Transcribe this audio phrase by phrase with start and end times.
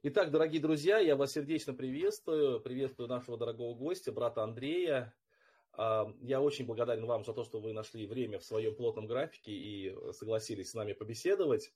[0.00, 2.60] Итак, дорогие друзья, я вас сердечно приветствую.
[2.60, 5.12] Приветствую нашего дорогого гостя, брата Андрея.
[5.72, 9.50] А, я очень благодарен вам за то, что вы нашли время в своем плотном графике
[9.50, 11.72] и согласились с нами побеседовать.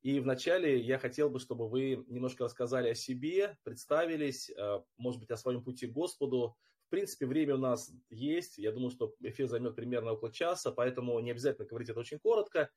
[0.00, 5.30] И вначале я хотел бы, чтобы вы немножко рассказали о себе, представились, а, может быть,
[5.30, 6.56] о своем пути к Господу.
[6.86, 8.56] В принципе, время у нас есть.
[8.56, 12.70] Я думаю, что эфир займет примерно около часа, поэтому не обязательно говорить это очень коротко.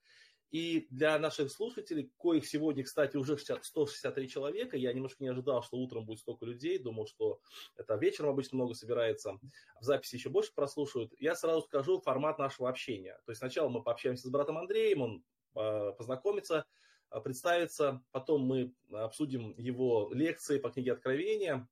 [0.52, 5.78] И для наших слушателей, коих сегодня, кстати, уже 163 человека, я немножко не ожидал, что
[5.78, 7.40] утром будет столько людей, думал, что
[7.76, 9.40] это вечером обычно много собирается,
[9.80, 11.14] в записи еще больше прослушают.
[11.20, 13.20] Я сразу скажу формат нашего общения.
[13.26, 15.24] То есть сначала мы пообщаемся с братом Андреем, он
[15.56, 16.66] а, познакомится,
[17.10, 21.68] а, представится, потом мы обсудим его лекции по книге Откровения,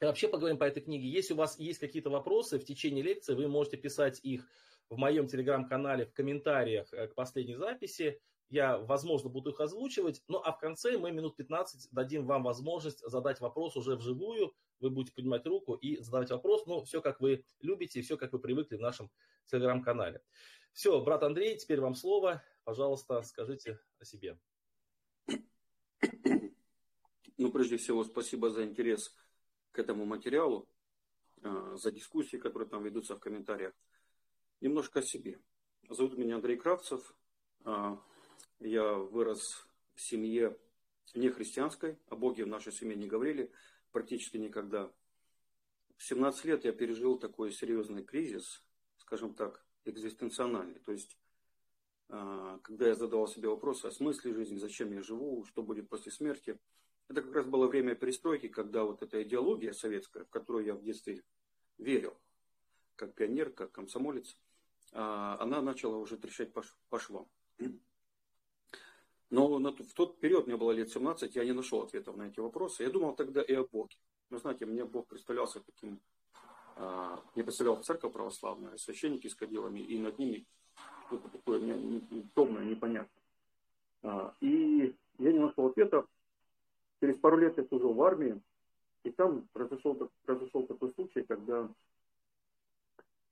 [0.00, 1.08] и вообще поговорим по этой книге.
[1.08, 4.46] Если у вас есть какие-то вопросы в течение лекции, вы можете писать их
[4.88, 8.20] в моем телеграм-канале в комментариях э, к последней записи.
[8.48, 10.22] Я, возможно, буду их озвучивать.
[10.28, 14.54] Ну, а в конце мы минут 15 дадим вам возможность задать вопрос уже вживую.
[14.78, 16.64] Вы будете поднимать руку и задавать вопрос.
[16.66, 19.10] Ну, все, как вы любите, все, как вы привыкли в нашем
[19.46, 20.22] телеграм-канале.
[20.72, 22.42] Все, брат Андрей, теперь вам слово.
[22.62, 24.38] Пожалуйста, скажите о себе.
[27.38, 29.14] Ну, прежде всего, спасибо за интерес
[29.72, 30.68] к этому материалу,
[31.42, 33.74] э, за дискуссии, которые там ведутся в комментариях.
[34.62, 35.38] Немножко о себе.
[35.90, 37.14] Зовут меня Андрей Кравцев.
[37.64, 38.02] А,
[38.58, 40.56] я вырос в семье
[41.14, 43.52] не христианской, о Боге в нашей семье не говорили
[43.92, 44.90] практически никогда.
[45.98, 48.62] В 17 лет я пережил такой серьезный кризис,
[48.96, 50.80] скажем так, экзистенциональный.
[50.80, 51.18] То есть,
[52.08, 56.10] а, когда я задавал себе вопросы о смысле жизни, зачем я живу, что будет после
[56.12, 56.58] смерти,
[57.08, 60.82] это как раз было время перестройки, когда вот эта идеология советская, в которую я в
[60.82, 61.22] детстве
[61.76, 62.16] верил,
[62.96, 64.34] как пионер, как комсомолец,
[64.92, 67.26] она начала уже трещать по швам.
[69.30, 72.84] Но в тот период, мне было лет 17, я не нашел ответов на эти вопросы.
[72.84, 73.96] Я думал тогда и о Боге.
[74.30, 76.00] Но знаете, мне Бог представлялся таким,
[76.76, 80.46] а, мне представлял церковь православная, священники с кадилами, и над ними
[81.06, 82.00] что-то такое мне
[82.34, 83.22] темное, непонятное.
[84.02, 86.06] А, и я не нашел ответов.
[87.00, 88.40] Через пару лет я служил в армии,
[89.04, 91.68] и там произошел, произошел такой случай, когда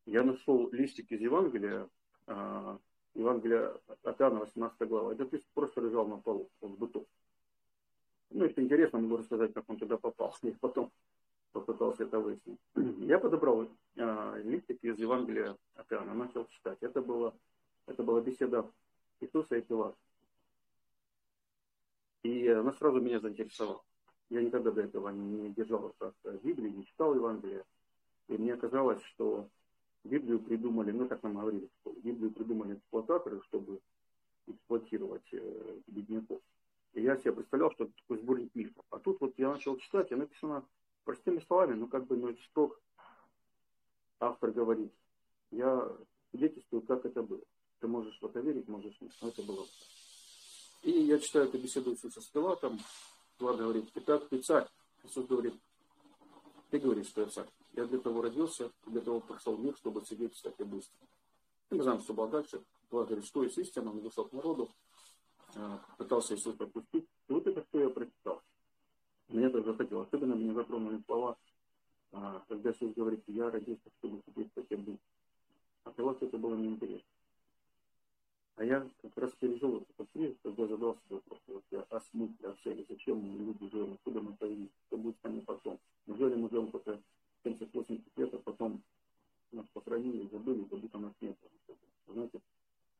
[0.06, 1.88] я нашел листик из Евангелия,
[2.26, 2.78] э,
[3.14, 5.12] Евангелия от Иоанна, 18 глава.
[5.12, 7.06] Этот лист просто лежал на полу, он бытов.
[8.30, 10.34] Ну, если интересно, могу рассказать, как он туда попал.
[10.42, 10.90] Я потом
[11.52, 12.58] попытался это выяснить.
[12.74, 16.78] Я подобрал э, листик из Евангелия от Иоанна, начал читать.
[16.80, 17.34] Это, было,
[17.86, 18.70] это была беседа
[19.20, 19.96] Иисуса и Пилата.
[22.24, 23.82] И она сразу меня заинтересовала.
[24.30, 27.64] Я никогда до этого не держал в Библии, не читал Евангелие.
[28.28, 29.48] И мне казалось, что
[30.04, 31.68] Библию придумали, ну так нам говорили,
[32.02, 33.80] Библию придумали эксплуататоры, чтобы
[34.46, 36.40] эксплуатировать э, бедняков.
[36.92, 38.84] И я себе представлял, что это такой сборник мифов.
[38.90, 40.64] А тут вот я начал читать, и написано
[41.04, 42.80] простыми словами, ну как бы, ну строк
[44.20, 44.92] автор говорит.
[45.50, 45.90] Я
[46.30, 47.40] свидетельствую, как это было.
[47.80, 49.12] Ты можешь это верить, можешь нет.
[49.22, 49.64] Но это было.
[50.82, 52.78] И я читаю эту беседу с Пилатом.
[53.38, 54.66] Пилат говорит, итак, ты царь.
[55.02, 55.54] Иисус говорит,
[56.70, 57.48] ты говоришь, что я царь.
[57.76, 61.08] Я для того родился, для того прошел мир, чтобы свидетельствовать об истине.
[61.70, 62.62] Мы знаем, что было дальше.
[62.90, 64.70] Была есть истина, он к народу,
[65.56, 67.08] э, пытался Иисус пропустить.
[67.28, 68.42] И вот это, что я прочитал.
[69.28, 70.02] Мне это захотел.
[70.02, 71.36] Особенно меня затронули слова,
[72.12, 74.98] э, когда Иисус говорит, я родился, чтобы свидетельствовать об истине.
[75.82, 77.08] А для вас это было неинтересно.
[78.56, 82.56] А я как раз пережил этот кризис, когда задался вопрос, вот я о смысле, о
[82.62, 85.80] цели, зачем люди живем, откуда мы появились, что будет с нами потом.
[86.06, 87.00] Неужели мы живем только
[87.44, 88.82] 70-80 лет, а потом
[89.52, 91.36] нас похоронили, забыли, как будто нас нет.
[92.06, 92.40] Знаете?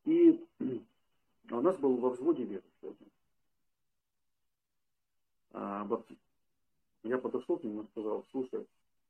[0.05, 0.45] И
[1.51, 3.13] а у нас был во взводе верующий
[5.53, 5.87] а.
[7.03, 8.67] Я подошел к нему и сказал, слушай,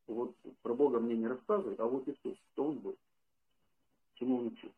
[0.08, 2.96] вот про Бога мне не рассказывай, а вот Иисус, кто он был,
[4.14, 4.72] чему он учил.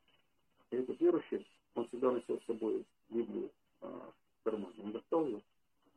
[0.71, 3.51] И этот верующий, он всегда носил с собой Библию
[3.81, 4.75] а, в кармане.
[4.83, 5.41] Он достал ее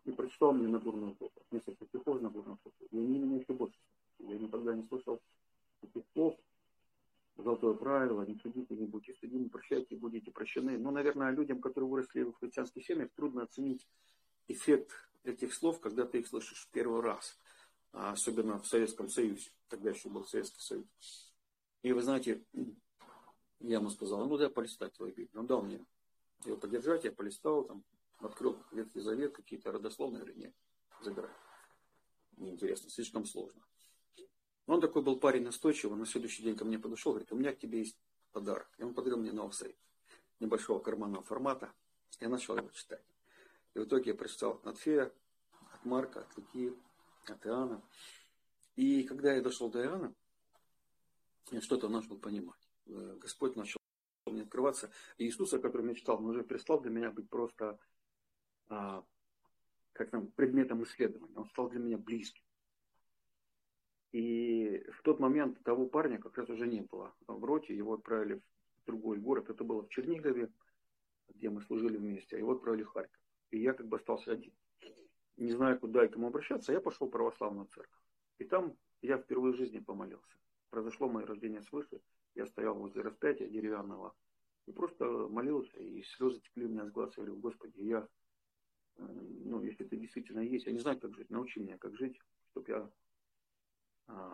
[0.05, 1.51] и прочитал мне Нагорную проповедь.
[1.51, 2.91] Несколько стихов Нагорную проповедь.
[2.91, 3.77] И они меня еще больше
[4.19, 5.21] я никогда не слышал
[5.81, 6.37] таких слов.
[7.37, 10.77] Золотое правило, не судите, не будьте судимы, прощайте, будете прощены.
[10.77, 13.87] Но, наверное, людям, которые выросли в христианских семьях, трудно оценить
[14.49, 14.91] эффект
[15.23, 17.39] этих слов, когда ты их слышишь в первый раз.
[17.93, 19.51] А особенно в Советском Союзе.
[19.69, 21.33] Тогда еще был Советский Союз.
[21.81, 22.43] И вы знаете,
[23.61, 25.39] я ему сказал, ну дай полистать твою Библию.
[25.39, 25.85] Он дал мне
[26.45, 27.83] его подержать, я полистал, там,
[28.19, 30.53] открыл Ветхий Завет, какие-то родословные или нет,
[31.01, 31.31] забирай.
[32.37, 33.61] Неинтересно, слишком сложно.
[34.69, 37.57] Он такой был парень настойчивый, на следующий день ко мне подошел, говорит, у меня к
[37.57, 37.97] тебе есть
[38.31, 38.69] подарок.
[38.77, 39.75] И он подарил мне новый
[40.39, 41.73] небольшого карманного формата.
[42.19, 43.01] Я начал его читать.
[43.73, 45.11] И в итоге я прочитал от Фея,
[45.73, 46.71] от Марка, от Луки,
[47.25, 47.81] от Иоанна.
[48.75, 50.13] И когда я дошел до Иоанна,
[51.49, 52.69] я что-то начал понимать.
[52.85, 53.79] Э, Господь начал
[54.27, 54.91] мне открываться.
[55.17, 57.79] И Иисуса, который я читал, он уже перестал для меня быть просто
[58.67, 59.03] а,
[59.93, 61.35] как там, предметом исследования.
[61.35, 62.43] Он стал для меня близким.
[64.11, 67.75] И в тот момент того парня как раз уже не было в роте.
[67.75, 68.41] Его отправили
[68.81, 69.49] в другой город.
[69.49, 70.51] Это было в Чернигове,
[71.29, 72.35] где мы служили вместе.
[72.35, 73.21] А его отправили в Харьков.
[73.51, 74.53] И я как бы остался один.
[75.37, 78.01] Не знаю, куда и кому обращаться, я пошел в православную церковь.
[78.39, 80.35] И там я впервые в жизни помолился.
[80.69, 82.01] Произошло мое рождение свыше.
[82.35, 84.13] Я стоял возле распятия деревянного
[84.65, 87.11] и просто молился, и слезы текли у меня с глаз.
[87.17, 88.07] Я говорю, Господи, я,
[88.97, 89.03] э,
[89.45, 92.19] ну, если ты действительно есть, я не знаю, как жить, научи меня, как жить,
[92.51, 92.91] чтобы я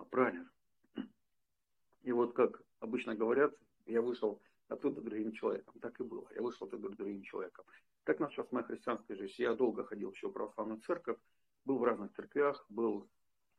[0.09, 0.49] правильно.
[2.03, 3.53] И вот как обычно говорят,
[3.85, 5.73] я вышел оттуда другим человеком.
[5.81, 6.27] Так и было.
[6.35, 7.65] Я вышел оттуда другим человеком.
[8.03, 9.33] Так началась моя христианская жизнь.
[9.37, 11.17] Я долго ходил еще в православную церковь,
[11.65, 13.09] был в разных церквях, был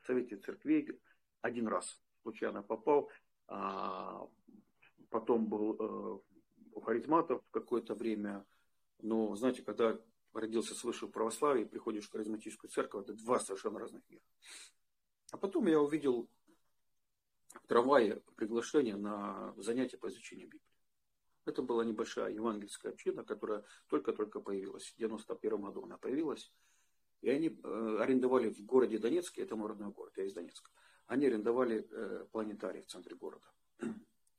[0.00, 1.00] в Совете церквей,
[1.40, 3.10] один раз случайно попал,
[3.48, 4.28] а
[5.10, 6.18] потом был э,
[6.72, 8.44] у харизматов какое-то время.
[9.00, 9.98] Но, знаете, когда
[10.32, 14.22] родился свыше в православии, приходишь в харизматическую церковь, это два совершенно разных мира.
[15.30, 16.28] А потом я увидел
[17.62, 20.62] в трамвае приглашение на занятие по изучению Библии.
[21.46, 24.90] Это была небольшая евангельская община, которая только-только появилась.
[24.90, 26.52] В 91 году она появилась.
[27.22, 30.70] И они э, арендовали в городе Донецке, это мой родной город, я из Донецка,
[31.06, 33.46] они арендовали э, планетарий в центре города.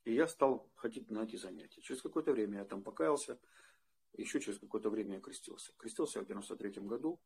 [0.04, 1.80] И я стал ходить на эти занятия.
[1.80, 3.38] Через какое-то время я там покаялся,
[4.14, 5.72] еще через какое-то время я крестился.
[5.76, 7.20] Крестился я в 93 году.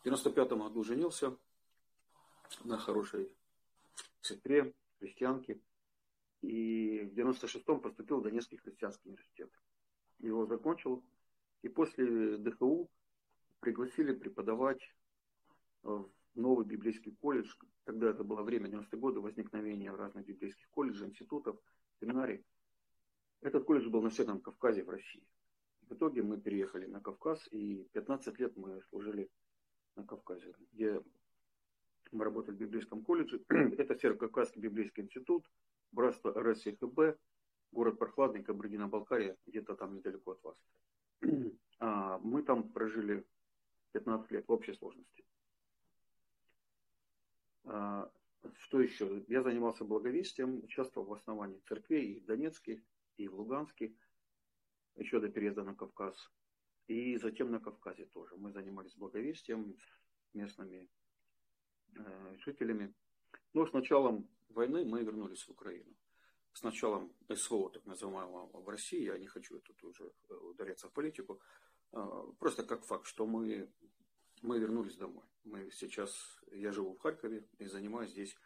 [0.00, 1.36] В 95 году женился
[2.64, 3.32] на хорошей
[4.20, 5.60] сестре, христианке.
[6.42, 9.50] И в 96-м поступил в Донецкий христианский университет.
[10.18, 11.04] Его закончил.
[11.62, 12.88] И после ДХУ
[13.60, 14.80] пригласили преподавать
[15.82, 17.52] в новый библейский колледж.
[17.84, 21.58] Тогда это было время 90-е годы возникновения разных библейских колледжей, институтов,
[22.00, 22.44] семинарий.
[23.40, 25.26] Этот колледж был на Северном Кавказе в России.
[25.88, 29.30] В итоге мы переехали на Кавказ, и 15 лет мы служили
[29.96, 31.02] на Кавказе, где
[32.12, 33.42] мы работали в библейском колледже.
[33.48, 35.50] Это Северо-Кавказский библейский институт,
[35.92, 37.18] братство РСХБ,
[37.72, 40.56] город Прохладный, Кабардино-Балкария, где-то там недалеко от вас.
[41.80, 43.24] А мы там прожили
[43.92, 45.24] 15 лет в общей сложности.
[47.64, 48.10] А,
[48.58, 49.24] что еще?
[49.28, 52.82] Я занимался благовестием, участвовал в основании церквей и в Донецке,
[53.16, 53.94] и в Луганске,
[54.96, 56.32] еще до переезда на Кавказ.
[56.88, 58.36] И затем на Кавказе тоже.
[58.36, 59.76] Мы занимались благовестием
[60.32, 60.88] местными
[62.38, 62.94] жителями.
[63.54, 65.94] Но с началом войны мы вернулись в Украину.
[66.52, 70.92] С началом СВО, так называемого, в России, я не хочу тут уже э, ударяться в
[70.92, 71.40] политику,
[71.92, 73.70] а, просто как факт, что мы,
[74.42, 75.24] мы вернулись домой.
[75.44, 76.10] Мы сейчас,
[76.50, 78.36] я живу в Харькове и занимаюсь здесь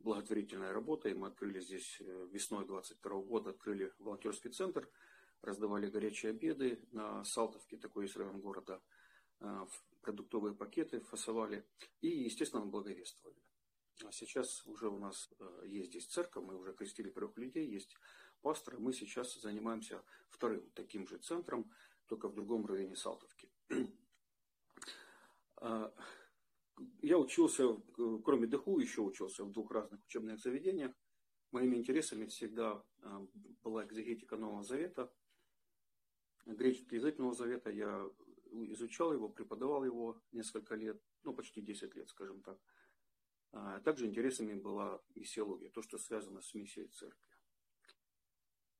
[0.00, 1.14] благотворительной работой.
[1.14, 4.88] Мы открыли здесь э, весной 22 года, открыли волонтерский центр,
[5.40, 8.82] раздавали горячие обеды на Салтовке, такой есть район города,
[9.40, 9.66] э,
[10.02, 11.66] продуктовые пакеты фасовали
[12.00, 13.40] и, естественно, благовествовали.
[14.04, 17.96] А сейчас уже у нас э, есть здесь церковь, мы уже крестили трех людей, есть
[18.40, 18.78] пасторы.
[18.78, 21.70] Мы сейчас занимаемся вторым таким же центром,
[22.06, 23.50] только в другом районе Салтовки.
[25.64, 25.94] А,
[27.02, 27.80] я учился,
[28.24, 30.92] кроме ДХУ, еще учился в двух разных учебных заведениях.
[31.52, 33.24] Моими интересами всегда а,
[33.62, 35.12] была экзегетика Нового Завета,
[36.46, 37.70] греческий язык Нового Завета.
[37.70, 38.10] Я
[38.52, 42.58] изучал его, преподавал его несколько лет, ну, почти 10 лет, скажем так.
[43.52, 47.28] А также интересами была миссиология, то, что связано с миссией церкви.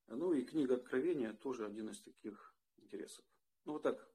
[0.09, 3.25] Ну и книга Откровения тоже один из таких интересов.
[3.65, 4.12] Ну вот так.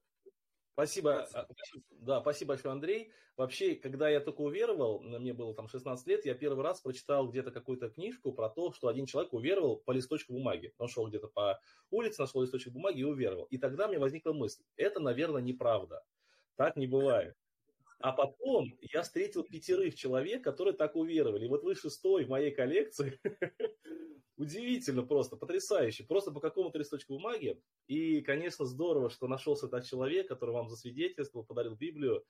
[0.77, 1.27] Спасибо.
[1.33, 1.47] А,
[1.89, 3.11] да, спасибо большое, Андрей.
[3.35, 7.49] Вообще, когда я только уверовал, мне было там 16 лет, я первый раз прочитал где-то
[7.49, 10.75] какую-то книжку про то, что один человек уверовал по листочку бумаги.
[10.77, 13.45] Он шел где-то по улице, нашел листочек бумаги и уверовал.
[13.45, 16.03] И тогда мне возникла мысль, это, наверное, неправда.
[16.57, 17.35] Так не бывает.
[17.99, 21.45] А потом я встретил пятерых человек, которые так уверовали.
[21.45, 23.19] И вот вы шестой в моей коллекции.
[24.37, 26.03] Удивительно просто, потрясающе.
[26.03, 27.59] Просто по какому-то листочку бумаги.
[27.87, 32.23] И, конечно, здорово, что нашелся этот человек, который вам засвидетельствовал, подарил Библию.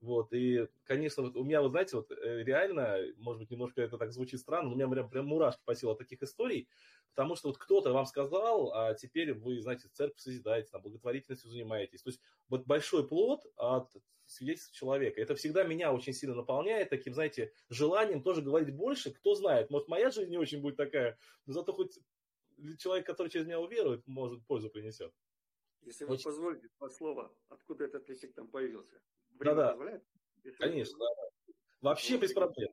[0.00, 3.96] Вот, и, конечно, вот у меня, вы знаете, вот э, реально, может быть, немножко это
[3.96, 6.68] так звучит странно, но у меня прям, прям мурашки по силу от таких историй,
[7.10, 12.02] потому что вот кто-то вам сказал, а теперь вы, знаете, церковь созидаете, там, благотворительностью занимаетесь.
[12.02, 13.90] То есть вот большой плод от
[14.26, 15.20] свидетельств человека.
[15.20, 19.12] Это всегда меня очень сильно наполняет таким, знаете, желанием тоже говорить больше.
[19.12, 21.98] Кто знает, может, моя жизнь не очень будет такая, но зато хоть
[22.78, 25.12] человек, который через меня уверует, может, пользу принесет.
[25.82, 26.24] Если вы очень...
[26.24, 29.00] позволите, два слова, откуда этот листик там появился?
[29.40, 29.76] Да-да.
[30.58, 31.54] Конечно, да.
[31.80, 32.70] Вообще без проблем.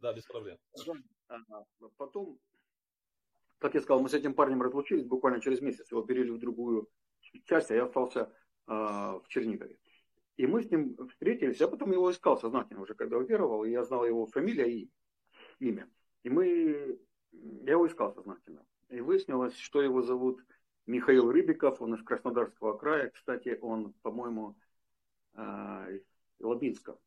[0.00, 0.58] Да, без проблем.
[1.96, 2.38] Потом,
[3.58, 5.90] как я сказал, мы с этим парнем разлучились буквально через месяц.
[5.90, 6.88] Его перевели в другую
[7.44, 8.32] часть, а я остался
[8.66, 9.78] а, в Чернигове.
[10.36, 13.84] И мы с ним встретились, я потом его искал сознательно уже, когда уверовал, и я
[13.84, 14.90] знал его фамилия и
[15.60, 15.88] имя.
[16.24, 16.98] И мы,
[17.32, 18.66] я его искал сознательно.
[18.90, 20.44] И выяснилось, что его зовут
[20.86, 23.10] Михаил Рыбиков, он из Краснодарского края.
[23.10, 24.54] Кстати, он, по-моему, а,
[25.34, 26.98] Лабинска.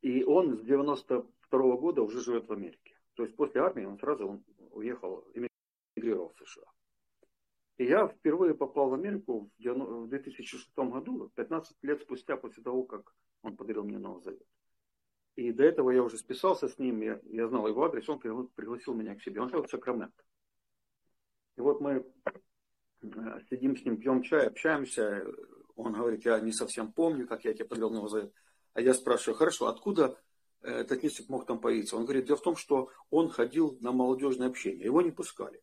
[0.00, 2.96] И он с 92 -го года уже живет в Америке.
[3.14, 6.64] То есть после армии он сразу он уехал, эмигрировал в США.
[7.78, 13.14] И я впервые попал в Америку в 2006 году, 15 лет спустя после того, как
[13.42, 14.46] он подарил мне Новый Завет.
[15.36, 18.94] И до этого я уже списался с ним, я, я знал его адрес, он пригласил
[18.94, 19.40] меня к себе.
[19.40, 20.24] Он жил в Сакраменто.
[21.56, 22.04] И вот мы
[23.02, 25.24] э, сидим с ним, пьем чай, общаемся.
[25.78, 28.32] Он говорит, я не совсем помню, как я тебе подарил Новый Завет.
[28.74, 30.18] А я спрашиваю, хорошо, откуда
[30.60, 31.96] э, этот несик мог там появиться?
[31.96, 35.62] Он говорит, дело в том, что он ходил на молодежное общение, его не пускали.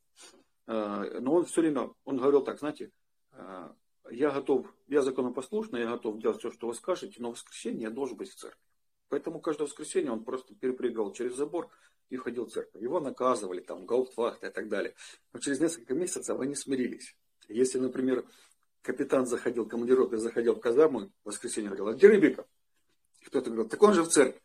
[0.68, 2.92] Э, но он все время, он говорил так, знаете,
[3.34, 3.70] э,
[4.10, 7.90] я готов, я законопослушный, я готов делать все, что вы скажете, но в воскресенье я
[7.90, 8.62] должен быть в церкви.
[9.10, 11.70] Поэтому каждое воскресенье он просто перепрыгивал через забор
[12.10, 12.82] и ходил в церковь.
[12.82, 14.96] Его наказывали, там, гауптвахта и так далее.
[15.34, 17.18] Но через несколько месяцев они смирились.
[17.50, 18.26] Если, например,
[18.86, 22.46] капитан заходил, командировка заходил в казарму, в воскресенье говорил, а где Рыбиков?
[23.26, 24.40] Кто-то говорил, так он же в церкви.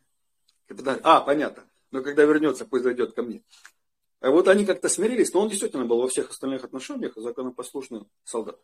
[0.65, 1.69] Капитан, а, понятно.
[1.91, 3.43] Но когда вернется, пусть зайдет ко мне.
[4.19, 8.59] А вот они как-то смирились, но он действительно был во всех остальных отношениях законопослушный солдат.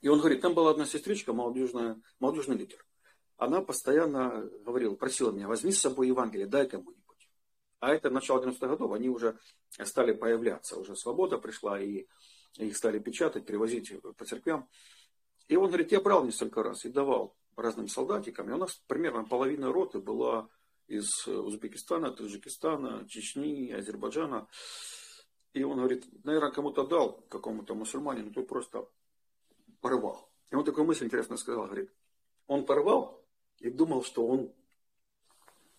[0.00, 2.84] И он говорит, там была одна сестричка, молодежная, молодежный лидер.
[3.36, 7.28] Она постоянно говорила, просила меня, возьми с собой Евангелие, дай кому-нибудь.
[7.80, 9.38] А это начало 90-х годов, они уже
[9.82, 12.06] стали появляться, уже свобода пришла, и
[12.56, 14.68] их стали печатать, перевозить по церквям.
[15.48, 18.48] И он говорит, я брал несколько раз и давал разным солдатикам.
[18.48, 20.48] И у нас примерно половина роты была
[20.86, 24.48] из Узбекистана, Таджикистана, Чечни, Азербайджана.
[25.52, 28.88] И он говорит, наверное, кому-то дал, какому-то мусульманину, то просто
[29.80, 30.30] порвал.
[30.50, 31.92] И он такую мысль интересно сказал, говорит,
[32.46, 33.24] он порвал
[33.58, 34.52] и думал, что он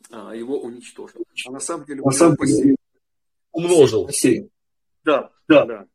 [0.09, 1.23] а, его уничтожил.
[1.47, 2.75] А на самом деле на самом деле
[3.51, 4.09] умножил.
[5.03, 5.87] Да, да, да.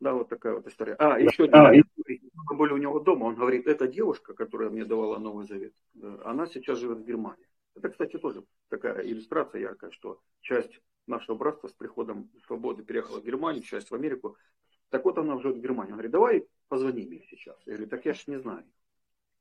[0.00, 0.94] Да, вот такая вот история.
[0.94, 5.18] А, еще а, мы были у него дома, он говорит, эта девушка, которая мне давала
[5.18, 7.48] Новый Завет, э, она сейчас живет в Германии.
[7.74, 13.24] Это, кстати, тоже такая иллюстрация яркая, что часть нашего братства с приходом свободы переехала в
[13.24, 14.36] Германию, часть в Америку.
[14.90, 15.92] Так вот она живет в Германии.
[15.92, 17.56] Он говорит, давай позвоним ей сейчас.
[17.66, 18.64] Я говорю, так я ж не знаю.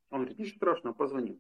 [0.10, 1.40] Он говорит, ничего страшного, позвоним.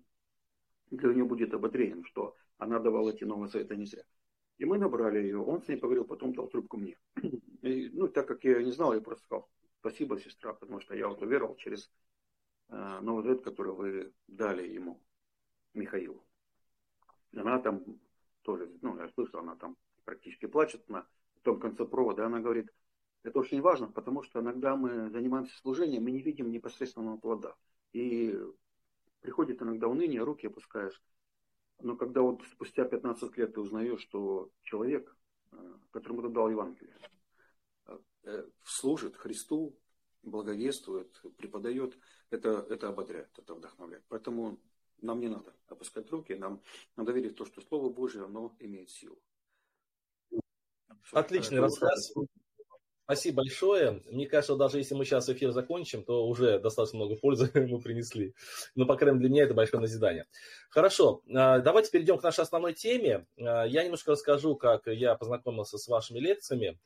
[0.91, 4.03] Для нее будет ободрением, что она давала эти новые советы не зря.
[4.57, 6.97] И мы набрали ее, он с ней поговорил, потом дал трубку мне.
[7.61, 9.49] И, ну, так как я не знал, я просто сказал,
[9.79, 11.91] спасибо, сестра, потому что я вот уверовал через
[12.69, 14.99] э, новый завет, который вы дали ему,
[15.73, 16.25] Михаилу.
[17.35, 17.83] Она там
[18.41, 21.07] тоже, ну, я слышал, она там практически плачет на
[21.43, 22.25] том конце провода.
[22.25, 22.73] Она говорит,
[23.23, 27.55] это очень важно, потому что иногда мы занимаемся служением, мы не видим непосредственного плода.
[27.93, 28.37] И
[29.21, 31.01] приходит иногда уныние, руки опускаешь.
[31.79, 35.15] Но когда вот спустя 15 лет ты узнаешь, что человек,
[35.51, 35.57] э,
[35.91, 36.95] которому ты дал Евангелие,
[38.23, 39.77] э, служит Христу,
[40.23, 41.97] благовествует, преподает,
[42.29, 44.03] это, это ободряет, это вдохновляет.
[44.09, 44.59] Поэтому
[45.01, 46.61] нам не надо опускать руки, нам
[46.95, 49.21] надо верить в то, что Слово Божие, оно имеет силу.
[51.11, 52.13] Отличный рассказ.
[53.07, 54.01] Спасибо большое.
[54.11, 58.33] Мне кажется, даже если мы сейчас эфир закончим, то уже достаточно много пользы мы принесли.
[58.75, 60.25] Но, по крайней мере, для меня это большое назидание.
[60.69, 63.25] Хорошо, а, давайте перейдем к нашей основной теме.
[63.39, 66.77] А, я немножко расскажу, как я познакомился с вашими лекциями.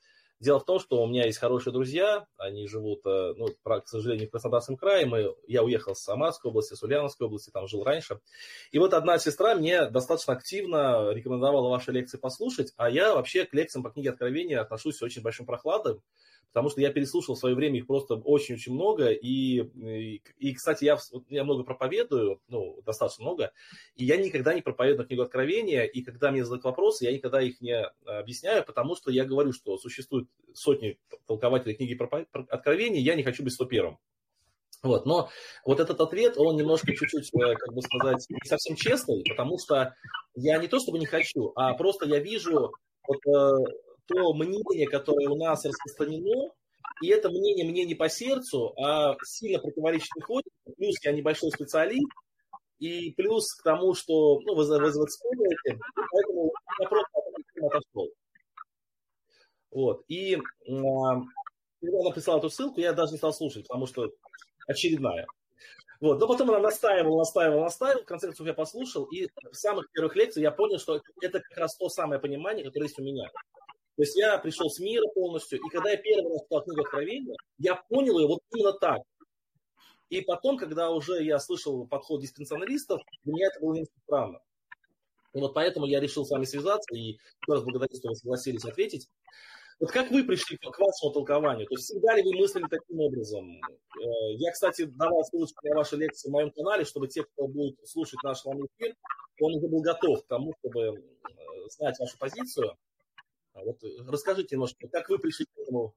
[0.41, 4.27] Дело в том, что у меня есть хорошие друзья, они живут, э, ну, к сожалению,
[4.27, 5.05] в Краснодарском крае.
[5.05, 8.19] Мы, я уехал с Самарской области, с Ульяновской области, там жил раньше.
[8.71, 13.53] И вот одна сестра мне достаточно активно рекомендовала ваши лекции послушать, а я вообще к
[13.53, 16.01] лекциям по книге Откровения отношусь с очень большим прохладом,
[16.51, 20.85] потому что я переслушал в свое время их просто очень-очень много, и, и, и кстати,
[20.85, 20.97] я,
[21.29, 23.51] я много проповедую, ну, достаточно много,
[23.95, 27.61] и я никогда не проповедую книгу Откровения, и когда мне задают вопросы, я никогда их
[27.61, 31.97] не объясняю, потому что я говорю, что существует сотни толкователей книги
[32.49, 33.97] Откровения, я не хочу быть 101
[34.83, 35.29] вот, но
[35.63, 39.93] вот этот ответ, он немножко чуть-чуть, э, как бы сказать, не совсем честный, потому что
[40.33, 42.71] я не то чтобы не хочу, а просто я вижу
[43.07, 43.73] вот, э,
[44.11, 46.51] то мнение, которое у нас распространено,
[47.01, 50.51] и это мнение мне не по сердцу, а сильно противоречит выходит.
[50.77, 52.07] Плюс я небольшой специалист,
[52.79, 55.79] и плюс к тому, что ну, вы, вы, вспомните,
[56.11, 57.21] поэтому я просто
[57.63, 58.09] отошел.
[59.71, 60.03] Вот.
[60.07, 64.11] И когда она прислала эту ссылку, я даже не стал слушать, потому что
[64.67, 65.25] очередная.
[65.99, 69.91] Вот, но потом она настаивала, настаивала, настаивала, в конце концов я послушал, и в самых
[69.91, 73.29] первых лекциях я понял, что это как раз то самое понимание, которое есть у меня.
[74.01, 77.35] То есть я пришел с мира полностью, и когда я первый раз читал книгу Откровения,
[77.59, 78.97] я понял ее вот именно так.
[80.09, 84.39] И потом, когда уже я слышал подход диспенсионалистов, для меня это было немножко странно.
[85.35, 88.65] И вот поэтому я решил с вами связаться, и еще раз благодарю, что вы согласились
[88.65, 89.07] ответить.
[89.79, 91.67] Вот как вы пришли к вашему толкованию?
[91.67, 93.51] То есть всегда ли вы мыслили таким образом?
[93.53, 97.75] Э, я, кстати, давал ссылочку на ваши лекции в моем канале, чтобы те, кто будет
[97.87, 98.95] слушать наш вам эфир,
[99.41, 102.75] он уже был готов к тому, чтобы э, знать вашу позицию.
[103.61, 105.93] А вот расскажите немножко, как вы пришли к этому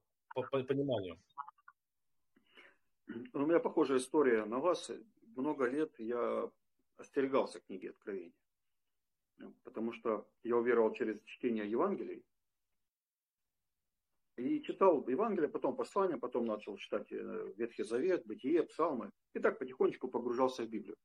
[0.69, 1.19] пониманию?
[3.33, 4.91] У меня похожая история на вас.
[5.37, 6.51] Много лет я
[6.99, 8.35] остерегался книги Откровения.
[9.63, 12.25] Потому что я уверовал через чтение Евангелий,
[14.37, 19.13] и читал Евангелие, потом послание, потом начал читать э, Ветхий Завет, Бытие, Псалмы.
[19.33, 20.97] И так потихонечку погружался в Библию.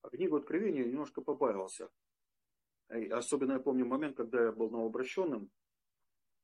[0.00, 1.90] А книгу Откровения немножко побаивался.
[2.90, 5.50] И особенно я помню момент, когда я был новообращенным.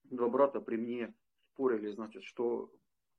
[0.05, 1.15] Два брата при мне
[1.53, 2.73] спорили, значит, что,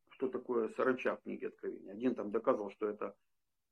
[0.10, 1.92] что такое саранча в книге Откровения.
[1.92, 3.16] Один там доказывал, что это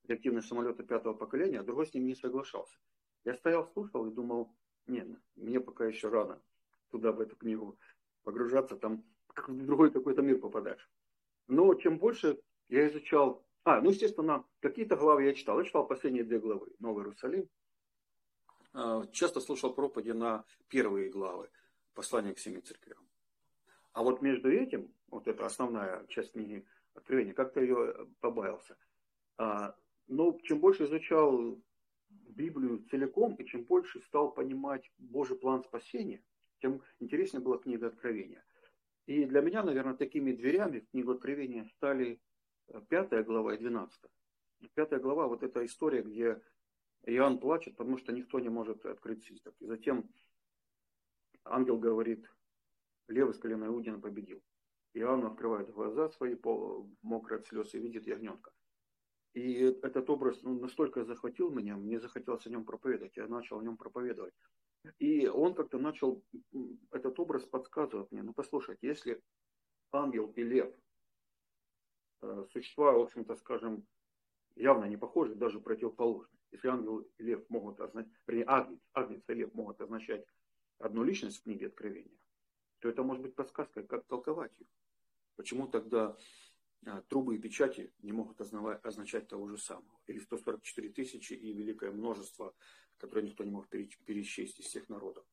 [0.06, 2.76] реактивные самолеты пятого поколения, а другой с ним не соглашался.
[3.24, 4.54] Я стоял, слушал и думал,
[4.86, 6.42] нет, мне пока еще рано
[6.90, 7.78] туда, в эту книгу
[8.22, 8.76] погружаться.
[8.76, 9.04] Там
[9.34, 10.90] в другой какой-то мир попадаешь.
[11.46, 13.44] Но чем больше я изучал...
[13.64, 15.58] А, ну, естественно, какие-то главы я читал.
[15.58, 16.72] Я читал последние две главы.
[16.78, 17.48] Новый Иерусалим.
[18.72, 21.50] А, часто слушал проповеди на первые главы
[21.94, 23.03] послания к семи церквям.
[23.94, 28.76] А вот между этим, вот это основная часть книги Откровения, как-то ее побаился.
[29.38, 29.76] А,
[30.08, 31.60] но чем больше изучал
[32.08, 36.22] Библию целиком, и чем больше стал понимать Божий план спасения,
[36.60, 38.44] тем интереснее была книга Откровения.
[39.06, 42.20] И для меня, наверное, такими дверями в книгу Откровения стали
[42.68, 44.10] э, пятая глава и двенадцатая.
[44.74, 46.42] Пятая глава, вот эта история, где
[47.04, 49.54] Иоанн плачет, потому что никто не может открыть свиток.
[49.60, 50.10] И затем
[51.44, 52.28] ангел говорит,
[53.08, 54.42] левый с колена Иудина победил.
[54.94, 56.36] Иоанн открывает глаза свои,
[57.02, 58.52] мокрые от слез, и видит ягненка.
[59.34, 63.16] И этот образ ну, настолько захватил меня, мне захотелось о нем проповедовать.
[63.16, 64.32] Я начал о нем проповедовать.
[64.98, 66.22] И он как-то начал,
[66.92, 69.22] этот образ подсказывать мне, ну послушайте, если
[69.90, 70.72] ангел и лев,
[72.22, 73.86] э, существа, в общем-то, скажем,
[74.56, 76.36] явно не похожи, даже противоположны.
[76.52, 80.24] Если ангел и лев могут означать, вернее, агнец, агнец и лев могут означать
[80.78, 82.18] одну личность в книге Откровения,
[82.84, 84.66] то это может быть подсказкой, как толковать их.
[85.36, 86.14] Почему тогда
[86.84, 89.98] а, трубы и печати не могут означать того же самого?
[90.06, 92.54] Или 144 тысячи и великое множество
[92.98, 95.24] которые никто не мог перечесть из всех народов.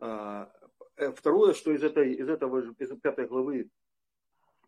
[0.00, 0.50] А,
[0.96, 3.70] э, второе, что из, этой, из этого из пятой главы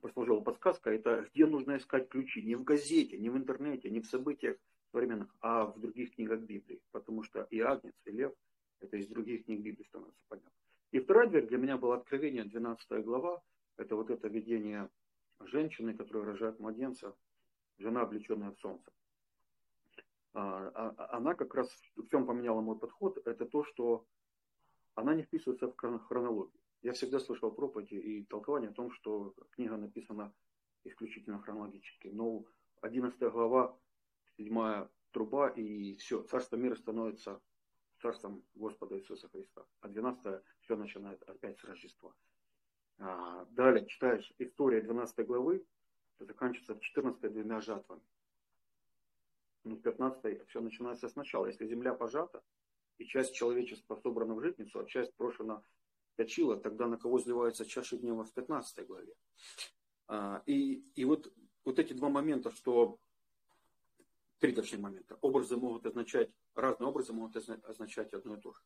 [0.03, 2.43] послужила подсказка, это где нужно искать ключи.
[2.43, 4.59] Не в газете, не в интернете, не в событиях
[4.93, 6.83] современных, а в других книгах Библии.
[6.93, 8.35] Потому что и Агнец, и Лев,
[8.81, 10.60] это из других книг Библии становится понятно.
[10.93, 13.43] И вторая дверь для меня была Откровение, 12 глава.
[13.77, 14.91] Это вот это видение
[15.41, 17.17] женщины, которая рожает младенца,
[17.79, 18.91] жена, облеченная в солнце.
[20.33, 24.05] А, а, а она как раз в чем поменяла мой подход, это то, что
[24.95, 26.61] она не вписывается в хронологию.
[26.83, 30.33] Я всегда слышал проповеди и толкование о том, что книга написана
[30.85, 32.09] исключительно хронологически.
[32.09, 32.45] Но
[32.81, 33.79] 11 глава,
[34.37, 37.41] 7 труба, и все, царство мира становится
[38.01, 39.65] царством Господа Иисуса Христа.
[39.81, 42.15] А 12 все начинает опять с Рождества.
[43.51, 45.65] далее читаешь история 12 главы,
[46.19, 48.03] заканчивается в 14 двумя жатвами
[49.65, 51.47] ну, 15 все начинается сначала.
[51.47, 52.43] Если земля пожата,
[52.99, 55.63] и часть человечества собрана в житницу, а часть брошена
[56.17, 59.15] точила, тогда на кого изливается чаша гнева в 15 главе.
[60.07, 61.33] А, и, и вот,
[61.65, 62.99] вот эти два момента, что
[64.41, 65.17] три точнее момента.
[65.21, 68.61] Образы могут означать, разные образы могут означать одно и то же.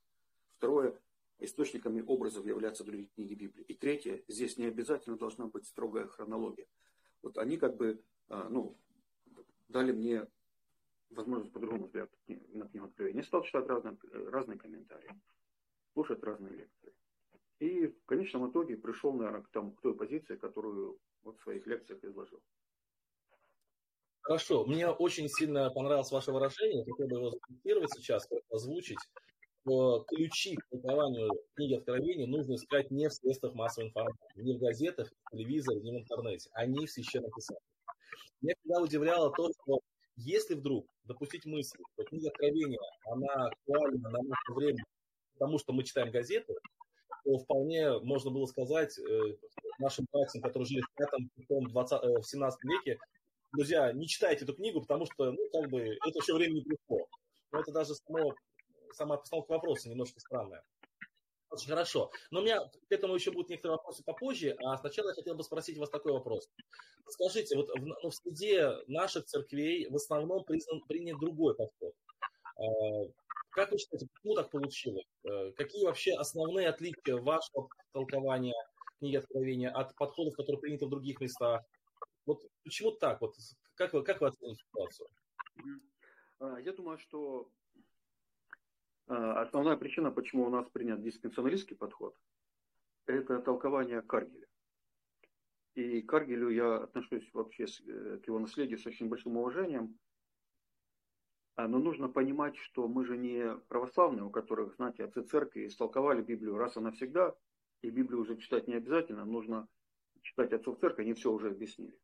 [0.56, 0.98] Второе,
[1.38, 3.64] источниками образов являются другие книги Библии.
[3.64, 6.66] И третье, здесь не обязательно должна быть строгая хронология.
[7.22, 8.78] Вот они как бы, а, ну,
[9.68, 10.26] дали мне
[11.10, 12.10] возможность по-другому взглянуть
[12.54, 13.22] на книгу Откровения.
[13.22, 15.10] Я стал читать разные, разные комментарии,
[15.92, 16.94] слушать разные лекции.
[17.58, 21.66] И в конечном итоге пришел, наверное, к, тому, к той позиции, которую вот в своих
[21.66, 22.42] лекциях изложил.
[24.24, 24.64] Хорошо.
[24.64, 26.84] Мне очень сильно понравилось ваше выражение.
[26.84, 28.98] Хотел бы его зафиксировать сейчас, озвучить.
[29.64, 35.10] Ключи к толкованию книги Откровения нужно искать не в средствах массовой информации, не в газетах,
[35.10, 36.50] в телевизоре, не в интернете.
[36.54, 37.62] Они в священном писании.
[38.40, 39.80] Меня всегда удивляло то, что
[40.16, 44.84] если вдруг допустить мысль, что книга Откровения, она актуальна на наше время,
[45.34, 46.54] потому что мы читаем газеты,
[47.24, 49.36] то вполне можно было сказать э,
[49.78, 50.94] нашим братьям, которые жили в
[51.46, 52.98] 5 20, э, в 17 веке,
[53.54, 57.06] друзья, не читайте эту книгу, потому что, ну, как бы, это все время не пришло.
[57.52, 58.34] Но это даже само,
[58.92, 60.62] сама постановка вопроса немножко странная.
[61.50, 62.10] Очень хорошо.
[62.30, 65.44] Но у меня к этому еще будут некоторые вопросы попозже, а сначала я хотел бы
[65.44, 66.48] спросить вас такой вопрос.
[67.08, 71.92] Скажите, вот в, ну, в среде наших церквей в основном признан, принят другой подход.
[72.56, 72.62] А,
[73.50, 75.06] как вы считаете, почему так получилось?
[75.24, 78.54] Э, какие вообще основные отличия вашего толкования
[78.98, 81.62] книги Откровения от подходов, которые приняты в других местах?
[82.26, 83.20] Вот почему так?
[83.20, 83.34] Вот
[83.74, 85.08] как вы, как вы оцените ситуацию?
[86.40, 87.50] А, я думаю, что
[89.06, 92.16] а, основная причина, почему у нас принят диспенсионалистский подход,
[93.06, 94.46] это толкование Каргеля.
[95.74, 99.98] И к Каргелю я отношусь вообще э, к его наследию с очень большим уважением.
[101.56, 106.22] А, но нужно понимать, что мы же не православные, у которых, знаете, отцы церкви истолковали
[106.22, 107.36] Библию раз и навсегда,
[107.82, 109.68] и Библию уже читать не обязательно, нужно
[110.22, 111.98] читать отцов церкви, они все уже объяснили.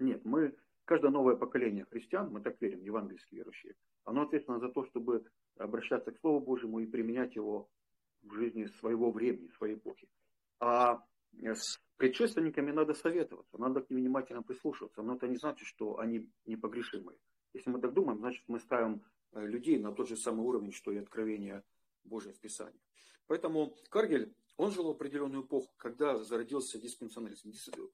[0.00, 0.54] Нет, мы,
[0.86, 5.24] каждое новое поколение христиан, мы так верим, евангельские верующие, оно ответственно за то, чтобы
[5.58, 7.68] обращаться к Слову Божьему и применять его
[8.22, 10.08] в жизни своего времени, своей эпохи.
[10.58, 15.98] А с предшественниками надо советоваться, надо к ним внимательно прислушиваться, но это не значит, что
[15.98, 17.18] они непогрешимые.
[17.52, 20.92] Если мы так думаем, значит мы ставим э, людей на тот же самый уровень, что
[20.92, 21.62] и откровение
[22.04, 22.80] Божье в Писании.
[23.26, 27.50] Поэтому Каргель, он жил в определенную эпоху, когда зародился диспенсионализм.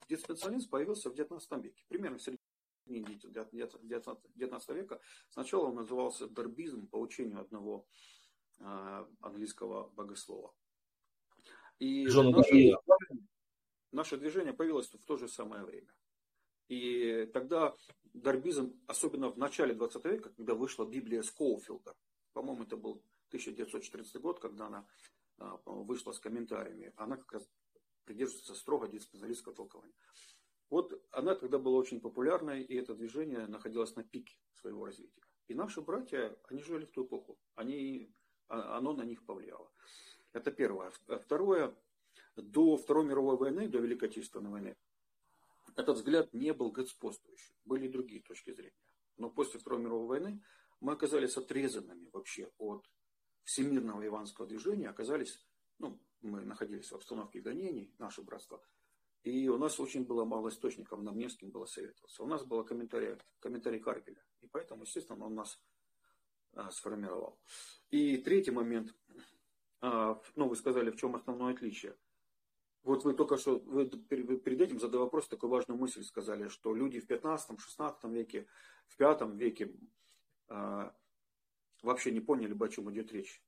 [0.09, 2.39] Диспенсионализм появился в XIX веке, примерно в середине
[2.85, 4.99] 19 века.
[5.29, 7.87] Сначала он назывался дарбизм по учению одного
[8.59, 10.53] а, английского богослова.
[11.79, 12.75] И наше,
[13.93, 15.93] наше движение появилось в то же самое время.
[16.67, 21.95] И тогда дарбизм, особенно в начале 20 века, когда вышла Библия Скоуфилда,
[22.33, 24.85] по-моему, это был 1914 год, когда она
[25.65, 27.49] вышла с комментариями, она как раз
[28.05, 29.95] придерживается строго диспенсалистского толкования.
[30.69, 35.21] Вот она тогда была очень популярной, и это движение находилось на пике своего развития.
[35.47, 38.13] И наши братья, они жили в ту эпоху, они,
[38.49, 39.71] а, оно на них повлияло.
[40.33, 40.91] Это первое.
[41.07, 41.75] А второе,
[42.35, 44.75] до Второй мировой войны, до Великой Отечественной войны,
[45.75, 47.55] этот взгляд не был господствующим.
[47.63, 48.75] Были другие точки зрения.
[49.17, 50.43] Но после Второй мировой войны
[50.81, 52.89] мы оказались отрезанными вообще от
[53.47, 55.39] всемирного иванского движения, оказались,
[55.79, 58.61] ну, мы находились в обстановке гонений, наше братство–
[59.27, 62.23] и у нас очень было мало источников, нам не с кем было советоваться.
[62.23, 64.23] У нас был комментарий, комментарий Каргеля.
[64.39, 65.61] И поэтому, естественно, он нас
[66.53, 67.37] а, сформировал.
[67.89, 68.95] И третий момент.
[69.81, 71.97] А, ну, вы сказали, в чем основное отличие.
[72.83, 77.01] Вот вы только что, вы перед этим, задав вопрос, такую важную мысль сказали, что люди
[77.01, 78.47] в 15-16 веке,
[78.87, 79.75] в 5 веке
[80.47, 80.95] а,
[81.81, 83.41] вообще не поняли бы, о чем идет речь.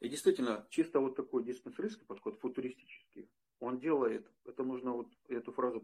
[0.00, 3.28] И действительно, чисто вот такой диспенсаристский подход, футуристический,
[3.60, 5.80] он делает, это нужно вот эту фразу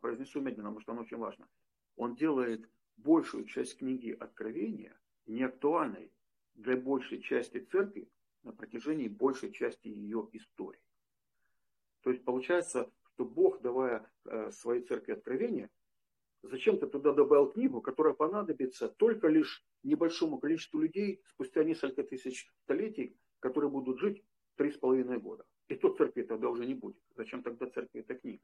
[0.00, 1.48] произнесу медленно, потому что она очень важна.
[1.96, 6.12] Он делает большую часть книги Откровения неактуальной
[6.54, 8.10] для большей части церкви
[8.42, 10.80] на протяжении большей части ее истории.
[12.02, 15.70] То есть получается, что Бог, давая э, своей церкви откровение,
[16.42, 23.16] зачем-то туда добавил книгу, которая понадобится только лишь небольшому количеству людей спустя несколько тысяч столетий,
[23.40, 24.24] которые будут жить
[24.56, 25.44] три с половиной года.
[25.68, 26.96] И то церкви тогда уже не будет.
[27.16, 28.42] Зачем тогда церкви эта книга?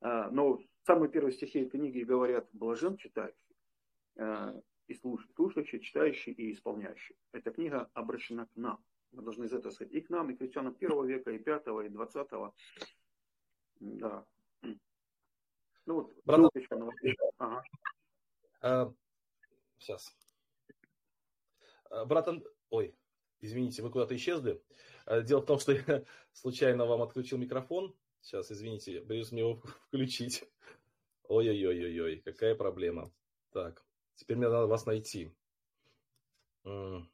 [0.00, 3.56] А, но самые первые стихи этой книги говорят блажен читающий,
[4.16, 4.54] а,
[4.86, 7.16] и слушающий, читающий и исполняющий.
[7.32, 8.84] Эта книга обращена к нам.
[9.12, 11.82] Мы должны из этого сказать и к нам, и к крестьянам первого века, и пятого,
[11.82, 12.54] и двадцатого.
[13.80, 14.26] Да.
[15.86, 16.50] Ну вот, Брат...
[17.38, 17.62] ага.
[18.62, 18.92] а,
[19.78, 20.16] сейчас.
[21.94, 22.28] А, брат,
[22.70, 22.94] ой,
[23.40, 24.60] извините, вы куда-то исчезли.
[25.06, 27.94] Э, дело в том, что я случайно вам отключил микрофон.
[28.20, 30.44] Сейчас, извините, боюсь мне его включить.
[31.28, 33.12] Ой-ой-ой-ой-ой, какая проблема.
[33.50, 33.84] Так,
[34.16, 35.32] теперь мне надо вас найти.
[36.64, 37.06] Ну,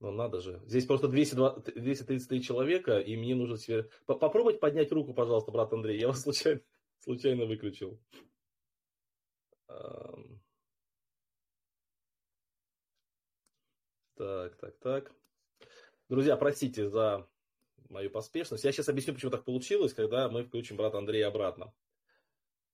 [0.00, 0.62] надо же.
[0.66, 3.90] Здесь просто 220, 233 человека, и мне нужно теперь...
[4.06, 5.98] Попробуйте поднять руку, пожалуйста, брат Андрей.
[5.98, 6.60] Я вас случайно,
[6.98, 8.00] случайно выключил.
[14.20, 15.12] Так, так, так.
[16.10, 17.26] Друзья, простите за
[17.88, 18.64] мою поспешность.
[18.64, 21.72] Я сейчас объясню, почему так получилось, когда мы включим брата Андрея обратно.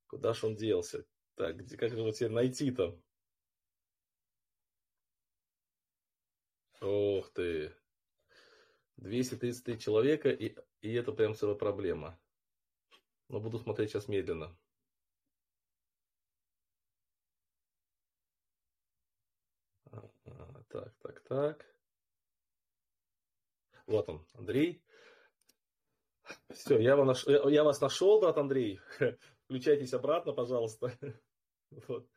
[0.09, 1.07] Куда же он делся?
[1.37, 3.01] Так, где, как его теперь найти-то?
[6.81, 7.73] Ох ты.
[8.97, 12.19] 233 человека, и, и это прям целая проблема.
[13.29, 14.59] Но буду смотреть сейчас медленно.
[20.69, 21.67] Так, так, так.
[23.87, 24.83] Вот он, Андрей.
[26.51, 28.81] Все, я, вас нашел, я вас нашел, брат Андрей.
[29.45, 30.93] Включайтесь обратно, пожалуйста.
[31.89, 32.09] Вот.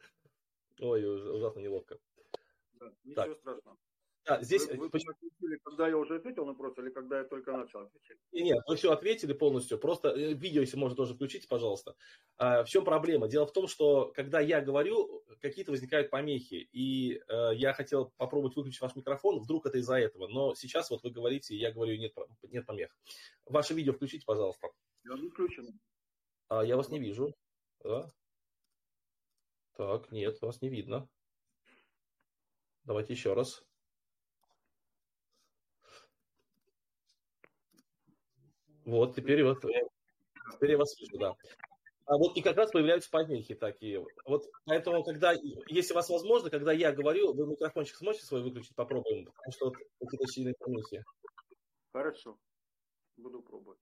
[0.79, 1.03] Ой,
[1.35, 1.97] ужасно неловко.
[2.73, 3.37] Да, ничего так.
[3.39, 3.77] страшного.
[4.29, 4.67] А, здесь...
[4.67, 8.17] Вы, вы ответили, когда я уже ответил на вопрос, или когда я только начал отвечать?
[8.31, 9.79] Нет, вы все ответили полностью.
[9.79, 11.95] Просто э, видео, если можно, тоже включите, пожалуйста.
[12.37, 13.27] А, в чем проблема?
[13.27, 16.69] Дело в том, что когда я говорю, какие-то возникают помехи.
[16.71, 20.27] И а, я хотел попробовать выключить ваш микрофон, вдруг это из-за этого.
[20.27, 22.13] Но сейчас вот вы говорите, я говорю, нет,
[22.43, 22.95] нет помех.
[23.45, 24.69] Ваше видео включите, пожалуйста.
[25.05, 25.79] Я выключен.
[26.49, 27.33] А, я вас не вижу.
[27.83, 28.11] Да?
[29.75, 31.09] Так, нет, вас не видно.
[32.83, 33.63] Давайте еще раз.
[38.89, 39.61] Вот, теперь вот,
[40.53, 41.35] теперь я вас слышу, да.
[42.05, 44.03] А вот и как раз появляются помехи такие.
[44.25, 45.33] Вот поэтому, когда,
[45.67, 49.65] если у вас возможно, когда я говорю, вы микрофончик сможете свой выключить, попробуем, потому что
[49.65, 51.05] вот какие-то сильные помехи.
[51.93, 52.39] Хорошо,
[53.15, 53.79] буду пробовать.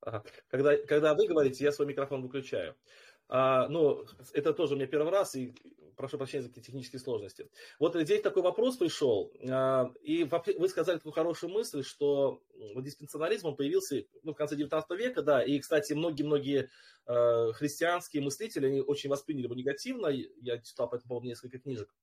[0.00, 0.24] Ага.
[0.48, 2.76] Когда, когда вы говорите, я свой микрофон выключаю.
[3.28, 5.54] А, ну, это тоже у меня первый раз, и
[5.96, 7.48] прошу прощения за какие технические сложности.
[7.78, 12.42] Вот здесь такой вопрос пришел, а, и вы сказали такую хорошую мысль, что
[12.76, 16.70] диспенсионализм он появился ну, в конце 19 века, да, и, кстати, многие-многие
[17.06, 21.94] а, христианские мыслители, они очень восприняли его негативно, я читал по этому поводу несколько книжек.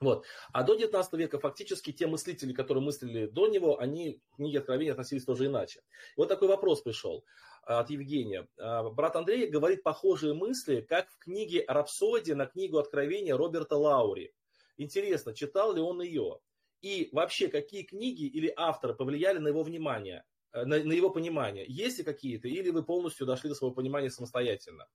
[0.00, 0.24] Вот.
[0.52, 4.92] А до 19 века фактически те мыслители, которые мыслили до него, они к книге Откровения
[4.92, 5.80] относились тоже иначе.
[6.16, 7.24] И вот такой вопрос пришел
[7.64, 8.48] от Евгения.
[8.58, 14.32] А, брат Андрей говорит похожие мысли, как в книге «Рапсодия» на книгу Откровения Роберта Лаури.
[14.76, 16.38] Интересно, читал ли он ее?
[16.80, 21.64] И вообще, какие книги или авторы повлияли на его внимание, э, на, на его понимание?
[21.66, 24.86] Есть ли какие-то, или вы полностью дошли до своего понимания самостоятельно?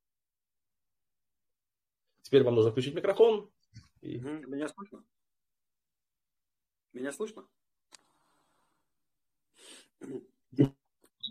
[2.22, 3.52] Теперь вам нужно включить микрофон.
[4.04, 4.20] И...
[4.20, 5.06] Меня слышно?
[6.92, 7.48] Меня слышно?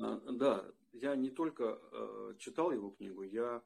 [0.00, 3.62] А, да, я не только э, читал его книгу, я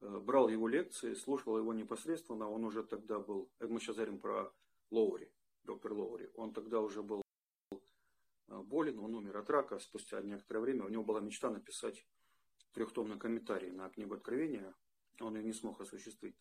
[0.00, 2.48] э, брал его лекции, слушал его непосредственно.
[2.48, 4.50] Он уже тогда был, э, мы сейчас говорим про
[4.90, 5.30] Лоури,
[5.64, 6.30] доктор Лоури.
[6.34, 7.20] Он тогда уже был
[8.48, 10.86] болен, он умер от рака спустя некоторое время.
[10.86, 12.06] У него была мечта написать
[12.72, 14.74] трехтомный комментарий на книгу Откровения.
[15.20, 16.34] Он ее не смог осуществить.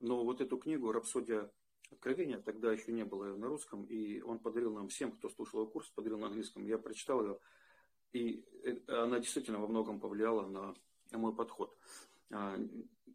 [0.00, 1.50] Но вот эту книгу «Рапсодия
[1.90, 5.70] Откровения» тогда еще не было на русском, и он подарил нам всем, кто слушал его
[5.70, 6.64] курс, подарил на английском.
[6.64, 7.38] Я прочитал ее
[8.14, 8.44] и
[8.86, 10.74] она действительно во многом повлияла на,
[11.18, 11.76] мой подход.
[12.30, 12.56] А,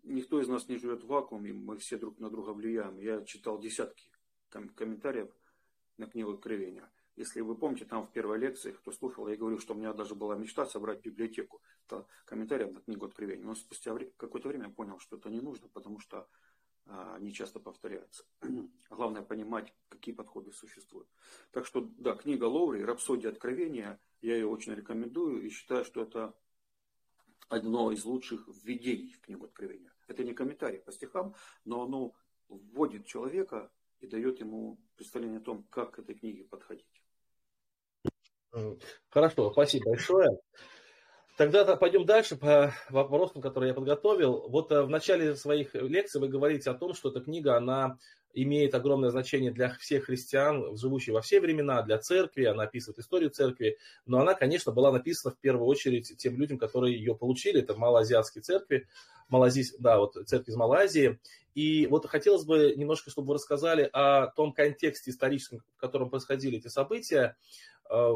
[0.04, 3.00] никто из нас не живет в вакууме, мы все друг на друга влияем.
[3.00, 4.12] Я читал десятки
[4.50, 5.32] комментариев
[5.98, 6.92] на книгу Откровения.
[7.16, 10.16] Если вы помните, там в первой лекции, кто слушал, я говорю, что у меня даже
[10.16, 11.62] была мечта собрать библиотеку
[12.26, 13.46] комментариев на книгу Откровения.
[13.46, 16.28] Но спустя какое-то время я понял, что это не нужно, потому что
[16.90, 18.24] они часто повторяются.
[18.90, 21.08] Главное понимать, какие подходы существуют.
[21.52, 26.34] Так что, да, книга Лоури «Рапсодия откровения», я ее очень рекомендую и считаю, что это
[27.48, 29.92] одно из лучших введений в книгу Откровения.
[30.08, 32.14] Это не комментарий по стихам, но оно
[32.48, 37.04] вводит человека и дает ему представление о том, как к этой книге подходить.
[39.10, 40.40] Хорошо, спасибо большое.
[41.40, 44.50] Тогда пойдем дальше по вопросам, которые я подготовил.
[44.50, 47.98] Вот э, в начале своих лекций вы говорите о том, что эта книга, она
[48.34, 53.30] имеет огромное значение для всех христиан, живущих во все времена, для церкви, она описывает историю
[53.30, 57.74] церкви, но она, конечно, была написана в первую очередь тем людям, которые ее получили, это
[57.74, 58.90] малоазиатские церкви,
[59.30, 61.22] Малази, да, вот церкви из Малайзии.
[61.56, 66.58] И вот хотелось бы немножко, чтобы вы рассказали о том контексте историческом, в котором происходили
[66.58, 67.38] эти события,
[67.90, 68.14] э,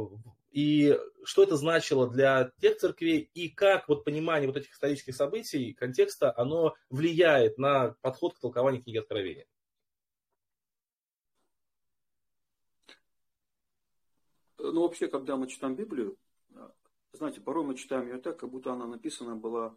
[0.53, 5.73] и что это значило для тех церквей, и как вот понимание вот этих исторических событий,
[5.73, 9.47] контекста, оно влияет на подход к толкованию книги Откровения.
[14.59, 16.17] Ну, вообще, когда мы читаем Библию,
[17.11, 19.75] знаете, порой мы читаем ее так, как будто она написана была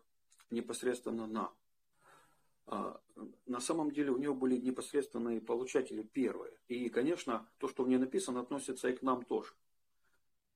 [0.51, 1.53] непосредственно на.
[2.67, 3.01] А
[3.47, 6.59] на самом деле у нее были непосредственные получатели первые.
[6.69, 9.55] И, конечно, то, что в ней написано, относится и к нам тоже.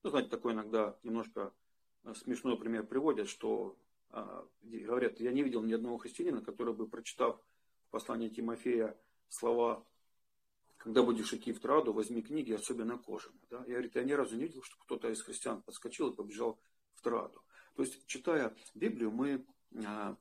[0.03, 1.53] Ну, знаете, такой иногда немножко
[2.05, 3.77] э, смешной пример приводят, что
[4.11, 7.41] а, говорят, я не видел ни одного христианина, который бы, прочитав
[7.91, 8.97] послание Тимофея
[9.29, 9.85] слова
[10.81, 13.43] когда будешь идти в траду, возьми книги, особенно кожаные.
[13.51, 13.59] Да?
[13.67, 16.59] Я, говорит, я ни разу не видел, что кто-то из христиан подскочил и побежал
[16.95, 17.43] в траду.
[17.75, 19.45] То есть, читая Библию, мы,
[19.85, 20.17] а,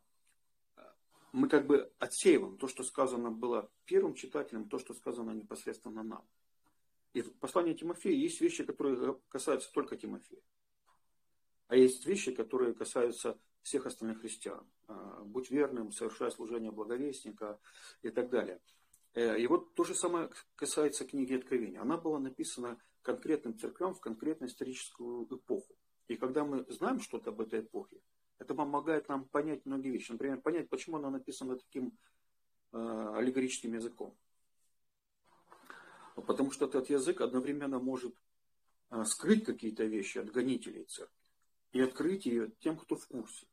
[1.31, 6.25] мы как бы отсеиваем то, что сказано было первым читателем, то, что сказано непосредственно нам.
[7.13, 10.41] И в послании Тимофея есть вещи, которые касаются только Тимофея.
[11.67, 14.67] А есть вещи, которые касаются всех остальных христиан.
[14.87, 17.59] А, будь верным, совершай служение благовестника
[18.01, 18.59] и так далее.
[19.13, 21.81] Э, и вот то же самое касается книги Откровения.
[21.81, 25.75] Она была написана конкретным церквям в конкретную историческую эпоху.
[26.07, 28.01] И когда мы знаем что-то об этой эпохе,
[28.39, 30.13] Это помогает нам понять многие вещи.
[30.13, 31.97] Например, понять, почему она написана таким
[32.71, 34.17] э, аллегорическим языком.
[36.21, 38.15] Потому что этот язык одновременно может
[38.91, 41.15] э, скрыть какие-то вещи от гонителей церкви
[41.71, 43.47] и открыть ее тем, кто в курсе.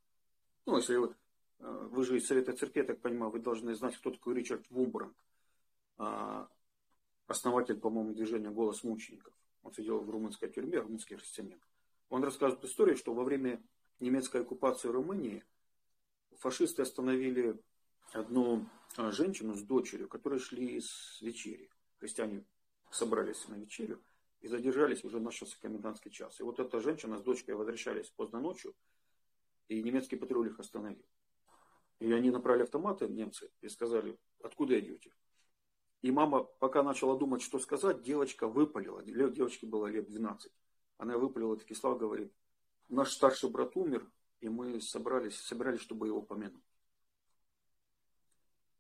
[0.64, 1.14] Ну, если вы,
[1.59, 4.68] э, вы же из Совета Церкви, я так понимаю, вы должны знать, кто такой Ричард
[4.70, 5.14] Вумбранг,
[7.26, 9.33] основатель, по-моему, движения «Голос мучеников».
[9.62, 11.61] Он сидел в румынской тюрьме, румынский христианин.
[12.09, 13.62] Он рассказывает историю, что во время
[13.98, 15.44] немецкой оккупации Румынии
[16.38, 17.59] фашисты остановили
[18.12, 21.70] одну а, женщину с дочерью, которые шли с вечери.
[21.98, 22.44] Христиане
[22.90, 24.03] собрались на вечерю
[24.40, 26.40] и задержались, уже начался комендантский час.
[26.40, 28.75] И вот эта женщина с дочкой возвращались поздно ночью,
[29.68, 31.05] и немецкий патруль их остановил.
[31.99, 35.12] И они направили автоматы, немцы, и сказали, откуда идете?
[36.03, 39.03] И мама, пока начала думать, что сказать, девочка выпалила.
[39.03, 40.53] Девочке было лет 12.
[40.99, 42.33] Она выпалила такие слова, говорит,
[42.88, 44.09] наш старший брат умер,
[44.40, 46.62] и мы собрались, собирались, чтобы его помянуть.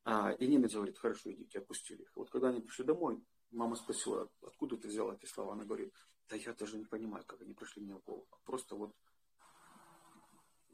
[0.04, 2.12] А, и немец говорит, хорошо, идите, отпустили их.
[2.14, 3.20] Вот когда они пришли домой,
[3.56, 5.54] мама спросила, откуда ты взяла эти слова?
[5.54, 5.92] Она говорит,
[6.28, 8.28] да я даже не понимаю, как они пришли мне в голову.
[8.44, 8.94] Просто вот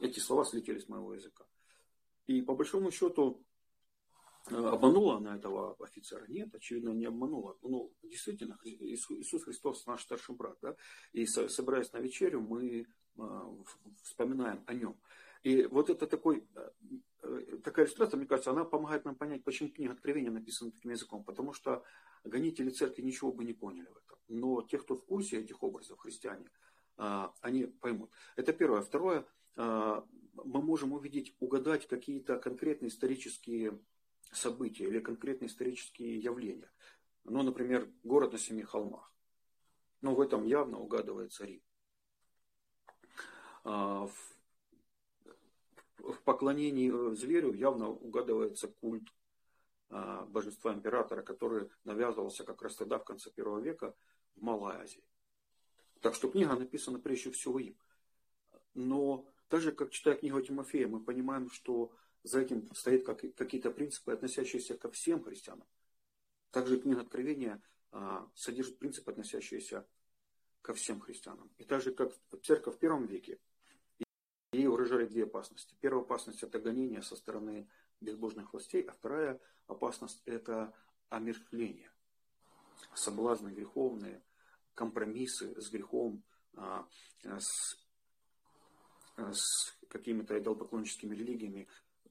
[0.01, 1.45] эти слова слетели с моего языка.
[2.27, 3.45] И по большому счету,
[4.51, 6.27] э, обманула она этого офицера?
[6.29, 7.57] Нет, очевидно, не обманула.
[7.63, 10.59] Ну, действительно, Иисус Христос наш старший брат.
[10.63, 10.77] Да?
[11.13, 12.87] И собираясь на вечерю, мы
[13.19, 13.49] а,
[14.03, 14.99] вспоминаем о нем.
[15.43, 16.97] И вот это такой, э, э,
[17.63, 21.25] такая иллюстрация, мне кажется, она помогает нам понять, почему книга Откровения написана таким языком.
[21.25, 21.85] Потому что
[22.25, 24.19] гонители церкви ничего бы не поняли в этом.
[24.29, 26.51] Но те, кто в курсе этих образов, христиане,
[26.97, 28.11] а, они поймут.
[28.37, 28.83] Это первое.
[28.83, 33.79] Второе, а, мы можем увидеть, угадать какие-то конкретные исторические
[34.33, 36.71] события или конкретные исторические явления.
[37.25, 39.13] Ну, например, город на семи холмах.
[40.01, 41.63] Но в этом явно угадывается Рим.
[43.65, 44.09] А,
[46.03, 49.09] в поклонении э, зверю явно угадывается культ
[49.89, 53.95] а, божества императора, который навязывался как раз тогда, в конце первого века,
[54.35, 55.05] в Малой Азии.
[56.01, 57.77] Так что книга написана прежде всего им.
[58.75, 64.13] Но так же, как читая книгу Тимофея, мы понимаем, что за этим стоят какие-то принципы,
[64.13, 65.67] относящиеся ко всем христианам.
[66.51, 69.87] Также книга Откровения а, содержит принципы, относящиеся
[70.63, 71.51] ко всем христианам.
[71.59, 72.13] И так же, как
[72.43, 73.39] церковь в первом веке
[74.53, 75.75] Ей угрожали две опасности.
[75.81, 77.67] Первая опасность– это гонение со стороны
[78.03, 80.75] безбожных властей, а вторая опасность– это
[81.09, 81.91] омерзление,
[82.95, 84.23] соблазны греховные,
[84.75, 86.23] компромиссы с грехом,
[86.55, 86.87] а,
[87.25, 87.79] с,
[89.17, 91.67] с какими-то идолопоклонническими религиями.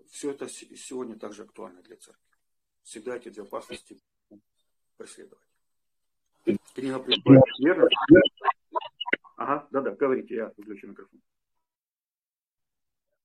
[0.10, 2.26] Все это сегодня также актуально для церкви.
[2.82, 4.02] Всегда эти две опасности
[4.98, 5.46] преследовать.
[6.74, 7.88] Книга призывает верно?
[9.36, 11.22] Ага, да-да, говорите, я выключу микрофон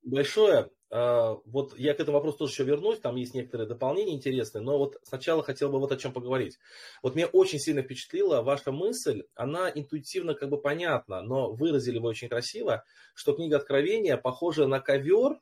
[0.06, 0.70] большое.
[0.88, 4.78] А, вот я к этому вопросу тоже еще вернусь, там есть некоторые дополнения интересные, но
[4.78, 6.58] вот сначала хотел бы вот о чем поговорить.
[7.02, 12.10] Вот меня очень сильно впечатлила ваша мысль, она интуитивно как бы понятна, но выразили вы
[12.10, 15.40] очень красиво, что книга Откровения похожа на ковер,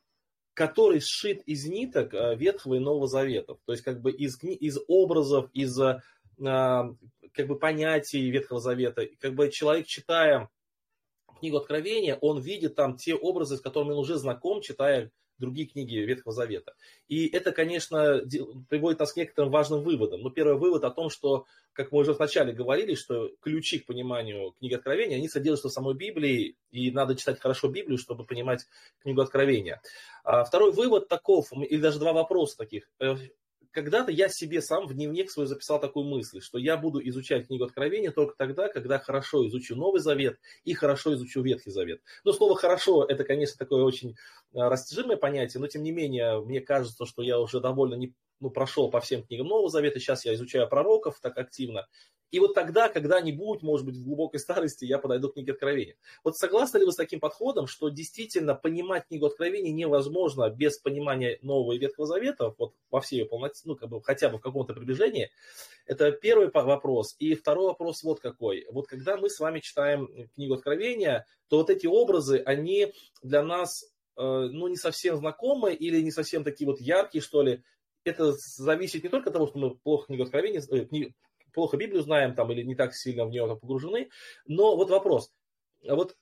[0.53, 3.59] который сшит из ниток а, Ветхого и Нового Заветов.
[3.65, 6.01] То есть как бы из, из образов, из а,
[7.33, 9.05] как бы понятий Ветхого Завета.
[9.19, 10.49] Как бы человек, читая
[11.39, 15.95] книгу Откровения, он видит там те образы, с которыми он уже знаком, читая другие книги
[15.97, 16.73] Ветхого Завета.
[17.07, 18.21] И это, конечно,
[18.69, 20.21] приводит нас к некоторым важным выводам.
[20.21, 24.53] Ну, первый вывод о том, что, как мы уже вначале говорили, что ключи к пониманию
[24.59, 28.65] книги Откровения, они содержатся в самой Библии, и надо читать хорошо Библию, чтобы понимать
[29.01, 29.81] книгу Откровения.
[30.23, 32.89] А второй вывод таков, или даже два вопроса таких.
[33.75, 37.65] Когда-то я себе сам в дневник свой записал такую мысль, что я буду изучать книгу
[37.65, 41.99] Откровения только тогда, когда хорошо изучу Новый Завет и хорошо изучу Ветхий Завет.
[42.23, 44.15] Но слово «хорошо» это, конечно, такое очень
[44.53, 48.49] а, растяжимое понятие, но тем не менее, мне кажется, что я уже довольно не, ну,
[48.49, 51.85] прошел по всем книгам Нового Завета, сейчас я изучаю пророков так активно,
[52.31, 55.95] и вот тогда, когда-нибудь, может быть, в глубокой старости, я подойду к книге Откровения.
[56.23, 61.39] Вот согласны ли вы с таким подходом, что действительно понимать книгу Откровения невозможно без понимания
[61.41, 64.41] Нового и Ветхого Завета, вот во всей ее полноте, ну, как бы, хотя бы в
[64.41, 65.29] каком-то приближении?
[65.85, 67.15] Это первый вопрос.
[67.19, 68.65] И второй вопрос вот какой.
[68.71, 73.83] Вот когда мы с вами читаем книгу Откровения, то вот эти образы, они для нас
[74.17, 77.63] э, ну, не совсем знакомы или не совсем такие вот яркие, что ли,
[78.03, 81.11] это зависит не только от того, что мы плохо книгу Откровения, э,
[81.55, 84.09] плохо Библию знаем там или не так сильно в нее погружены.
[84.45, 85.31] Но вот вопрос.
[85.87, 86.15] Вот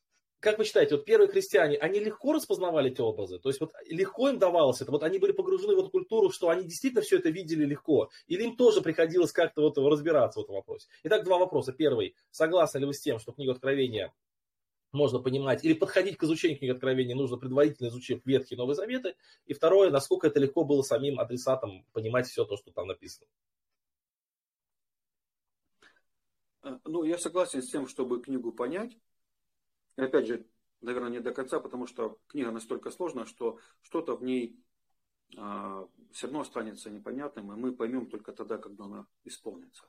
[0.44, 3.40] как вы считаете, вот первые христиане, они легко распознавали эти образы?
[3.40, 4.92] То есть вот легко им давалось это?
[4.92, 8.10] Вот они были погружены в эту культуру, что они действительно все это видели легко?
[8.28, 10.90] Или им тоже приходилось как-то вот разбираться в этом вопросе?
[11.04, 11.72] Итак, два вопроса.
[11.72, 12.16] Первый.
[12.30, 14.14] Согласны ли вы с тем, что книга Откровения
[14.92, 19.16] можно понимать, или подходить к изучению книги Откровения нужно предварительно изучив Ветхий и Новый Заветы.
[19.46, 23.28] И второе, насколько это легко было самим адресатам понимать все то, что там написано.
[25.82, 25.86] Э,
[26.86, 28.98] ну, я согласен с тем, чтобы книгу понять.
[29.98, 30.46] И опять же,
[30.82, 34.60] наверное, не до конца, потому что книга настолько сложная, что что-то в ней
[35.38, 39.84] а, все равно останется непонятным, и мы поймем только тогда, когда она исполнится.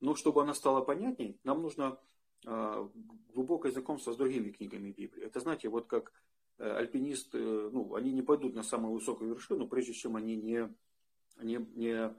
[0.00, 1.98] Но чтобы она стала понятней, нам нужно
[2.44, 2.88] а,
[3.34, 5.24] глубокое знакомство с другими книгами Библии.
[5.24, 6.12] Это, знаете, вот как
[6.58, 7.38] э, альпинисты,
[7.70, 10.72] ну, они не пойдут на самую высокую вершину, прежде чем они не,
[11.42, 12.14] не, не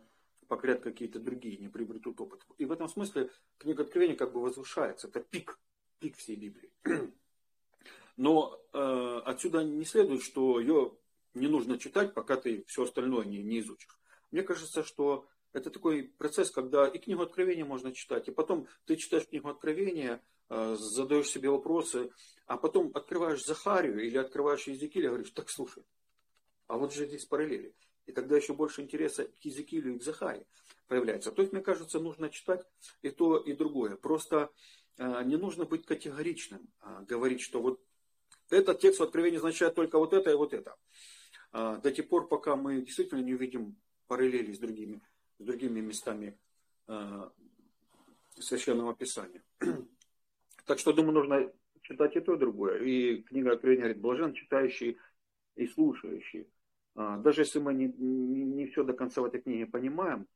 [0.48, 2.46] покорят какие-то другие, не приобретут опыт.
[2.58, 5.08] И в этом смысле книга Откровения как бы возвышается.
[5.08, 5.60] Это пик,
[6.00, 6.72] пик всей Библии.
[8.18, 10.98] Но э, отсюда не следует, что ее
[11.34, 14.00] не нужно читать, пока ты все остальное не, не изучишь.
[14.32, 18.96] Мне кажется, что это такой процесс, когда и книгу Откровения можно читать, и потом ты
[18.96, 22.12] читаешь книгу Откровения, э, задаешь себе вопросы,
[22.46, 25.84] а потом открываешь Захарию или открываешь Езекииля и говоришь, так слушай,
[26.68, 27.74] а вот же здесь параллели.
[28.08, 30.46] И тогда еще больше интереса к Езекиилю и к Захаре
[30.88, 31.32] появляется.
[31.32, 32.66] То есть, мне кажется, нужно читать
[33.02, 33.96] и то, и другое.
[33.96, 34.50] Просто
[34.98, 37.82] э, не нужно быть категоричным, а говорить, что вот
[38.50, 40.76] этот текст в Откровении означает только вот это и вот это.
[41.52, 43.76] А, до тех пор, пока мы действительно не увидим
[44.08, 45.02] параллели с другими,
[45.40, 46.40] с другими местами
[46.88, 47.30] э,
[48.40, 49.44] Священного Писания.
[50.66, 52.84] Так что, думаю, нужно читать и то, и другое.
[52.84, 54.98] И книга Откровения говорит, блажен читающий
[55.56, 56.50] и слушающий.
[56.98, 60.28] А, даже если мы не, не, не все до конца в этой книге понимаем,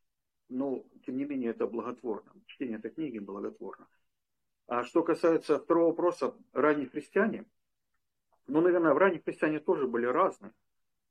[0.47, 2.31] но тем не менее это благотворно.
[2.45, 3.87] Чтение этой книги благотворно.
[4.67, 7.45] А что касается второго вопроса, ранние христиане,
[8.45, 10.53] ну, наверное, в ранних христиане тоже были разные.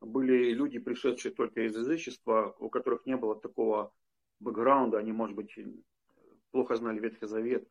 [0.00, 3.92] Были люди, пришедшие только из язычества, у которых не было такого
[4.38, 5.58] бэкграунда, они, может быть,
[6.52, 7.68] плохо знали Ветхий Завет.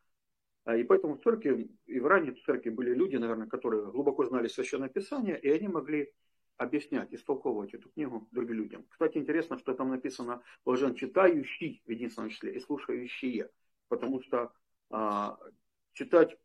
[0.66, 4.50] А, и поэтому в церкви, и в ранней церкви были люди, наверное, которые глубоко знали
[4.50, 6.12] Священное Писание, и они могли
[6.60, 8.86] объяснять, истолковывать эту книгу другим людям.
[8.90, 13.50] Кстати, интересно, что там написано блажен читающий в единственном числе и слушающие,
[13.88, 14.52] потому что
[14.90, 15.40] а,
[15.94, 16.38] читать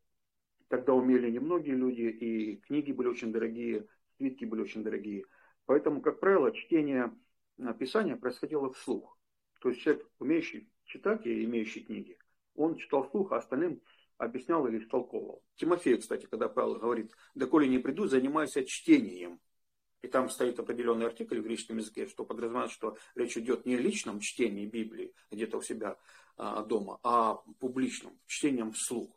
[0.69, 5.25] тогда умели немногие люди, и книги были очень дорогие, свитки были очень дорогие.
[5.67, 7.12] Поэтому, как правило, чтение
[7.61, 9.19] а, Писания происходило вслух.
[9.61, 12.19] То есть человек, умеющий читать и имеющий книги,
[12.55, 13.83] он читал вслух, а остальным
[14.17, 15.43] объяснял или истолковывал.
[15.57, 19.41] Тимофею, кстати, когда Павел говорит, «Доколе не приду, занимаюсь чтением»
[20.05, 23.81] и там стоит определенный артикль в греческом языке, что подразумевает, что речь идет не о
[23.81, 25.97] личном чтении Библии где-то у себя
[26.37, 29.11] а, дома, а публичном, чтением вслух.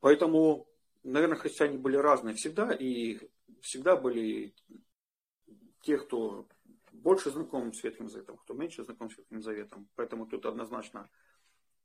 [0.00, 0.68] Поэтому,
[1.04, 3.18] наверное, христиане были разные всегда, и
[3.62, 4.54] всегда были
[5.80, 6.46] те, кто
[6.92, 9.88] больше знаком с Ветхим Заветом, кто меньше знаком с Ветхим Заветом.
[9.94, 11.08] Поэтому тут однозначно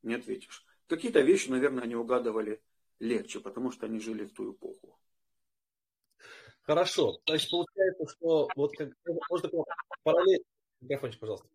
[0.04, 0.66] не ответишь.
[0.88, 2.62] Какие-то вещи, наверное, они угадывали
[3.00, 5.00] легче, потому что они жили в ту эпоху.
[6.70, 7.20] Хорошо.
[7.26, 8.90] То есть получается, что вот как
[9.28, 9.50] можно
[10.04, 10.44] параллель.
[10.82, 11.48] Микрофончик, пожалуйста.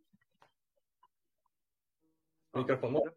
[2.51, 3.13] А, Микрофон можно?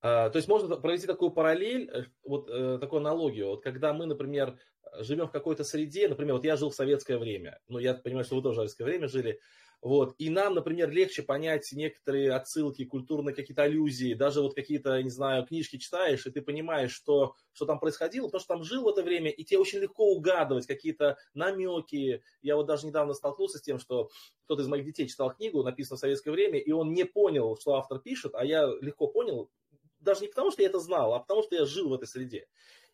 [0.00, 3.48] А, то есть можно провести такую параллель, э, вот э, такую аналогию.
[3.48, 4.58] Вот когда мы, например,
[5.00, 8.36] живем в какой-то среде, например, вот я жил в советское время, ну я понимаю, что
[8.36, 9.38] вы тоже в советское время жили,
[9.82, 10.14] вот.
[10.18, 15.44] И нам, например, легче понять некоторые отсылки, культурные какие-то аллюзии, даже вот какие-то, не знаю,
[15.44, 19.02] книжки читаешь, и ты понимаешь, что, что там происходило, потому что там жил в это
[19.02, 22.22] время, и тебе очень легко угадывать какие-то намеки.
[22.42, 24.08] Я вот даже недавно столкнулся с тем, что
[24.44, 27.74] кто-то из моих детей читал книгу, написанную в советское время, и он не понял, что
[27.74, 29.50] автор пишет, а я легко понял,
[29.98, 32.46] даже не потому, что я это знал, а потому, что я жил в этой среде.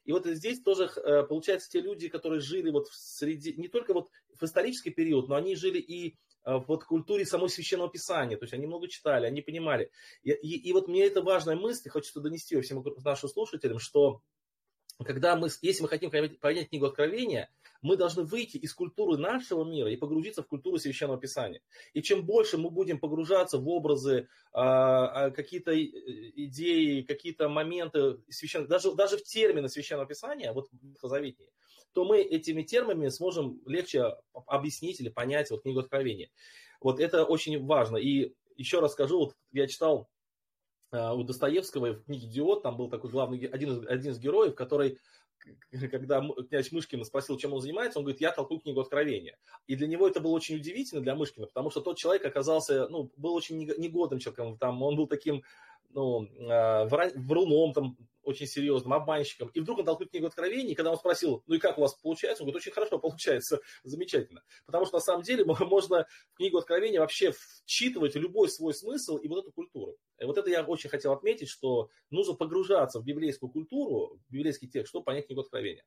[0.04, 3.92] И вот здесь тоже э, получается те люди, которые жили вот в среде, не только
[3.92, 4.08] вот
[4.40, 8.36] в исторический период, но они жили и вот культуре самого священного писания.
[8.36, 9.90] То есть они много читали, они понимали.
[10.22, 14.22] И, и, и вот мне это важная мысль, хочется донести ее всем нашим слушателям, что
[15.04, 17.50] когда мы, если мы хотим понять книгу Откровения,
[17.82, 21.60] мы должны выйти из культуры нашего мира и погрузиться в культуру Священного Писания.
[21.92, 28.68] И чем больше мы будем погружаться в образы, а, а, какие-то идеи, какие-то моменты священного,
[28.68, 30.68] даже, даже в термины Священного Писания, вот
[31.00, 31.50] заветнее,
[31.98, 34.14] то мы этими терминами сможем легче
[34.46, 36.30] объяснить или понять вот книгу Откровения.
[36.80, 37.96] Вот это очень важно.
[37.96, 40.08] И еще раз скажу, вот я читал
[40.92, 44.54] э, у Достоевского в книге «Диод», там был такой главный, один из, один из героев,
[44.54, 44.96] который
[45.90, 49.36] когда князь Мышкин спросил, чем он занимается, он говорит, я толкую книгу Откровения.
[49.66, 53.10] И для него это было очень удивительно, для Мышкина, потому что тот человек оказался, ну,
[53.16, 55.42] был очень негодным человеком, там, он был таким
[55.90, 56.28] ну,
[57.16, 57.96] вруном, там,
[58.28, 61.58] очень серьезным обманщиком, и вдруг он толкнет книгу Откровений, и когда он спросил, ну и
[61.58, 64.42] как у вас получается, он говорит, очень хорошо получается, замечательно.
[64.66, 69.28] Потому что на самом деле можно в книгу Откровения вообще вчитывать любой свой смысл и
[69.28, 69.96] вот эту культуру.
[70.18, 74.68] И вот это я очень хотел отметить, что нужно погружаться в библейскую культуру, в библейский
[74.68, 75.84] текст, чтобы понять книгу Откровения.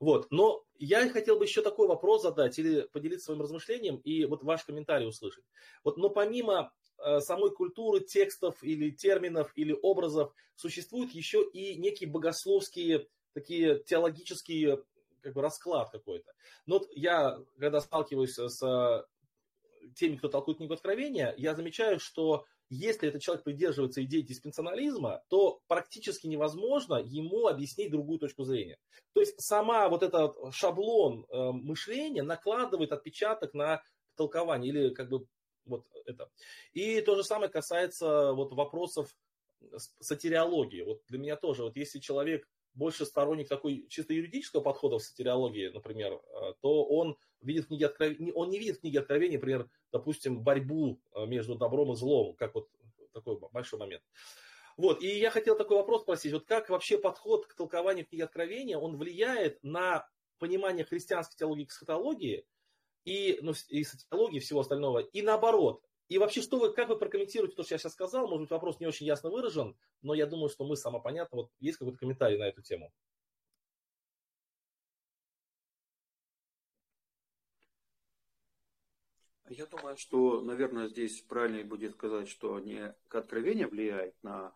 [0.00, 0.26] Вот.
[0.30, 4.64] Но я хотел бы еще такой вопрос задать или поделиться своим размышлением и вот ваш
[4.64, 5.44] комментарий услышать.
[5.84, 6.72] Вот, но помимо
[7.20, 14.82] самой культуры текстов или терминов или образов существуют еще и некие богословские такие теологические
[15.20, 16.32] как бы расклад какой-то.
[16.66, 19.06] Но вот я, когда сталкиваюсь с
[19.94, 25.60] теми, кто толкует книгу Откровения, я замечаю, что если этот человек придерживается идеи диспенсионализма, то
[25.68, 28.78] практически невозможно ему объяснить другую точку зрения.
[29.14, 33.82] То есть сама вот этот шаблон э, мышления накладывает отпечаток на
[34.16, 35.26] толкование или как бы
[35.68, 36.30] вот это.
[36.72, 39.14] И то же самое касается вот вопросов
[40.00, 40.82] сатириологии.
[40.82, 45.68] Вот для меня тоже, вот если человек больше сторонник такой чисто юридического подхода в сатириологии,
[45.68, 49.68] например, э, то он видит в книге откровения, он не видит в книге откровения, например,
[49.90, 52.68] допустим, борьбу э, между добром и злом, как вот
[53.12, 54.02] такой большой момент.
[54.76, 58.78] Вот, и я хотел такой вопрос спросить, вот как вообще подход к толкованию книги Откровения,
[58.78, 60.08] он влияет на
[60.38, 62.46] понимание христианской теологии и эсхатологии,
[63.08, 65.82] и, ну, и социологии, и всего остального, и наоборот.
[66.08, 68.28] И вообще, что вы, как вы прокомментируете то, что я сейчас сказал?
[68.28, 71.38] Может быть, вопрос не очень ясно выражен, но я думаю, что мы само понятно.
[71.38, 72.92] Вот есть какой-то комментарий на эту тему?
[79.48, 84.52] Я думаю, что, наверное, здесь правильнее будет сказать, что не откровение влияет на,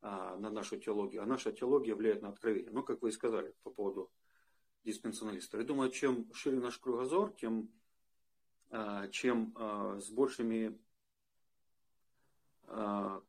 [0.00, 2.70] а, на нашу теологию, а наша теология влияет на откровение.
[2.70, 4.12] Ну, как вы и сказали по поводу
[4.84, 5.60] диспенсионалистов.
[5.60, 7.70] Я думаю, чем шире наш кругозор, тем
[8.74, 10.78] а, чем а, с большими
[12.64, 13.22] а,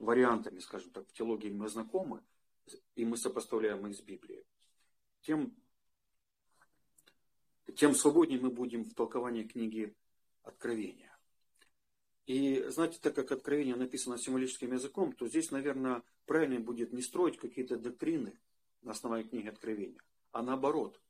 [0.00, 2.20] вариантами, скажем так, в теологии мы знакомы,
[2.96, 4.44] и мы сопоставляем их с Библией,
[5.20, 5.54] тем,
[7.76, 9.94] тем свободнее мы будем в толковании книги
[10.42, 11.16] Откровения.
[12.26, 17.38] И знаете, так как Откровение написано символическим языком, то здесь, наверное, правильно будет не строить
[17.38, 18.36] какие-то доктрины
[18.82, 20.00] на основании книги Откровения,
[20.34, 21.00] а наоборот.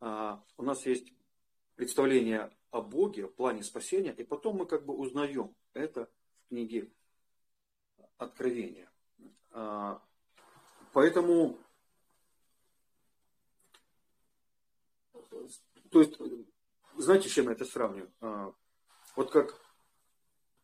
[0.00, 1.12] А, у нас есть
[1.74, 6.08] представление о Боге, о плане спасения, и потом мы как бы узнаем это
[6.44, 6.92] в книге
[8.16, 8.88] Откровения.
[9.50, 10.00] А,
[10.92, 11.58] поэтому,
[15.90, 16.16] то есть,
[16.96, 18.12] знаете, с чем я это сравниваю?
[18.20, 18.54] А,
[19.16, 19.60] вот как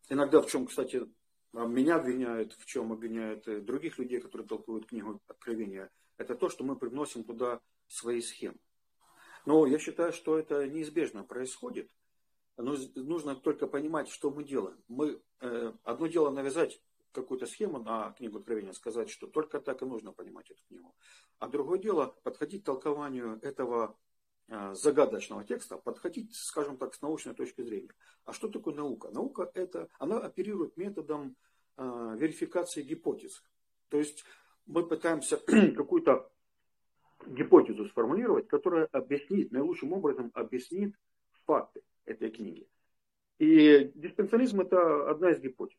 [0.09, 1.09] иногда в чем, кстати,
[1.53, 6.77] меня обвиняют, в чем обвиняют других людей, которые толкуют книгу Откровения, это то, что мы
[6.77, 7.61] привносим туда
[7.91, 8.59] свои схемы.
[9.47, 11.91] Но я считаю, что это неизбежно происходит.
[12.57, 14.79] Но нужно только понимать, что мы делаем.
[14.89, 16.81] Мы, э, одно дело навязать
[17.13, 20.95] какую-то схему на книгу Откровения, сказать, что только так и нужно понимать эту книгу.
[21.39, 23.99] А другое дело подходить к толкованию этого
[24.49, 27.95] э, загадочного текста, подходить, скажем так, с научной точки зрения.
[28.25, 29.11] А что такое наука?
[29.11, 31.37] Наука это, она оперирует методом
[31.77, 33.43] э, верификации гипотез.
[33.89, 34.25] То есть
[34.67, 35.37] мы пытаемся
[35.77, 36.31] какую-то
[37.27, 40.95] гипотезу сформулировать, которая объяснит, наилучшим образом объяснит
[41.47, 42.69] факты этой книги.
[43.39, 45.79] И диспенсионизм это одна из гипотез.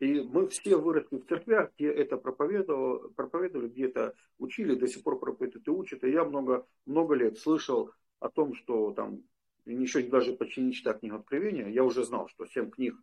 [0.00, 5.02] И мы все выросли в церквях, где это проповедовали, проповедовали где это учили, до сих
[5.02, 6.04] пор проповедуют и учат.
[6.04, 9.22] И я много, много лет слышал о том, что там,
[9.66, 12.96] еще даже почти не читая книгу Откровения, я уже знал, что семь книг,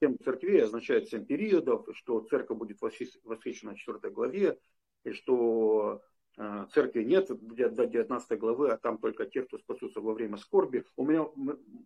[0.00, 4.58] семь церквей означает семь периодов, что церковь будет восхищена в 4 главе,
[5.04, 6.02] и что
[6.36, 10.84] церкви нет до 19 главы, а там только те, кто спасутся во время скорби.
[10.96, 11.26] У меня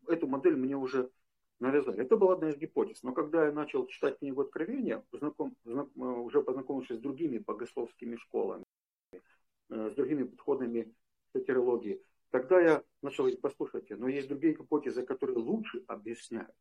[0.09, 1.11] эту модель мне уже
[1.59, 2.03] навязали.
[2.03, 3.03] Это была одна из гипотез.
[3.03, 8.17] Но когда я начал читать книгу Откровения, знаком, знак, э, уже познакомившись с другими богословскими
[8.17, 8.65] школами,
[9.13, 10.95] э, с другими подходами
[11.33, 16.55] сатирологии, тогда я начал говорить, послушайте, но есть другие гипотезы, которые лучше объясняют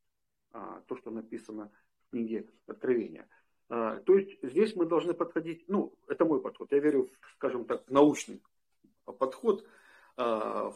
[0.52, 1.72] а, то, что написано
[2.08, 3.28] в книге Откровения.
[3.70, 7.90] А, то есть здесь мы должны подходить, ну, это мой подход, я верю, скажем так,
[7.90, 8.42] научный
[9.06, 9.66] подход
[10.18, 10.72] а,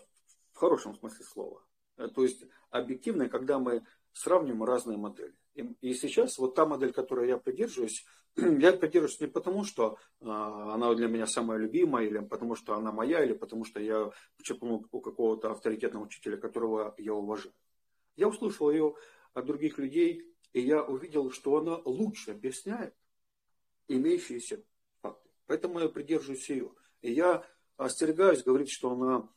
[0.54, 1.64] в хорошем смысле слова.
[1.98, 3.84] Э, то есть объективно, когда мы
[4.14, 5.36] сравниваем разные модели.
[5.54, 10.94] И, сейчас вот та модель, которой я придерживаюсь, я придерживаюсь не потому, что а, она
[10.96, 15.02] для меня самая любимая, или потому что она моя, или потому что я почерпнул у
[15.02, 17.54] какого-то авторитетного учителя, которого я уважаю.
[18.16, 18.96] Я услышал ее
[19.34, 20.24] от других людей,
[20.54, 22.96] и я увидел, что она лучше объясняет
[23.88, 24.64] имеющиеся
[25.02, 25.30] факты.
[25.48, 26.72] Поэтому я придерживаюсь ее.
[27.02, 27.46] И я
[27.78, 29.30] остерегаюсь говорить, что она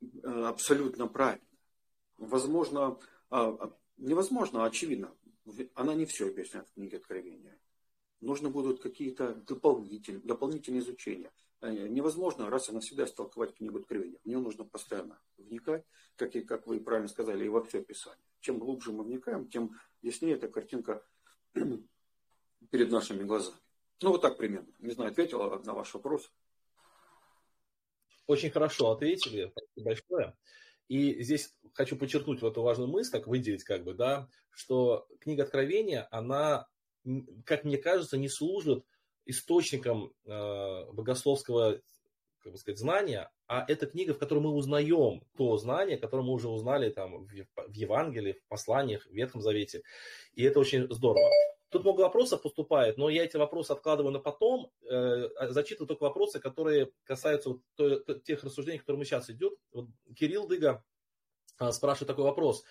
[0.00, 1.46] э, абсолютно правильна.
[2.18, 2.98] Возможно,
[3.30, 5.14] а, а, невозможно, а очевидно,
[5.74, 7.58] она не все объясняет в книге Откровения.
[8.20, 11.32] нужно будут какие-то дополнительные, дополнительные изучения.
[11.60, 14.18] Э, невозможно раз и навсегда истолковать книгу Откровения.
[14.22, 15.84] В нее нужно постоянно вникать,
[16.16, 18.24] как, и, как вы правильно сказали, и во все Писание.
[18.40, 21.04] Чем глубже мы вникаем, тем яснее эта картинка
[22.70, 23.56] перед нашими глазами.
[24.02, 24.72] Ну, вот так примерно.
[24.78, 26.30] Не знаю, ответила на ваш вопрос.
[28.26, 29.50] Очень хорошо ответили.
[29.50, 30.36] Спасибо большое.
[30.88, 35.44] И здесь хочу подчеркнуть вот эту важную мысль, так выделить как бы, да, что книга
[35.44, 36.68] Откровения, она,
[37.46, 38.84] как мне кажется, не служит
[39.24, 41.80] источником э, богословского
[42.44, 46.34] как бы сказать, знания, а это книга, в которой мы узнаем то знание, которое мы
[46.34, 49.82] уже узнали там, в, в Евангелии, в посланиях, в Ветхом Завете.
[50.34, 51.30] И это очень здорово.
[51.70, 56.38] Тут много вопросов поступает, но я эти вопросы откладываю на потом, э, зачитываю только вопросы,
[56.38, 59.54] которые касаются вот то, тех рассуждений, которые мы сейчас идет.
[59.72, 60.84] Вот Кирилл Дыга
[61.58, 62.64] э, спрашивает такой вопрос.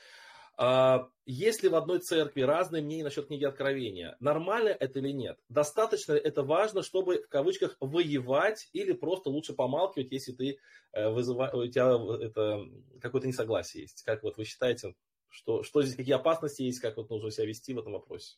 [0.56, 4.16] А, есть ли в одной церкви разные мнения насчет книги Откровения?
[4.20, 5.39] Нормально это или нет?
[5.49, 10.60] Достаточно это важно, чтобы в кавычках воевать или просто лучше помалкивать, если ты
[10.91, 14.04] э, вызываешь, у тебя какое-то несогласие есть?
[14.04, 14.93] Как вот вы считаете,
[15.30, 18.38] что, что здесь, какие опасности есть, как вот нужно себя вести в этом вопросе?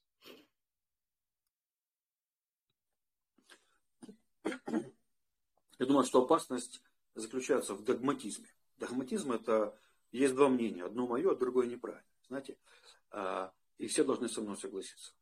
[5.77, 6.81] Я думаю, что опасность
[7.15, 8.47] заключается в догматизме.
[8.77, 9.77] Догматизм это
[10.15, 10.83] есть два мнения.
[10.83, 12.05] Одно мое, а другое неправильно.
[12.27, 12.57] Знаете?
[13.77, 15.13] И все должны со мной согласиться.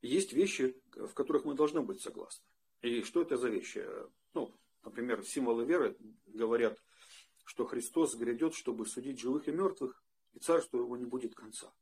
[0.00, 2.44] Есть вещи, в которых мы должны быть согласны.
[2.82, 3.86] И что это за вещи?
[4.34, 5.96] Ну, например, символы веры
[6.26, 6.78] говорят,
[7.44, 10.02] что Христос грядет, чтобы судить живых и мертвых,
[10.32, 11.72] и царство его не будет конца.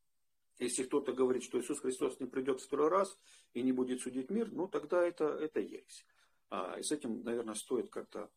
[0.59, 3.19] Если кто-то говорит, что Иисус Христос не придет второй раз
[3.55, 6.07] и не будет судить мир, ну тогда это, это ересь.
[6.51, 8.31] А, и с этим, наверное, стоит как-то,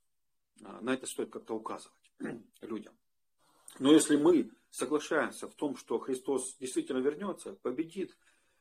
[0.64, 2.12] а, на это стоит как-то указывать
[2.62, 2.97] людям.
[3.80, 8.17] Но если мы соглашаемся в том, что Христос действительно вернется, победит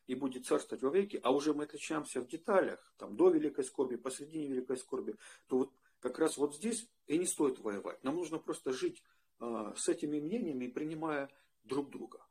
[0.07, 3.97] и будет царствовать во веки, а уже мы отличаемся в деталях, там, до великой скорби,
[3.97, 5.17] посредине великой скорби,
[5.49, 8.03] то вот как раз вот здесь и не стоит воевать.
[8.05, 9.03] Нам нужно просто жить
[9.39, 11.31] а, с этими мнениями, принимая
[11.65, 12.25] друг друга.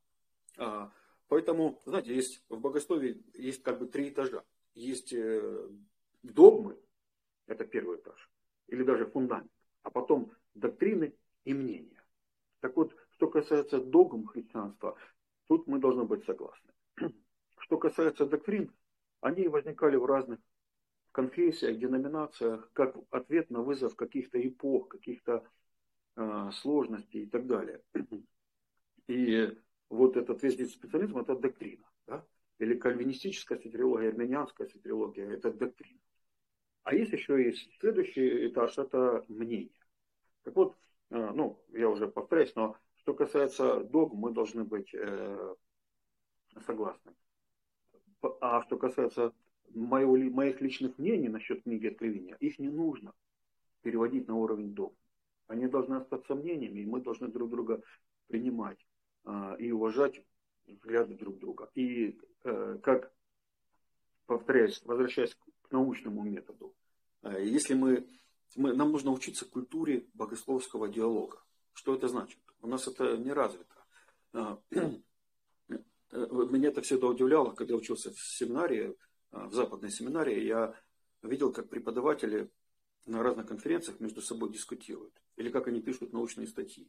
[0.58, 0.92] А,
[1.28, 4.44] поэтому, знаете, есть в богословии есть как бы три этажа.
[4.76, 5.70] Есть э,
[6.24, 6.80] догмы,
[7.46, 8.30] это первый этаж.
[8.68, 9.52] Или даже фундамент.
[9.84, 11.14] А потом доктрины
[11.44, 11.93] и мнения.
[12.64, 14.96] Так вот, что касается догм христианства,
[15.48, 16.72] тут мы должны быть согласны.
[17.58, 18.72] Что касается доктрин,
[19.20, 20.40] они возникали в разных
[21.12, 25.46] конфессиях, деноминациях, как ответ на вызов каких-то эпох, каких-то
[26.16, 27.82] э, сложностей и так далее.
[29.08, 29.58] И
[29.90, 31.86] вот этот весь специализм это доктрина.
[32.08, 32.26] Да?
[32.60, 36.00] Или кальвинистическая сатирология, армянская сатирология– это доктрина.
[36.84, 37.52] А есть еще и
[37.82, 39.82] следующий этаж, это мнение.
[40.44, 40.78] Так вот,
[41.14, 45.56] ну, я уже повторяюсь, но что касается догм, мы должны быть э,
[46.66, 47.14] согласны.
[48.40, 49.34] А что касается
[49.74, 53.14] моего, моих личных мнений насчет книги Откровения, их не нужно
[53.82, 54.96] переводить на уровень догм.
[55.48, 57.82] Они должны остаться мнениями, и мы должны друг друга
[58.28, 58.80] принимать
[59.26, 60.22] э, и уважать
[60.66, 61.70] взгляды друг друга.
[61.76, 63.12] И э, как,
[64.26, 65.38] повторяюсь, возвращаясь
[65.70, 66.74] научному методу.
[67.24, 68.08] Э, если мы,
[68.56, 71.42] мы, нам нужно учиться культуре богословского диалога.
[71.74, 72.40] Что это значит?
[72.62, 73.66] У нас это не развито.
[76.16, 78.96] Э, э, меня это всегда удивляло, когда учился в семинарии,
[79.32, 80.76] в западной семинарии, я
[81.24, 82.52] видел, как преподаватели
[83.06, 85.14] на разных конференциях между собой дискутируют.
[85.38, 86.88] Или как они пишут научные статьи.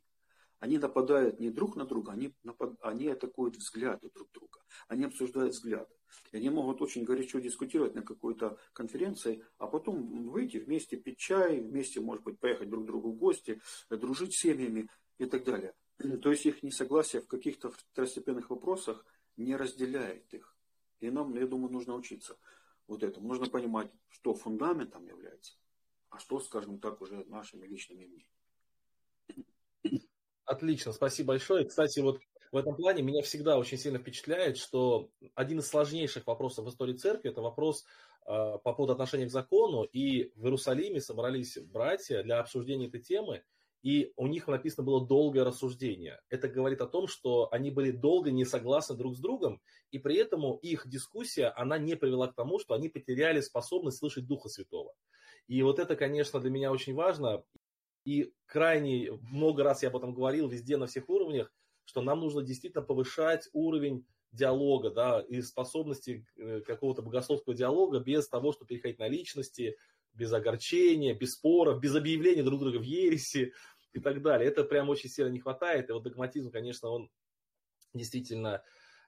[0.64, 2.72] Они нападают не друг на друга, они, напад...
[2.80, 4.62] они атакуют взгляды друг друга.
[4.88, 5.94] Они обсуждают взгляды.
[6.32, 11.60] И они могут очень горячо дискутировать на какой-то конференции, а потом выйти вместе пить чай,
[11.60, 13.60] вместе, может быть, поехать друг к другу в гости,
[13.90, 14.88] дружить с семьями
[15.18, 15.74] и так далее.
[16.22, 19.04] То есть их несогласие в каких-то второстепенных вопросах
[19.36, 20.56] не разделяет их.
[21.00, 22.38] И нам, я думаю, нужно учиться
[22.86, 23.28] вот этому.
[23.28, 25.58] Нужно понимать, что фундаментом является,
[26.08, 28.33] а что, скажем так, уже нашими личными мнениями.
[30.44, 31.64] Отлично, спасибо большое.
[31.64, 32.20] Кстати, вот
[32.52, 36.94] в этом плане меня всегда очень сильно впечатляет, что один из сложнейших вопросов в истории
[36.94, 37.84] церкви– это вопрос
[38.26, 39.82] э, по поводу отношения к закону.
[39.84, 43.42] И в Иерусалиме собрались братья для обсуждения этой темы,
[43.82, 46.20] и у них написано было долгое рассуждение.
[46.30, 50.16] Это говорит о том, что они были долго не согласны друг с другом, и при
[50.16, 54.94] этом их дискуссия, она не привела к тому, что они потеряли способность слышать Духа Святого.
[55.48, 57.42] И вот это, конечно, для меня очень важно.
[58.04, 61.52] И крайне много раз я об этом говорил везде, на всех уровнях,
[61.84, 68.28] что нам нужно действительно повышать уровень диалога, да, и способности э, какого-то богословского диалога без
[68.28, 69.76] того, чтобы переходить на личности,
[70.12, 73.52] без огорчения, без споров, без объявления друг друга в ереси
[73.92, 74.48] и так далее.
[74.48, 75.88] Это прям очень сильно не хватает.
[75.88, 77.10] И вот догматизм, конечно, он
[77.94, 78.62] действительно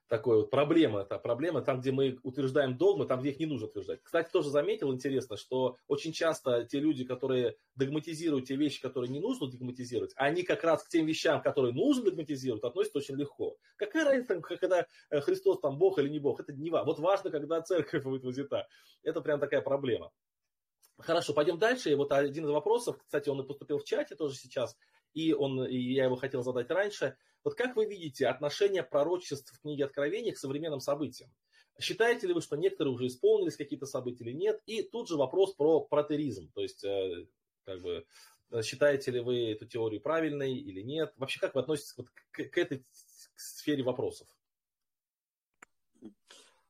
[0.09, 1.01] такой вот проблема.
[1.01, 4.01] Это проблема там, где мы утверждаем догмы, там, где их не нужно утверждать.
[4.03, 9.21] Кстати, тоже заметил, интересно, что очень часто те люди, которые догматизируют те вещи, которые не
[9.21, 13.57] нужно догматизировать, они как раз к тем вещам, которые нужно догматизировать, относятся очень легко.
[13.77, 16.41] Какая разница, когда э, Христос там Бог или не Бог?
[16.41, 16.87] Это не важно.
[16.87, 18.69] Вот важно, когда церковь будет взята.
[19.03, 20.13] Это прям такая проблема.
[20.99, 21.91] Хорошо, пойдем дальше.
[21.91, 24.77] И вот один из вопросов, кстати, он и поступил в чате тоже сейчас,
[25.15, 27.17] и, он, и я его хотел задать раньше.
[27.45, 31.31] Вот как вы видите отношение пророчеств в книге Откровения к современным событиям?
[31.79, 34.63] Считаете ли вы, что некоторые уже исполнились какие-то события или нет?
[34.67, 36.51] И тут же вопрос про протеризм.
[36.53, 37.27] То есть, э,
[37.65, 38.07] как бы,
[38.63, 41.13] считаете ли вы эту теорию правильной или нет?
[41.17, 42.85] Вообще, как вы относитесь вот к, к этой
[43.37, 44.27] сфере вопросов?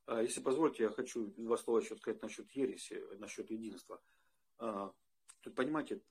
[0.07, 4.01] А, если позволите, я хочу два слова еще сказать насчет ереси, насчет единства.
[4.57, 4.93] А,
[5.41, 6.01] тут, понимаете,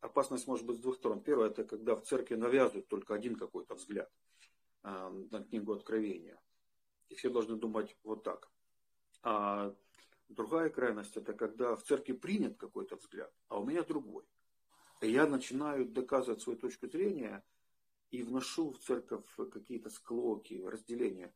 [0.00, 1.20] опасность может быть с двух сторон.
[1.20, 4.10] Первое, это когда в церкви навязывают только один какой-то взгляд
[4.82, 6.40] а, на книгу Откровения.
[7.08, 8.50] И все должны думать вот так.
[9.22, 9.74] А
[10.28, 14.24] другая крайность, это когда в церкви принят какой-то взгляд, а у меня другой.
[15.00, 17.44] И я начинаю доказывать свою точку зрения
[18.10, 21.34] и вношу в церковь какие-то склоки, разделения.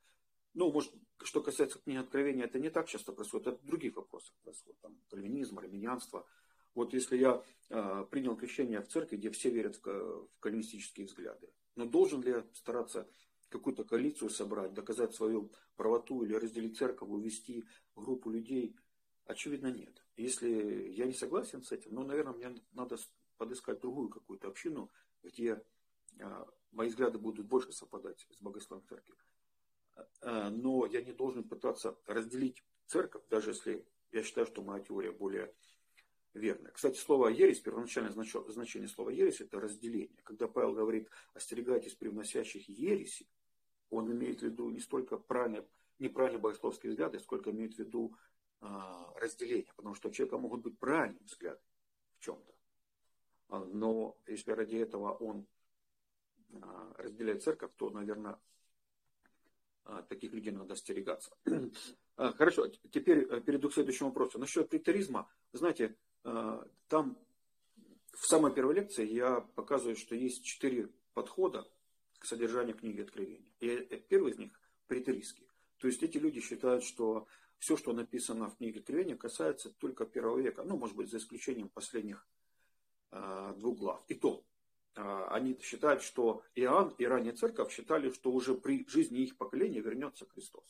[0.54, 0.92] Ну, может,
[1.22, 4.78] что касается книги Откровения, это не так часто происходит, это в других вопросах происходит.
[4.80, 6.26] Там, кальвинизм, армянство–
[6.74, 11.48] вот если я э, принял крещение в церкви, где все верят в, в кальвинистические взгляды,
[11.76, 13.08] но должен ли я стараться
[13.48, 17.64] какую-то коалицию собрать, доказать свою правоту или разделить церковь, увести
[17.94, 18.76] группу людей?
[19.26, 20.02] Очевидно, нет.
[20.16, 22.96] Если я не согласен с этим, ну, наверное, мне надо
[23.36, 24.90] подыскать другую какую-то общину,
[25.22, 25.62] где
[26.18, 29.14] э, мои взгляды будут больше совпадать с богословием церкви.
[30.20, 35.12] Э, но я не должен пытаться разделить церковь, даже если я считаю, что моя теория
[35.12, 35.54] более
[36.34, 36.70] верно.
[36.70, 40.20] Кстати, слово ересь, первоначальное значение слова ересь, это разделение.
[40.24, 43.26] Когда Павел говорит, остерегайтесь привносящих ереси,
[43.90, 45.66] он имеет в виду не столько правильные,
[45.98, 48.16] неправильные богословские взгляды, сколько имеет в виду
[48.60, 49.72] а, разделение.
[49.76, 51.60] Потому что у человека могут быть правильные взгляды
[52.18, 52.54] в чем-то.
[53.48, 55.46] А, но если ради этого он
[56.60, 58.38] а, разделяет церковь, то, наверное,
[59.84, 61.30] а, таких людей надо остерегаться.
[62.16, 64.38] А, хорошо, теперь э, перейду к следующему вопросу.
[64.38, 67.18] Насчет претеризма, знаете, там
[68.12, 71.66] в самой первой лекции я показываю, что есть четыре подхода
[72.18, 73.50] к содержанию книги Откровения.
[73.60, 74.52] И э, первый из них
[74.86, 75.48] претерийский.
[75.78, 77.26] То есть эти люди считают, что
[77.58, 80.62] все, что написано в книге Откровения, касается только первого века.
[80.62, 82.26] Ну, может быть, за исключением последних
[83.10, 84.04] э, двух глав.
[84.08, 84.44] И то,
[84.94, 89.80] э, они считают, что Иоанн и ранняя церковь считали, что уже при жизни их поколения
[89.80, 90.64] вернется Христос.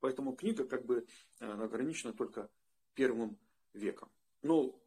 [0.00, 1.06] Поэтому книга как бы
[1.40, 2.50] э, ограничена только
[2.94, 3.36] первым
[3.72, 4.10] веком.
[4.42, 4.80] Ну,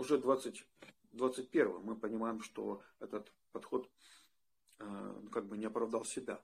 [0.00, 0.64] уже 20,
[1.12, 3.88] 21 мы понимаем, что этот подход
[4.78, 6.42] э, как бы не оправдал себя.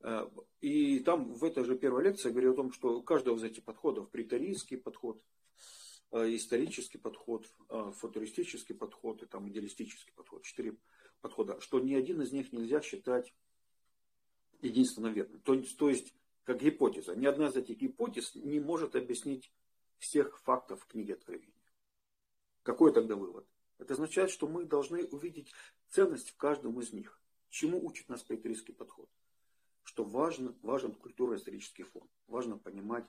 [0.00, 0.28] Э,
[0.60, 4.10] и там в этой же первой лекции говорю о том, что каждый из этих подходов,
[4.10, 5.20] приторийский подход,
[6.12, 10.76] э, исторический подход, футуристический подход и там идеалистический подход, четыре
[11.20, 13.34] подхода, что ни один из них нельзя считать
[14.60, 15.40] единственно верным.
[15.40, 16.14] То, то есть,
[16.44, 17.14] как гипотеза.
[17.14, 19.52] Ни одна из этих гипотез не может объяснить
[19.98, 21.57] всех фактов в книге Откровения.
[22.68, 23.46] Какой тогда вывод?
[23.78, 25.54] Это означает, что мы должны увидеть
[25.88, 27.18] ценность в каждом из них.
[27.48, 29.08] Чему учит нас петерийский подход?
[29.84, 32.06] Что важно, важен культурно-исторический фон.
[32.26, 33.06] Важно понимать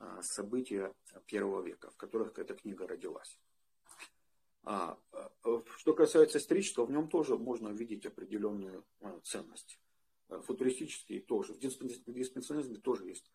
[0.00, 0.92] а, события
[1.26, 3.38] первого века, в которых эта книга родилась.
[4.64, 9.78] А, а что касается исторического, в нем тоже можно увидеть определенную а, ценность.
[10.28, 11.52] А, футуристический тоже.
[11.52, 13.30] В диспенсионизме тоже есть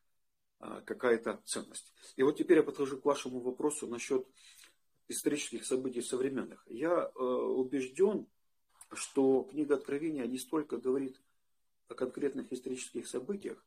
[0.60, 1.94] а, какая-то ценность.
[2.18, 4.28] И вот теперь я подхожу к вашему вопросу насчет
[5.12, 6.64] исторических событий современных.
[6.68, 8.28] Я э, убежден,
[8.92, 11.22] что книга Откровения не столько говорит
[11.88, 13.64] о конкретных исторических событиях,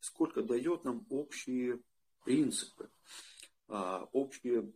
[0.00, 1.80] сколько дает нам общие
[2.24, 2.90] принципы,
[3.68, 4.72] э, общие,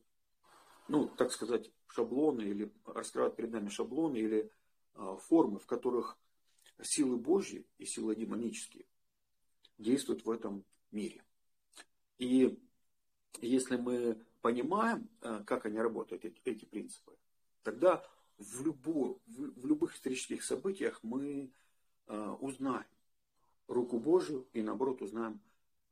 [0.89, 4.51] ну, так сказать, шаблоны или раскрывает перед нами шаблоны или
[4.95, 6.19] э, формы, в которых
[6.83, 8.87] силы Божьи и силы демонические
[9.79, 11.23] действуют в этом мире.
[12.19, 12.59] И
[13.41, 17.16] если мы понимаем, э, как они работают, эти, эти принципы,
[17.62, 18.05] тогда
[18.38, 21.53] в, любо, в, в любых исторических событиях мы
[22.09, 22.84] э, узнаем
[23.68, 25.40] руку Божию и, наоборот, узнаем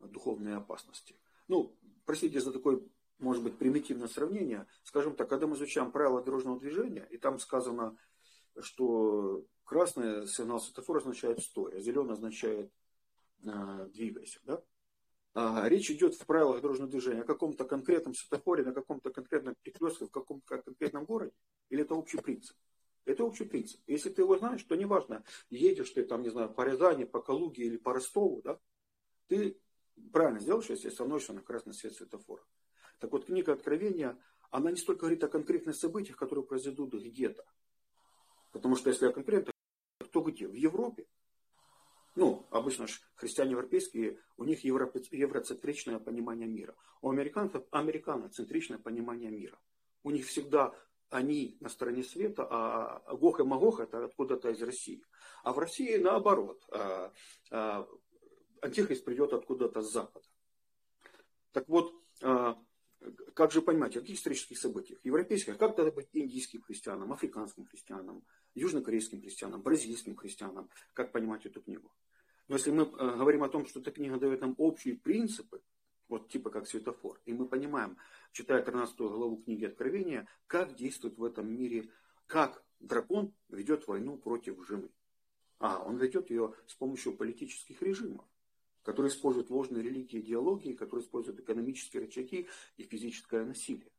[0.01, 1.15] духовные опасности.
[1.49, 1.75] Ну,
[2.05, 2.81] простите за такое,
[3.19, 4.67] может быть, примитивное сравнение.
[4.83, 7.97] Скажем так, когда мы изучаем правила дорожного движения, и там сказано,
[8.61, 12.73] что красный сигнал светофора означает стой, а зеленый означает
[13.45, 14.41] э, двигайся.
[14.45, 14.63] Да?
[15.35, 20.07] А, речь идет в правилах дорожного движения о каком-то конкретном светофоре, на каком-то конкретном перекрестке,
[20.07, 21.33] в каком-то конкретном городе,
[21.69, 22.57] или это общий принцип?
[23.05, 23.81] Это общий принцип.
[23.87, 27.65] Если ты его знаешь, то неважно, едешь ты там, не знаю, по Рязани, по Калуге
[27.65, 28.59] или по Ростову, да,
[29.29, 29.59] ты
[30.13, 32.43] правильно сделал, что если становишься на красный свет светофора.
[32.99, 34.19] Так вот, книга Откровения,
[34.51, 37.45] она не столько говорит о конкретных событиях, которые произойдут где-то.
[38.53, 39.55] Потому что если о конкретных,
[40.11, 40.49] то где?
[40.49, 41.07] В Европе.
[42.17, 46.75] Ну, обычно же христиане европейские, у них евро, евроцентричное понимание мира.
[47.03, 49.59] У американцев американоцентричное понимание мира.
[50.03, 50.75] У них всегда
[51.11, 55.05] они на стороне света, а Гох и Магох это откуда-то из России.
[55.43, 56.65] А в России наоборот.
[56.71, 57.13] А,
[57.51, 57.89] а,
[58.63, 60.27] антихрист придет откуда-то с запада.
[61.53, 61.93] Так вот,
[62.23, 62.57] а,
[63.35, 65.01] как же понимать, о каких исторических событиях?
[65.05, 68.25] Европейских, как тогда быть индийским христианам, африканским христианам,
[68.55, 70.69] южнокорейским христианам, бразильским христианам?
[70.93, 71.91] Как понимать эту книгу?
[72.49, 75.63] Но если мы э, говорим о том, что эта книга дает нам общие принципы,
[76.09, 77.97] вот типа как светофор, и мы понимаем,
[78.33, 81.91] читая 13 главу книги Откровения, как действует в этом мире,
[82.27, 84.91] как дракон ведет войну против жены.
[85.59, 88.25] А, он ведет ее с помощью политических режимов
[88.83, 93.91] которые используют ложные религии и идеологии, которые используют экономические рычаги и физическое насилие.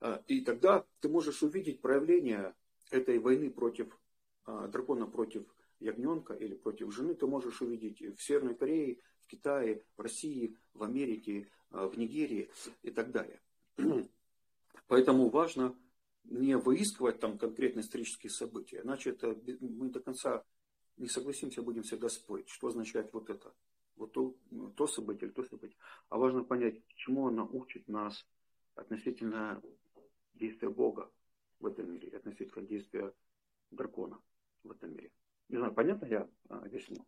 [0.00, 2.54] А, и тогда ты можешь увидеть проявление
[2.90, 3.98] этой войны против
[4.44, 5.46] а, дракона против
[5.80, 10.82] ягненка или против жены, ты можешь увидеть в Северной Корее, в Китае, в России, в
[10.82, 12.50] Америке, а, в Нигерии
[12.82, 13.40] и так далее.
[14.86, 15.76] Поэтому важно
[16.24, 20.44] не выискивать там конкретные исторические события, иначе это мы до конца
[20.96, 23.52] не согласимся, будем всегда спорить, что означает вот это,
[23.96, 24.36] вот то,
[24.76, 25.76] то событие или то событие.
[26.08, 28.26] А важно понять, чему она учит нас
[28.74, 29.62] относительно
[30.34, 31.10] действия Бога
[31.60, 33.12] в этом мире, относительно действия
[33.70, 34.20] дракона
[34.62, 35.10] в этом мире.
[35.48, 37.06] Не знаю, понятно я а, объяснил?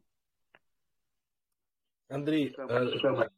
[2.09, 3.29] Андрей, э,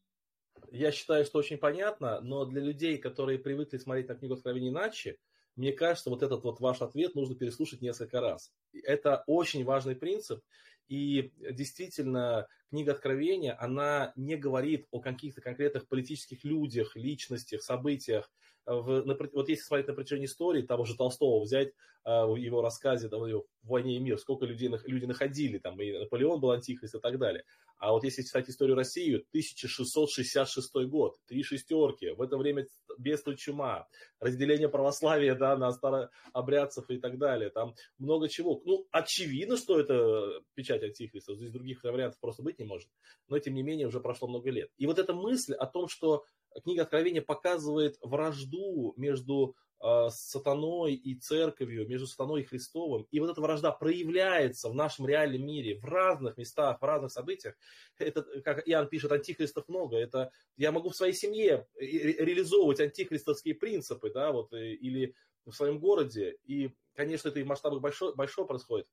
[0.70, 5.18] я считаю, что очень понятно, но для людей, которые привыкли смотреть на книгу Откровения иначе,
[5.56, 8.52] мне кажется, вот этот вот ваш ответ нужно переслушать несколько раз.
[8.84, 10.40] Это очень важный принцип,
[10.88, 18.30] и действительно, книга Откровения, она не говорит о каких-то конкретных политических людях, личностях, событиях.
[18.68, 21.72] В, на, вот если смотреть на протяжении истории, того же Толстого взять
[22.04, 25.92] а, в его рассказе там, в «Войне и мир», сколько людей, люди находили, там, и
[25.98, 27.44] Наполеон был антихрист и так далее.
[27.78, 32.66] А вот если читать историю России, 1666 год, три шестерки, в это время
[32.98, 33.86] бедствует чума,
[34.20, 38.60] разделение православия да, на старообрядцев и так далее, там много чего.
[38.64, 42.88] Ну, очевидно, что это печать антихриста, здесь других вариантов просто быть не может,
[43.28, 44.70] но тем не менее уже прошло много лет.
[44.76, 46.24] И вот эта мысль о том, что
[46.62, 53.06] книга Откровения показывает вражду между Э, сатаной и церковью, между сатаной и Христовым.
[53.12, 57.54] И вот эта вражда проявляется в нашем реальном мире, в разных местах, в разных событиях.
[57.96, 59.96] Это, как Иоанн пишет, антихристов много.
[59.96, 65.14] Это я могу в своей семье реализовывать антихристовские принципы, да, вот, э, или
[65.46, 66.38] в своем городе.
[66.44, 68.88] И, конечно, это и в масштабах большого, большого происходит.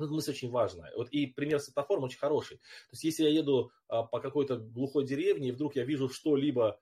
[0.00, 0.92] Но эта мысль очень важная.
[0.96, 2.56] Вот и пример светофором очень хороший.
[2.56, 6.80] То есть, если я еду а, по какой-то глухой деревне, и вдруг я вижу что-либо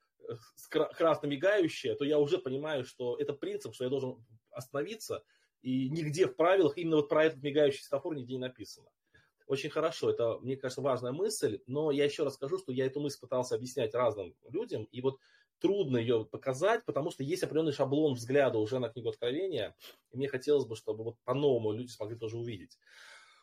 [0.69, 5.25] красно мигающее, то я уже понимаю, что это принцип, что я должен остановиться,
[5.63, 8.89] и нигде в правилах именно вот про этот мигающий светофор нигде не написано.
[9.47, 13.01] Очень хорошо, это, мне кажется, важная мысль, но я еще раз скажу, что я эту
[13.01, 15.19] мысль пытался объяснять разным людям, и вот
[15.61, 19.75] трудно ее показать, потому что есть определенный шаблон взгляда уже на книгу Откровения,
[20.11, 22.79] и мне хотелось бы, чтобы вот по-новому люди смогли тоже увидеть.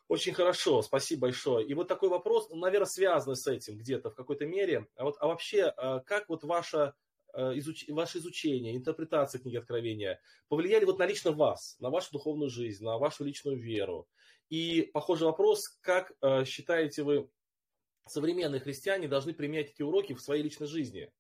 [0.08, 1.66] Очень хорошо, спасибо большое.
[1.66, 4.88] И вот такой вопрос, ну, наверное, связанный с этим где-то в какой-то мере.
[4.96, 6.94] А, вот, а вообще, а, как вот ваше,
[7.34, 7.88] а, изуч...
[7.90, 13.00] ваше изучение, интерпретация книги Откровения повлияли вот на лично вас, на вашу духовную жизнь, на
[13.00, 14.08] вашу личную веру?
[14.50, 16.14] И похожий вопрос, как
[16.46, 17.28] считаете вы,
[18.08, 21.12] современные христиане должны применять эти уроки в своей личной жизни?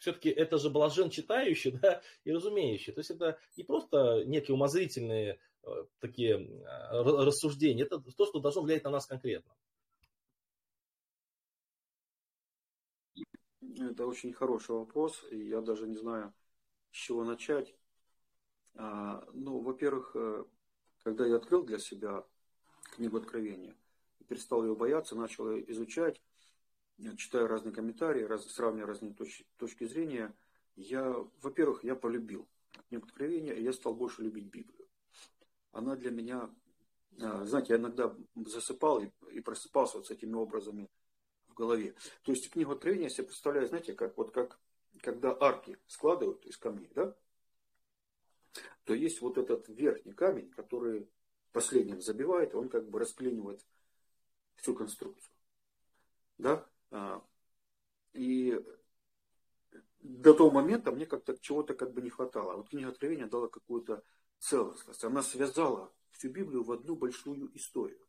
[0.00, 2.92] Все-таки это же блажен читающий да, и разумеющий.
[2.92, 8.62] То есть это не просто некие умозрительные Э, такие э, рассуждения, это то, что должно
[8.62, 9.54] влиять на нас конкретно.
[13.78, 16.32] Это очень хороший вопрос, и я даже не знаю,
[16.92, 17.74] с чего начать.
[18.74, 20.44] А, ну, во-первых, э,
[21.02, 22.24] когда я открыл для себя
[22.96, 23.76] книгу Откровения,
[24.28, 26.22] перестал ее бояться, начал ее изучать,
[27.16, 30.34] читая разные комментарии, раз, сравнивая разные точки, точки зрения,
[30.76, 32.46] я, во-первых, я полюбил
[32.88, 34.80] книгу Откровения, и я стал больше любить Библию
[35.72, 36.50] она для меня,
[37.20, 38.14] а, знаете, я иногда
[38.46, 40.88] засыпал и просыпался вот с этими образами
[41.48, 41.94] в голове.
[42.22, 44.58] То есть книгу Откровения я себе представляю, знаете, как вот как
[45.00, 47.16] когда арки складывают из камней, да,
[48.84, 51.08] то есть вот этот верхний камень, который
[51.52, 53.64] последним забивает, он как бы расклинивает
[54.56, 55.32] всю конструкцию.
[56.38, 56.68] Да?
[56.90, 57.22] А,
[58.12, 58.60] и
[60.00, 62.56] до того момента мне как-то чего-то как бы не хватало.
[62.56, 64.02] Вот книга Откровения дала какую-то
[64.38, 65.04] целостность.
[65.04, 68.00] Она связала всю Библию в одну большую историю.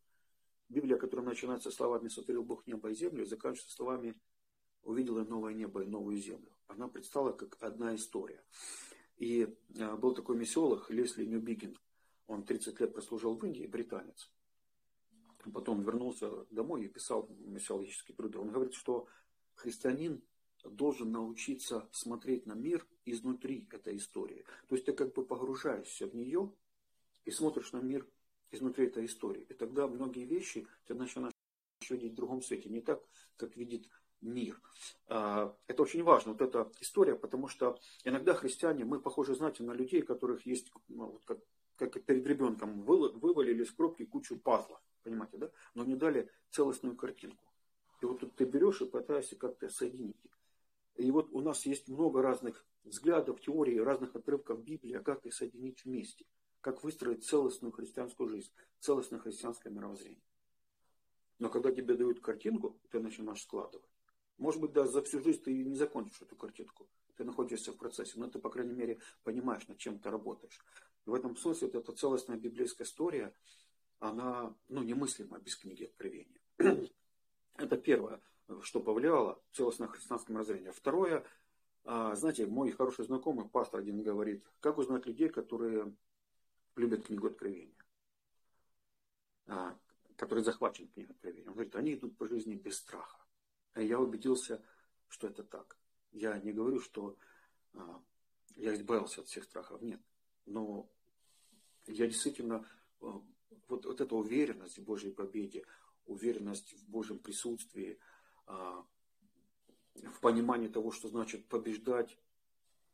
[0.70, 4.16] Библия, которая начинается словами «сотворил Бог небо и землю», заканчивается словами
[4.84, 6.52] «увидела новое небо и новую землю».
[6.68, 8.42] Она предстала как одна история.
[9.18, 11.78] И а, был такой миссиолог Лесли Ньюбигин.
[12.28, 14.32] Он 30 лет прослужил в Индии, британец.
[15.54, 18.38] Потом вернулся домой и писал миссиологические труды.
[18.38, 19.08] Он говорит, что
[19.56, 20.22] христианин
[20.64, 24.46] должен научиться смотреть на мир изнутри этой истории.
[24.68, 26.54] То есть ты как бы погружаешься в нее
[27.26, 28.08] и смотришь на мир
[28.52, 29.46] изнутри этой истории.
[29.50, 31.34] И тогда многие вещи ты начинаешь
[31.89, 33.02] видеть в другом свете, не так,
[33.38, 33.88] как видит
[34.22, 34.62] мир.
[35.08, 39.72] А, это очень важно, вот эта история, потому что иногда христиане, мы похожи, знаете, на
[39.72, 41.39] людей, которых есть, ну, вот как,
[41.76, 45.52] как перед ребенком, вывалили с пробки кучу пазлов, понимаете, да?
[45.74, 47.43] Но не дали целостную картинку.
[48.02, 50.18] И вот тут ты берешь и пытаешься как-то соединить.
[50.95, 55.34] И вот у нас есть много разных взглядов, теорий, разных отрывков Библии, а как их
[55.34, 56.26] соединить вместе.
[56.62, 60.22] Как выстроить целостную христианскую жизнь, целостное христианское мировоззрение.
[61.39, 63.89] Но когда тебе дают картинку, ты начинаешь складывать.
[64.38, 66.88] Может быть, даже за всю жизнь ты не закончишь эту картинку.
[67.16, 70.60] Ты находишься в процессе, но ты, по крайней мере, понимаешь, над чем ты работаешь.
[71.06, 73.34] И в этом смысле вот эта целостная библейская история,
[74.02, 76.41] она ну, немыслима без книги Откровения.
[77.56, 78.22] Это первое
[78.62, 80.72] что повлияло целостное христианское мировоззрение.
[80.72, 81.26] Второе,
[81.84, 85.95] а, знаете, мой хороший знакомый, пастор один говорит, как узнать людей, которые
[86.76, 87.76] любят книгу Откровения,
[89.47, 89.78] а,
[90.18, 91.47] которые захвачены книгой Откровения.
[91.47, 93.18] Он говорит, они идут по жизни без страха.
[93.76, 94.64] И я убедился,
[95.08, 95.78] что это так.
[96.12, 97.18] Я не говорю, что
[97.74, 98.02] а,
[98.56, 100.02] я избавился от всех страхов, нет.
[100.45, 100.89] Но
[101.88, 102.68] я действительно,
[103.68, 105.66] вот, вот эта уверенность в Божьей победе,
[106.06, 107.99] уверенность в Божьем присутствии–
[108.52, 108.86] а,
[109.95, 112.18] в понимании того, что значит побеждать,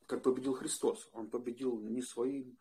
[0.05, 1.09] как победил Христос.
[1.13, 2.57] Он победил не своим,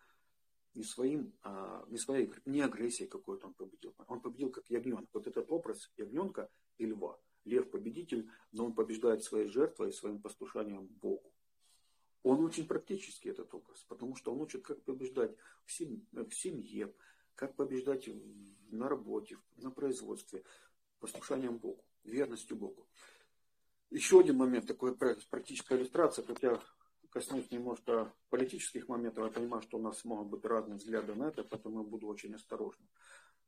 [0.74, 3.94] не своим, а, не своей, не агрессией какой-то он победил.
[4.06, 5.08] Он победил как ягненок.
[5.12, 7.18] Вот этот образ ягненка и льва.
[7.44, 11.32] Лев победитель, но он побеждает своей жертвой и своим послушанием Богу.
[12.22, 16.92] Он очень практический, этот образ, потому что он учит, как побеждать в семье,
[17.36, 18.08] как побеждать
[18.70, 20.42] на работе, на производстве,
[20.98, 22.86] послушанием Богу верностью Богу.
[23.90, 26.60] Еще один момент, такой практическая иллюстрация, хотя
[27.10, 31.44] коснусь немножко политических моментов, я понимаю, что у нас могут быть разные взгляды на это,
[31.44, 32.88] поэтому я буду очень осторожным.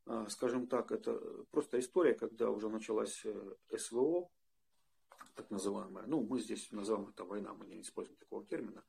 [0.06, 1.20] А, скажем так, это
[1.50, 4.30] просто история, когда уже началась э, СВО,
[5.34, 6.06] так называемая.
[6.06, 8.82] Ну, мы здесь называем это война, мы не используем такого термина.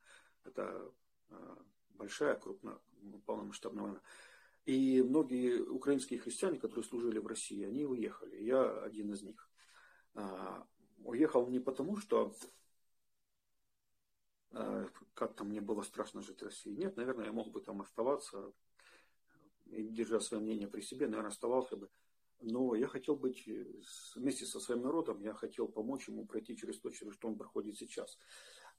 [0.44, 0.90] Это
[1.28, 1.58] а,
[1.90, 2.78] большая, крупная,
[3.26, 4.00] полномасштабная война.
[4.66, 8.42] И многие украинские христиане, которые служили в России, они уехали.
[8.42, 9.48] Я один из них.
[10.14, 10.66] А,
[10.98, 12.36] уехал не потому, что
[14.52, 16.74] а, как-то мне было страшно жить в России.
[16.74, 18.52] Нет, наверное, я мог бы там оставаться,
[19.66, 21.88] и, держа свое мнение при себе, наверное, оставался бы.
[22.42, 23.48] Но я хотел быть
[24.14, 27.76] вместе со своим народом, я хотел помочь ему пройти через то, через что он проходит
[27.76, 28.18] сейчас.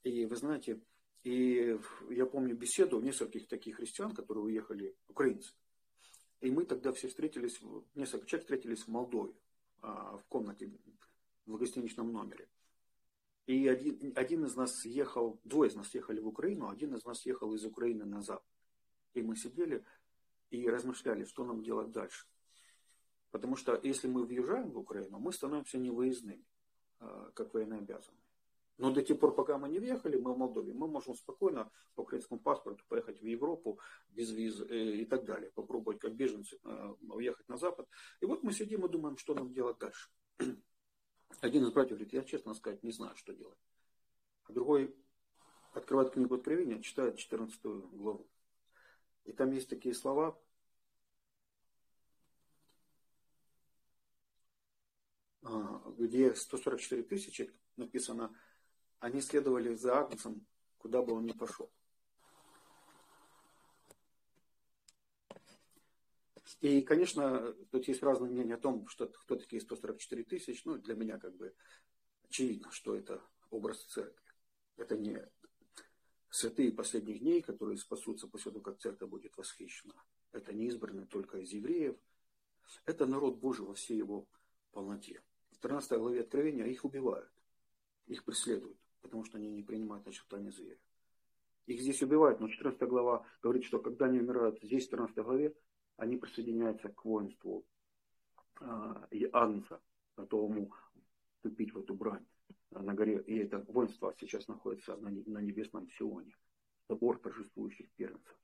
[0.02, 0.80] И вы знаете,
[1.22, 1.78] и
[2.10, 5.52] я помню беседу нескольких таких христиан, которые уехали, украинцы.
[6.42, 7.60] И мы тогда все встретились,
[7.94, 9.32] несколько человек встретились в Молдове,
[9.80, 10.72] а, в комнате
[11.46, 12.48] в гостиничном номере.
[13.46, 17.24] И один, один из нас ехал, двое из нас ехали в Украину, один из нас
[17.26, 18.44] ехал из Украины назад.
[19.14, 19.84] И мы сидели
[20.50, 22.26] и размышляли, что нам делать дальше.
[23.30, 26.44] Потому что если мы въезжаем в Украину, мы становимся невыездными,
[26.98, 28.21] а, как военнообязанные.
[28.82, 32.00] Но до тех пор, пока мы не въехали, мы в Молдове, мы можем спокойно по
[32.00, 33.78] украинскому паспорту поехать в Европу
[34.08, 35.52] без виз э, и так далее.
[35.52, 37.88] Попробовать как беженцы э, уехать на Запад.
[38.20, 40.10] И вот мы сидим и думаем, что нам делать дальше.
[41.40, 43.58] Один из братьев говорит, я честно сказать не знаю, что делать.
[44.46, 44.92] А другой
[45.74, 48.28] открывает книгу Откровения, читает 14 главу.
[49.26, 50.36] И там есть такие слова,
[55.42, 58.36] а, где 144 тысячи написано,
[59.02, 60.46] они следовали за Агнцем,
[60.78, 61.68] куда бы он ни пошел.
[66.60, 70.64] И, конечно, тут есть разные мнения о том, что, кто такие 144 тысяч.
[70.64, 71.52] Ну, для меня как бы
[72.28, 74.32] очевидно, что это образ церкви.
[74.76, 75.20] Это не
[76.30, 79.94] святые последних дней, которые спасутся после того, как церковь будет восхищена.
[80.30, 81.96] Это не избранные только из евреев.
[82.86, 84.28] Это народ Божий во всей его
[84.70, 85.20] полноте.
[85.50, 87.32] В 13 главе Откровения их убивают,
[88.06, 90.78] их преследуют, потому что они не принимают начертания зверя.
[91.66, 95.54] Их здесь убивают, но 14 глава говорит, что когда они умирают здесь, в 14 главе,
[95.96, 97.64] они присоединяются к воинству
[98.60, 99.80] а, и Агнца,
[100.16, 100.72] готовому
[101.36, 102.24] вступить в эту брань
[102.70, 103.20] на горе.
[103.26, 106.34] И это воинство сейчас находится на, на небесном Сионе,
[106.88, 108.36] собор торжествующих первенцев.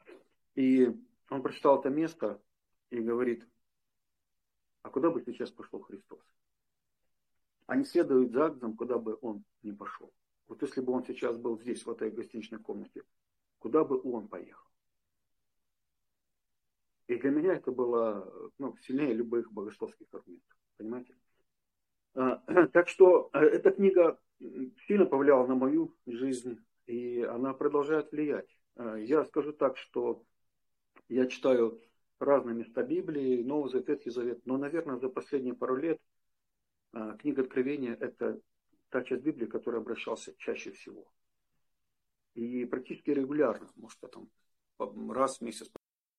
[0.54, 0.88] И
[1.30, 2.40] он прочитал это место
[2.90, 3.46] и говорит,
[4.82, 6.20] А куда бы сейчас пошел Христос?
[7.66, 10.12] Они следуют за Агнцем, куда бы он ни пошел.
[10.48, 13.04] Вот если бы он сейчас был здесь, в этой гостиничной комнате,
[13.58, 14.66] куда бы он поехал?
[17.06, 20.56] И для меня это было ну, сильнее любых богословских аргументов.
[20.76, 21.14] Понимаете?
[22.14, 22.42] А,
[22.72, 24.18] так что э, эта книга
[24.86, 28.48] сильно повлияла на мою жизнь, и она продолжает влиять.
[28.76, 30.24] А, я скажу так, что
[31.08, 31.80] я читаю
[32.18, 35.98] разные места Библии, Новый Завет, Ветхий Завет, но, наверное, за последние пару лет
[36.92, 38.40] а, книга Откровения– это
[38.90, 41.10] та часть Библии, к которой обращался чаще всего.
[42.34, 44.30] И практически регулярно, может, я там
[45.10, 45.70] раз в месяц,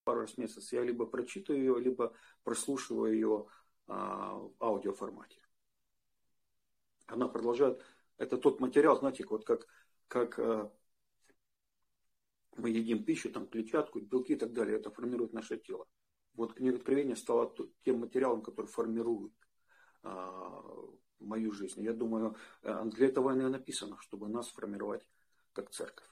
[0.03, 2.13] пару раз в месяц, я либо прочитаю ее, либо
[2.43, 3.47] прослушиваю ее
[3.87, 5.39] а, в аудиоформате.
[7.07, 7.81] Она продолжает,
[8.17, 9.65] это тот материал, знаете, вот как,
[10.07, 10.71] как а,
[12.57, 15.87] мы едим пищу, там клетчатку, белки и так далее, это формирует наше тело.
[16.33, 17.53] Вот книга Откровения стала
[17.83, 19.33] тем материалом, который формирует
[20.03, 20.61] а,
[21.19, 21.81] мою жизнь.
[21.83, 25.05] Я думаю, э, для этого она и написана, чтобы нас формировать
[25.53, 26.07] как церковь.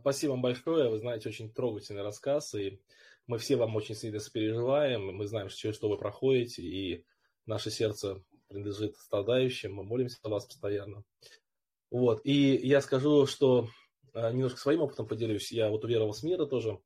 [0.00, 0.88] Спасибо вам большое.
[0.88, 2.54] Вы знаете, очень трогательный рассказ.
[2.54, 2.80] И
[3.26, 5.14] мы все вам очень сильно сопереживаем.
[5.14, 6.62] Мы знаем, что, что вы проходите.
[6.62, 7.04] И
[7.46, 9.74] наше сердце принадлежит страдающим.
[9.74, 11.04] Мы молимся о вас постоянно.
[11.90, 12.20] Вот.
[12.24, 13.68] И я скажу, что
[14.14, 15.52] э, немножко своим опытом поделюсь.
[15.52, 16.78] Я вот уверовал с мира тоже.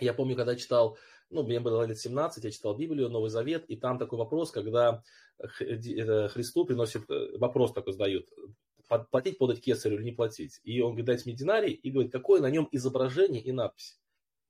[0.00, 0.98] Я помню, когда читал
[1.30, 5.02] ну, мне было лет 17, я читал Библию, Новый Завет, и там такой вопрос, когда
[5.38, 8.28] Христу приносит, э, вопрос такой задают,
[9.10, 10.60] платить, подать кесарю или не платить.
[10.62, 13.98] И он говорит, дайте мне динарий, и говорит, какое на нем изображение и надпись.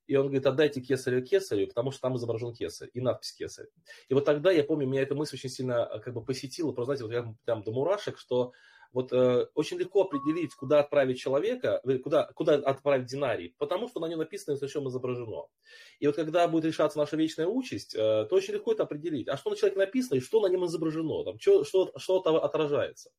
[0.06, 3.68] И он говорит, отдайте кесарю кесарю, потому что там изображен кесарь и надпись кесарь.
[4.08, 6.96] И вот тогда, я помню, меня эта мысль очень сильно э, как бы посетила, просто,
[6.96, 8.52] знаете, вот я прям до мурашек, что
[8.94, 13.98] вот э, очень легко определить, куда отправить человека, э, куда, куда отправить динарий, потому что
[13.98, 15.48] на нем написано, на чем изображено.
[15.98, 19.28] И вот когда будет решаться наша вечная участь, э, то очень легко это определить.
[19.28, 23.10] А что на человеке написано и что на нем изображено, там, что, что, что отражается.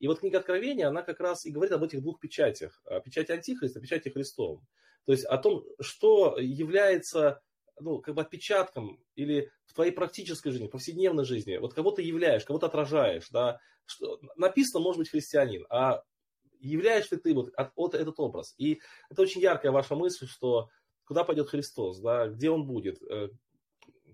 [0.00, 2.82] И вот книга Откровения, она как раз и говорит об этих двух печатях.
[3.04, 4.66] Печати Антихриста, печати Христовом.
[5.06, 7.40] То есть о том, что является
[7.80, 12.44] ну, как бы отпечатком или в твоей практической жизни, повседневной жизни, вот кого ты являешь,
[12.44, 16.02] кого ты отражаешь, да, что, написано, может быть, христианин, а
[16.60, 18.54] являешь ли ты вот, от, от этот образ?
[18.58, 20.68] И это очень яркая ваша мысль, что
[21.04, 23.28] куда пойдет Христос, да, где он будет, э,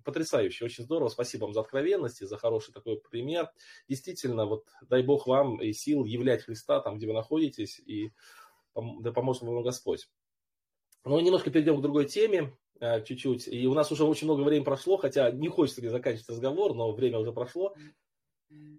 [0.04, 1.10] потрясающе, очень здорово.
[1.10, 3.50] Спасибо вам за откровенность и за хороший такой пример.
[3.88, 8.12] Действительно, вот дай Бог вам и сил являть Христа там, где вы находитесь, и
[8.74, 10.08] да поможет вам Господь.
[11.04, 13.48] Ну, немножко перейдем к другой теме, чуть-чуть.
[13.48, 17.18] И у нас уже очень много времени прошло, хотя не хочется заканчивать разговор, но время
[17.18, 17.74] уже прошло.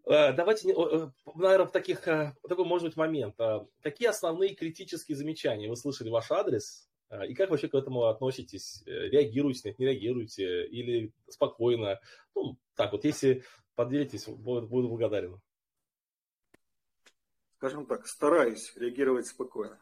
[0.05, 3.35] Э, давайте, э, наверное, в таких, такой может быть момент.
[3.81, 6.89] Какие основные критические замечания вы слышали ваш адрес?
[7.27, 8.83] И как вообще к этому относитесь?
[8.85, 10.67] Реагируете, нет, не реагируете?
[10.67, 11.99] Или спокойно?
[12.35, 13.43] Ну, так вот, если
[13.75, 15.41] поделитесь, буду благодарен.
[17.57, 19.79] Скажем так, стараюсь реагировать спокойно.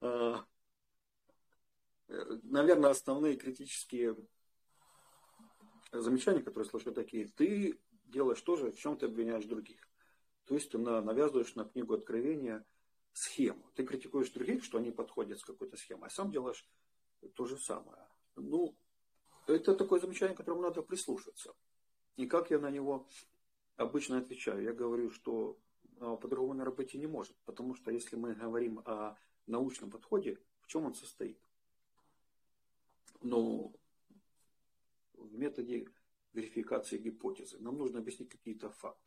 [2.42, 4.16] Наверное, основные критические
[5.92, 9.88] замечания, которые слышу такие, ты делаешь тоже, в чем ты обвиняешь других.
[10.44, 12.64] То есть ты навязываешь на книгу Откровения
[13.12, 13.70] схему.
[13.74, 16.68] Ты критикуешь других, что они подходят с какой-то схемой, а сам делаешь
[17.34, 18.06] то же самое.
[18.36, 18.76] Ну,
[19.46, 21.54] это такое замечание, к которому надо прислушаться.
[22.16, 23.08] И как я на него
[23.76, 24.62] обычно отвечаю?
[24.62, 25.58] Я говорю, что
[26.00, 27.36] а, по-другому, быть и не может.
[27.44, 31.38] Потому что если мы говорим о научном подходе, в чем он состоит?
[33.22, 33.74] Ну,
[35.14, 35.86] в методе
[36.32, 37.58] верификации гипотезы.
[37.58, 39.00] Нам нужно объяснить какие-то факты.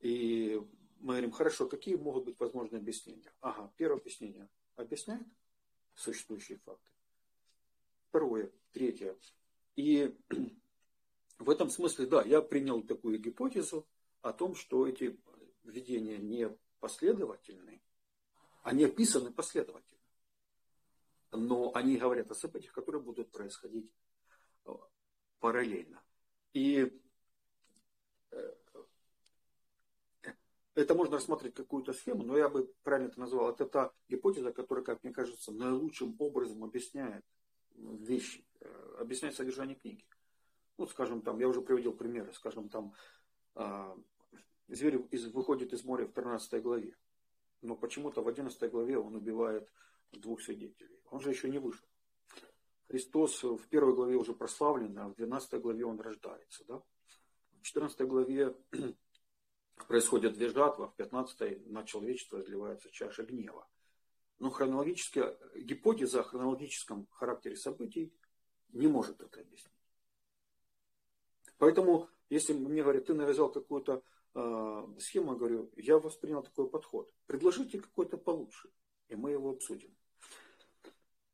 [0.00, 0.60] И
[1.00, 3.32] мы говорим, хорошо, какие могут быть возможные объяснения?
[3.40, 5.26] Ага, первое объяснение объясняет
[5.94, 6.90] существующие факты.
[8.08, 9.16] Второе, третье.
[9.76, 10.16] И
[11.38, 13.86] в этом смысле, да, я принял такую гипотезу
[14.22, 15.20] о том, что эти
[15.64, 17.82] видения не последовательны,
[18.62, 19.97] они описаны последовательно.
[21.32, 23.90] Но они говорят о событиях, которые будут происходить
[24.64, 24.70] э,
[25.40, 26.02] параллельно.
[26.52, 26.90] И
[28.30, 28.54] э,
[30.74, 33.50] это можно рассматривать какую-то схему, но я бы правильно это назвал.
[33.50, 37.24] Это та гипотеза, которая, как мне кажется, наилучшим образом объясняет
[37.76, 40.06] вещи, э, объясняет содержание книги.
[40.78, 42.94] Ну, скажем, там, я уже приводил примеры, скажем, там,
[44.68, 44.98] зверь
[45.32, 46.96] выходит из моря в 13 главе
[47.62, 49.70] но почему-то в 11 главе он убивает
[50.12, 51.00] двух свидетелей.
[51.10, 51.86] Он же еще не вышел.
[52.88, 56.64] Христос в первой главе уже прославлен, а в 12 главе он рождается.
[56.64, 56.82] Да?
[57.60, 58.56] В 14 главе
[59.88, 63.68] происходят две жатвы, а в 15 на человечество изливается чаша гнева.
[64.38, 65.24] Но хронологически,
[65.56, 68.14] гипотеза о хронологическом характере событий
[68.70, 69.72] не может это объяснить.
[71.58, 74.02] Поэтому, если мне говорят, ты навязал какую-то
[74.34, 77.12] э, схему, я говорю, я воспринял такой подход.
[77.26, 78.70] Предложите какой-то получше,
[79.08, 79.97] и мы его обсудим.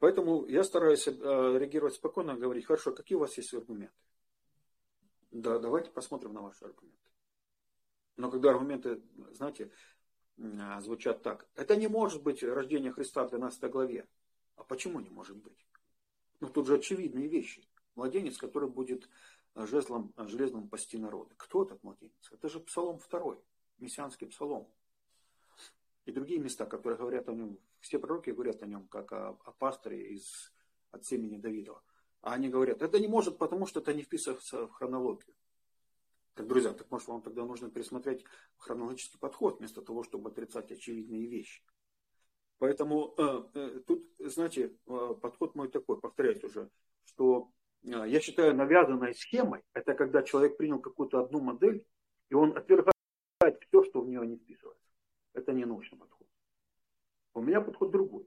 [0.05, 3.95] Поэтому я стараюсь э, реагировать спокойно, говорить, хорошо, какие у вас есть аргументы?
[5.31, 7.09] Да, давайте посмотрим на ваши аргументы.
[8.19, 9.01] Но когда аргументы,
[9.33, 9.71] знаете,
[10.61, 11.49] а, звучат так.
[11.55, 14.07] Это не может быть рождение Христа в 12 главе.
[14.57, 15.67] А почему не может быть?
[16.41, 17.67] Ну, тут же очевидные вещи.
[17.95, 19.09] Младенец, который будет
[19.55, 21.35] а, жезлом, железным пасти народы.
[21.39, 22.31] Кто этот младенец?
[22.31, 23.39] Это же Псалом 2,
[23.79, 24.69] мессианский псалом.
[26.05, 29.52] И другие места, которые говорят о нем, все пророки говорят о нем, как о, о
[29.52, 30.52] пасторе из,
[30.90, 31.82] от семени Давидова.
[32.23, 35.35] А они говорят, это не может, потому что это не вписывается в хронологию.
[36.32, 38.24] Так, друзья, так может вам тогда нужно пересмотреть
[38.56, 41.62] хронологический подход, вместо того, чтобы отрицать очевидные вещи.
[42.59, 46.70] Поэтому э, э, тут, знаете, э, подход мой такой, повторяюсь уже,
[47.05, 47.52] что
[47.82, 51.86] э, я считаю навязанной схемой, это когда человек принял какую-то одну модель,
[52.31, 52.94] и он отвергает
[53.69, 54.90] все, что в нее не вписывается.
[55.35, 56.14] Это не научный подход.
[57.35, 58.27] У меня подход другой.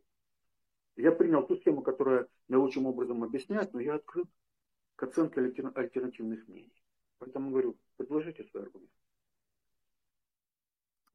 [0.97, 4.27] Я принял ту схему, которая наилучшим образом объясняет, но я открыт
[4.95, 6.73] к оценке альтернативных мнений.
[7.19, 8.91] Поэтому говорю, предложите свой аргумент.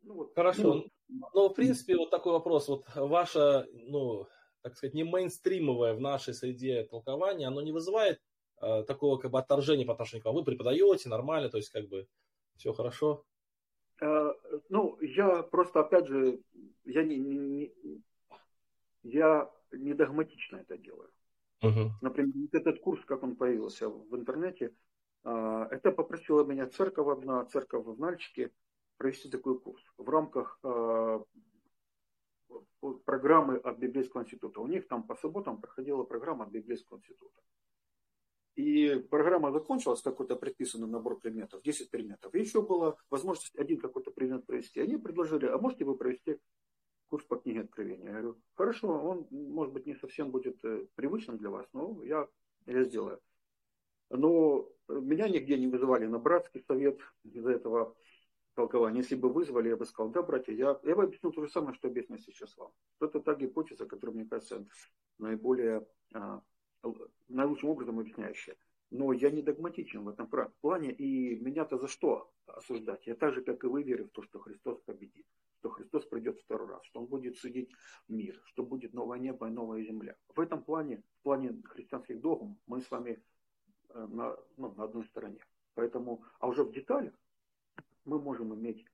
[0.03, 0.35] Ну, вот.
[0.35, 0.75] Хорошо.
[1.09, 2.69] Ну, ну, в принципе, вот такой вопрос.
[2.69, 4.27] Вот ваше, ну,
[4.63, 8.21] так сказать, не мейнстримовое в нашей среде толкование, оно не вызывает
[8.61, 10.37] э, такого как бы отторжения по отношению к вам?
[10.37, 12.09] Вы преподаете нормально, то есть как бы
[12.57, 13.25] все хорошо?
[14.01, 14.33] Э,
[14.69, 16.41] ну, я просто, опять же,
[16.85, 17.73] я не, не,
[19.03, 21.11] я не догматично это делаю.
[21.63, 21.93] Угу.
[22.01, 24.75] Например, этот курс, как он появился в интернете,
[25.25, 28.51] а, это попросила меня церковь одна, церковь в Нальчике,
[28.97, 31.23] провести такой курс в рамках а,
[33.05, 34.61] программы от Библейского института.
[34.61, 37.41] У них там по субботам проходила программа от Библейского института.
[38.55, 42.35] И программа закончилась, какой-то предписанный набор предметов, 10 предметов.
[42.35, 44.81] И еще была возможность один какой-то предмет провести.
[44.81, 46.39] Они предложили, а можете вы провести
[47.13, 48.07] курс по книге Откровения?
[48.07, 52.27] Я говорю, хорошо, он, может быть, не совсем будет э, привычным для вас, но я,
[52.65, 53.21] я сделаю.
[54.09, 57.95] Но меня нигде не вызывали на братский совет из-за этого
[58.55, 59.01] толкования.
[59.01, 61.75] Если бы вызвали, я бы сказал, да, братья, я, я бы объяснил то же самое,
[61.75, 62.73] что объясню сейчас вам.
[62.99, 64.67] Это та гипотеза, которая, мне кажется,
[65.19, 66.41] наиболее, а,
[67.29, 68.57] наилучшим образом объясняющая.
[68.91, 70.31] Но я не догматичен в этом
[70.63, 73.07] плане, и меня-то за что осуждать?
[73.07, 75.27] Я так же, как и вы, верю в то, что Христос победит,
[75.63, 77.71] что Христос придет второй раз, что Он будет судить
[78.09, 80.17] мир, что будет новое небо и новая земля.
[80.35, 83.23] В этом плане, в плане христианских догм, мы с вами
[83.95, 85.45] Э, на, ну, на одной стороне.
[85.75, 87.13] Поэтому, а уже в деталях
[88.05, 88.85] мы можем иметь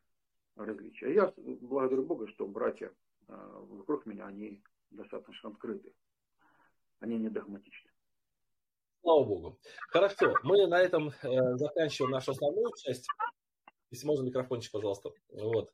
[0.57, 1.15] различия.
[1.15, 2.93] Я благодарю Бога, что братья
[3.29, 3.33] э,
[3.69, 5.95] вокруг меня, они достаточно открыты.
[7.01, 7.91] Они не догматичны.
[9.03, 9.59] Слава Богу.
[9.89, 13.07] Хорошо, мы на этом э, заканчиваем нашу основную часть.
[13.91, 15.11] Если можно, микрофончик, пожалуйста.
[15.31, 15.73] Вот.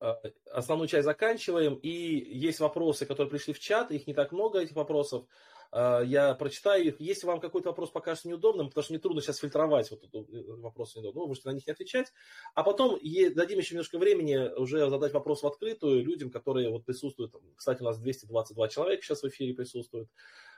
[0.00, 0.14] Э,
[0.52, 1.74] основную часть заканчиваем.
[1.76, 3.90] И есть вопросы, которые пришли в чат.
[3.90, 5.26] Их не так много, этих вопросов.
[5.70, 7.00] А, я прочитаю их.
[7.00, 10.94] Если вам какой-то вопрос покажется неудобным, потому что мне трудно сейчас фильтровать вот э, вопрос
[10.94, 12.12] неудобно, вы можете на них не отвечать.
[12.54, 17.34] А потом дадим еще немножко времени уже задать вопрос в открытую людям, которые вот присутствуют.
[17.56, 20.08] Кстати, у нас 222 человека сейчас в эфире присутствуют.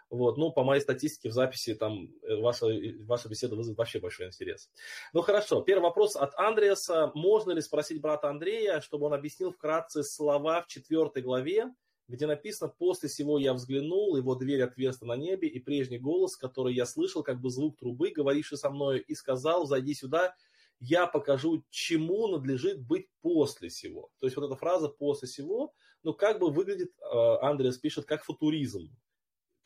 [0.08, 2.66] Вот, ну, по моей статистике в записи там э, ваша,
[3.00, 4.70] ваша беседа вызовет вообще большой интерес.
[5.12, 5.62] Ну, хорошо.
[5.62, 7.10] Первый вопрос от Андреаса.
[7.14, 11.72] Можно ли спросить брата Андрея, чтобы он объяснил вкратце слова в четвертой главе,
[12.08, 16.72] где написано «После всего я взглянул, его дверь отверста на небе, и прежний голос, который
[16.72, 20.36] я слышал, как бы звук трубы, говоривший со мною, и сказал, зайди сюда,
[20.78, 24.10] я покажу, чему надлежит быть после всего».
[24.20, 25.74] То есть вот эта фраза «после всего»,
[26.04, 28.88] ну как бы выглядит, э, Андреас пишет, как футуризм.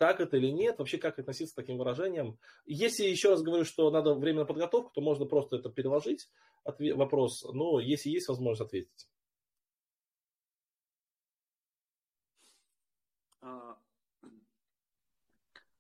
[0.01, 2.39] Так это или нет, вообще как относиться к таким выражениям.
[2.65, 6.31] Если еще раз говорю, что надо время на подготовку, то можно просто это переложить,
[6.65, 9.11] вопрос, но если есть возможность ответить.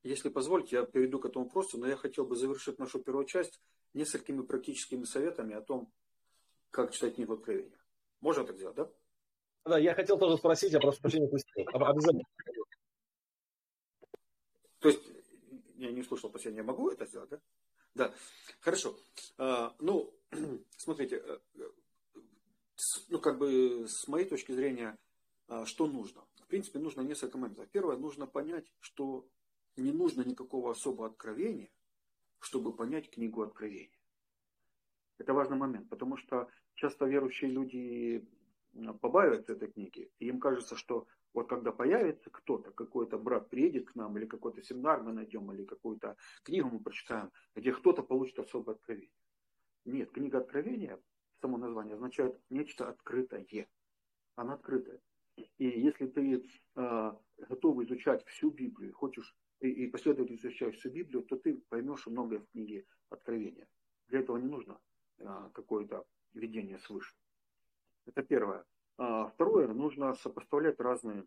[0.02, 3.58] Если позволите, я перейду к этому вопросу, но я хотел бы завершить нашу первую часть
[3.94, 5.90] несколькими практическими советами о том,
[6.70, 7.78] как читать книгу Откровения.
[8.20, 8.90] Можно так сделать, да?
[9.64, 11.26] Да, я хотел тоже спросить, я просто прощения.
[11.72, 12.24] Обязательно.
[14.80, 15.02] То есть,
[15.80, 17.40] я не слушал последнее, я могу это сделать, да?
[17.94, 18.14] Да,
[18.60, 18.96] хорошо.
[19.38, 20.14] А, ну,
[20.76, 21.38] смотрите, э,
[23.08, 24.98] ну, как бы с моей точки зрения,
[25.48, 26.24] а, что нужно?
[26.42, 27.68] В принципе, нужно несколько моментов.
[27.70, 29.26] Первое, нужно понять, что
[29.76, 31.70] не нужно никакого особого откровения,
[32.38, 33.98] чтобы понять книгу Откровения.
[35.18, 38.26] Это важный момент, потому что часто верующие люди
[39.00, 40.10] побаиваются этой книги.
[40.18, 44.62] И им кажется, что вот когда появится кто-то, какой-то брат приедет к нам, или какой-то
[44.62, 49.10] семинар мы найдем, или какую-то книгу мы прочитаем, где кто-то получит особое откровение.
[49.84, 51.00] Нет, книга откровения,
[51.40, 53.68] само название, означает нечто открытое.
[54.36, 55.00] Она открытая.
[55.58, 56.44] И если ты
[56.76, 57.12] э,
[57.48, 62.40] готов изучать всю Библию, хочешь и, и последовательно изучаешь всю Библию, то ты поймешь многое
[62.40, 63.68] в книге Откровения.
[64.08, 64.80] Для этого не нужно
[65.18, 66.04] э, какое-то
[66.34, 67.14] видение свыше.
[68.06, 68.64] Это первое.
[69.02, 71.24] А второе, нужно сопоставлять разные,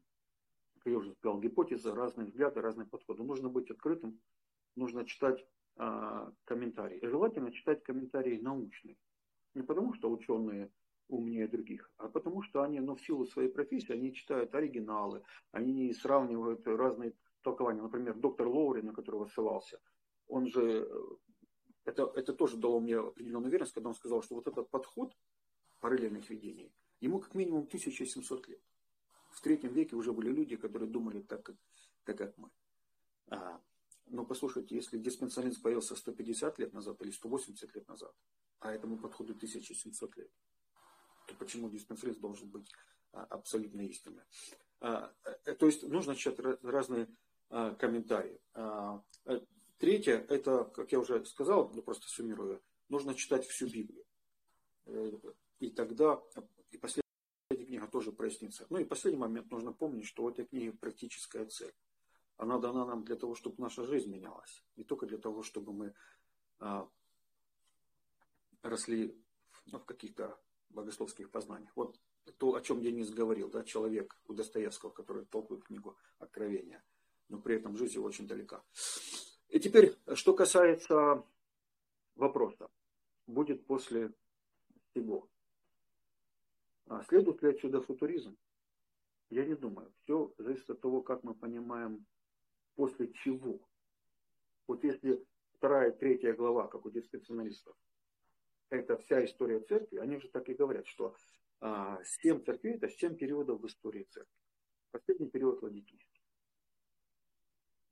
[0.76, 3.24] как я уже сказал, гипотезы, разные взгляды, разные подходы.
[3.24, 4.22] Нужно быть открытым,
[4.76, 5.44] нужно читать
[5.78, 7.00] а, комментарии.
[7.00, 8.96] И желательно читать комментарии научные.
[9.56, 10.72] Не потому, что ученые
[11.08, 15.92] умнее других, а потому что они, ну, в силу своей профессии, они читают оригиналы, они
[15.94, 17.82] сравнивают разные толкования.
[17.82, 19.80] Например, доктор Лоури, на которого ссылался,
[20.28, 20.88] он же,
[21.86, 25.18] это, это тоже дало мне определенную уверенность, когда он сказал, что вот этот подход
[25.80, 26.72] параллельных видений–
[27.04, 28.62] Ему как минимум 1700 лет.
[29.32, 31.58] В третьем веке уже были люди, которые думали так, как,
[32.06, 32.50] так, как мы.
[33.28, 33.62] А,
[34.06, 38.16] но послушайте, если диспенсализм появился 150 лет назад или 180 лет назад,
[38.60, 40.32] а этому подходу 1700 лет,
[41.28, 42.72] то почему диспенсализм должен быть
[43.12, 44.24] а, абсолютно истинным?
[44.80, 47.10] А, а, то есть нужно читать разные
[47.50, 48.40] а, комментарии.
[48.54, 49.46] А, а,
[49.78, 54.06] третье, это, как я уже сказал, ну просто суммирую, нужно читать всю Библию.
[54.86, 55.12] Э,
[55.60, 56.22] и тогда
[56.74, 57.04] и последняя
[57.66, 58.66] книга тоже прояснится.
[58.70, 61.74] Ну и последний момент нужно помнить, что у этой книги практическая цель.
[62.38, 64.64] Она дана нам для того, чтобы наша жизнь менялась.
[64.76, 65.94] Не только для того, чтобы мы
[66.60, 66.90] а,
[68.64, 69.16] росли
[69.68, 70.40] ну, в каких-то
[70.70, 71.72] богословских познаниях.
[71.76, 72.00] Вот
[72.38, 76.84] то, о чем Денис говорил, да, человек у Достоевского, который толкует книгу Откровения,
[77.30, 78.64] но при этом жизнь его очень далека.
[79.50, 81.24] И теперь, что касается
[82.16, 82.70] вопроса,
[83.28, 84.12] будет после
[84.90, 85.30] всего.
[86.88, 88.38] А следует ли отсюда футуризм?
[89.30, 89.92] Я не думаю.
[90.04, 92.06] Все зависит от того, как мы понимаем,
[92.76, 93.68] после чего.
[94.68, 97.76] Вот если вторая, третья глава, как у диспенсионалистов,
[98.70, 101.16] это вся история церкви, они же так и говорят, что
[101.60, 104.36] а, семь церквей это семь периодов в истории церкви.
[104.92, 106.22] Последний период ладикийский.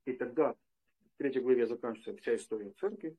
[0.06, 3.16] И тогда в третьей главе заканчивается вся история церкви,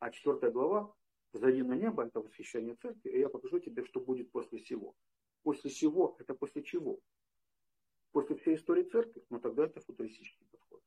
[0.00, 0.94] а четвертая глава
[1.32, 4.94] Зайди на небо, это восхищение церкви, и я покажу тебе, что будет после всего.
[5.42, 7.00] После всего, это после чего?
[8.12, 10.82] После всей истории церкви, ну тогда это футуристический подход.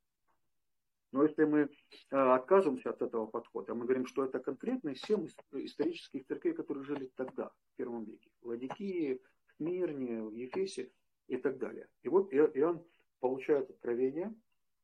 [1.11, 6.25] Но если мы э, отказываемся от этого подхода, мы говорим, что это конкретные семь исторических
[6.25, 8.31] церквей, которые жили тогда, в первом веке.
[8.41, 9.21] Ладикии,
[9.59, 10.91] Мирне, Ефесе
[11.27, 11.87] и так далее.
[12.03, 12.83] И вот Иоанн
[13.19, 14.33] получает откровение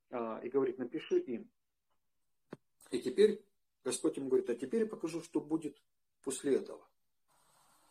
[0.09, 1.49] э, и говорит, напиши им.
[2.91, 3.41] И теперь
[3.87, 5.81] Господь ему говорит, а теперь я покажу, что будет
[6.21, 6.85] после этого.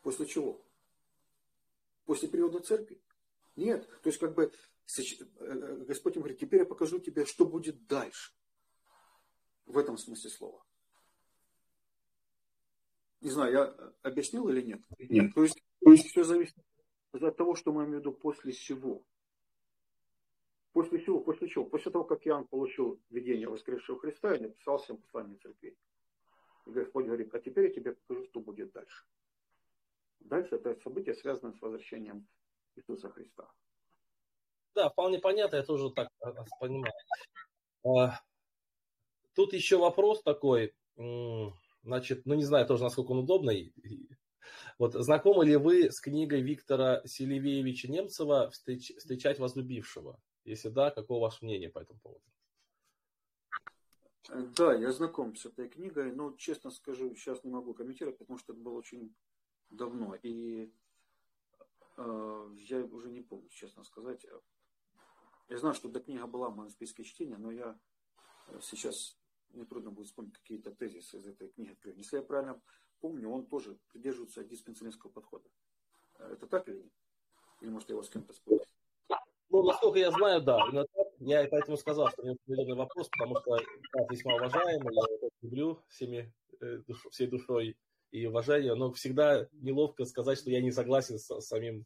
[0.03, 0.63] После чего?
[2.05, 3.01] После периода церкви?
[3.55, 3.89] Нет.
[4.03, 4.51] То есть, как бы,
[4.99, 8.31] э, Господь ему говорит, теперь я покажу тебе, что будет дальше.
[9.65, 10.63] В этом смысле слова.
[13.21, 14.81] Не знаю, я объяснил или нет?
[14.99, 15.33] Нет.
[15.33, 16.55] То есть, то есть все зависит
[17.11, 19.03] от того, что мы имеем в виду после всего.
[20.73, 21.21] После чего?
[21.21, 21.65] После чего?
[21.65, 25.75] После того, как Иоанн получил видение воскресшего Христа и написал всем послание церкви.
[26.67, 29.05] И Господь говорит, а теперь я тебе покажу, что будет дальше.
[30.19, 32.27] Дальше это событие связано с возвращением
[32.75, 33.49] Иисуса Христа.
[34.75, 36.93] Да, вполне понятно, я тоже так а, понимаю.
[37.85, 38.19] А,
[39.33, 40.75] тут еще вопрос такой,
[41.83, 43.73] значит, ну не знаю тоже, насколько он удобный.
[44.77, 50.21] Вот знакомы ли вы с книгой Виктора Селивеевича Немцева «Встречать возлюбившего»?
[50.43, 52.23] Если да, какое ваше мнение по этому поводу?
[54.29, 58.53] Да, я знаком с этой книгой, но, честно скажу, сейчас не могу комментировать, потому что
[58.53, 59.15] это было очень
[59.69, 60.15] давно.
[60.21, 60.73] И
[61.97, 64.25] э, я уже не помню, честно сказать.
[65.47, 67.79] Я знаю, что эта книга была в чтения, но я
[68.61, 69.17] сейчас
[69.49, 71.75] мне трудно будет вспомнить какие-то тезисы из этой книги.
[71.95, 72.61] Если я правильно
[72.99, 75.49] помню, он тоже придерживается диспенсионистского подхода.
[76.19, 76.93] Это так или нет?
[77.61, 78.61] Или может я его с кем-то спорю?
[79.49, 80.59] Ну, насколько я знаю, да.
[81.19, 85.83] Я поэтому сказал, что мне определенный вопрос, потому что я весьма уважаемый, я его люблю
[85.89, 86.31] всеми,
[86.61, 86.79] э,
[87.11, 87.75] всей душой
[88.11, 91.85] и уважением, но всегда неловко сказать, что я не согласен с, самим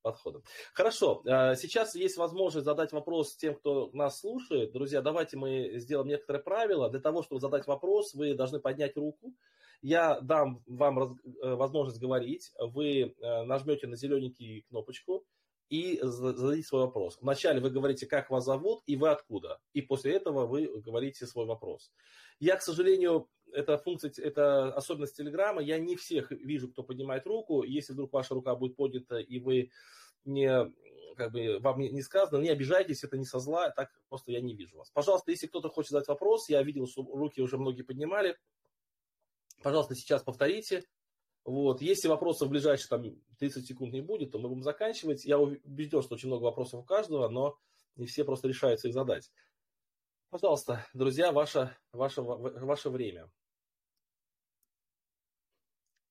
[0.00, 0.42] подходом.
[0.72, 4.72] Хорошо, э, сейчас есть возможность задать вопрос тем, кто нас слушает.
[4.72, 6.88] Друзья, давайте мы сделаем некоторые правила.
[6.88, 9.34] Для того, чтобы задать вопрос, вы должны поднять руку.
[9.82, 12.50] Я дам вам э, возможность говорить.
[12.58, 15.26] Вы нажмете на зелененький кнопочку
[15.70, 17.16] и зададите свой вопрос.
[17.20, 19.60] Вначале вы говорите, как вас зовут и вы откуда.
[19.72, 21.92] И после этого вы говорите свой вопрос.
[22.40, 25.62] Я, к сожалению, это функция, это особенность Телеграма.
[25.62, 27.62] Я не всех вижу, кто поднимает руку.
[27.62, 29.70] Если вдруг ваша рука будет поднята, и вы
[30.24, 30.72] не,
[31.16, 34.54] как бы, вам не сказано, не обижайтесь, это не со зла, так просто я не
[34.54, 34.90] вижу вас.
[34.90, 38.36] Пожалуйста, если кто-то хочет задать вопрос, я видел, что руки уже многие поднимали.
[39.62, 40.84] Пожалуйста, сейчас повторите.
[41.44, 41.80] Вот.
[41.80, 43.04] Если вопросов в ближайшие там,
[43.38, 45.24] 30 секунд не будет, то мы будем заканчивать.
[45.24, 47.58] Я убежден, что очень много вопросов у каждого, но
[47.96, 49.30] не все просто решаются их задать.
[50.30, 53.30] Пожалуйста, друзья, ваше, ваше, ваше время.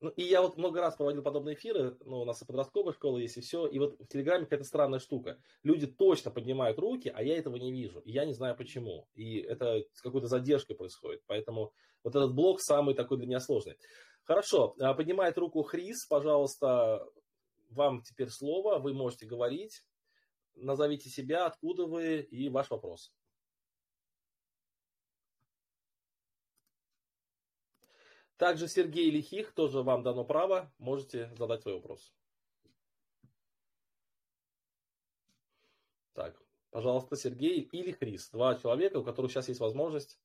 [0.01, 3.17] Ну, и я вот много раз проводил подобные эфиры, ну, у нас и подростковая школа
[3.17, 3.67] есть, и все.
[3.67, 5.41] И вот в Телеграме какая-то странная штука.
[5.61, 7.99] Люди точно поднимают руки, а я этого не вижу.
[7.99, 9.09] И я не знаю почему.
[9.13, 11.21] И это с какой-то задержкой происходит.
[11.27, 11.73] Поэтому
[12.03, 13.77] вот этот блок самый такой для меня сложный.
[14.29, 17.03] Хорошо, а, поднимает руку Хрис, пожалуйста,
[17.71, 19.83] вам теперь слово, вы можете говорить.
[20.53, 23.11] Назовите себя, откуда вы и ваш вопрос.
[28.37, 32.13] Также Сергей Лихих, тоже вам дано право, можете задать свой вопрос.
[36.13, 36.39] Так,
[36.69, 38.29] пожалуйста, Сергей или Хрис.
[38.29, 40.21] Два человека, у которых сейчас есть возможность.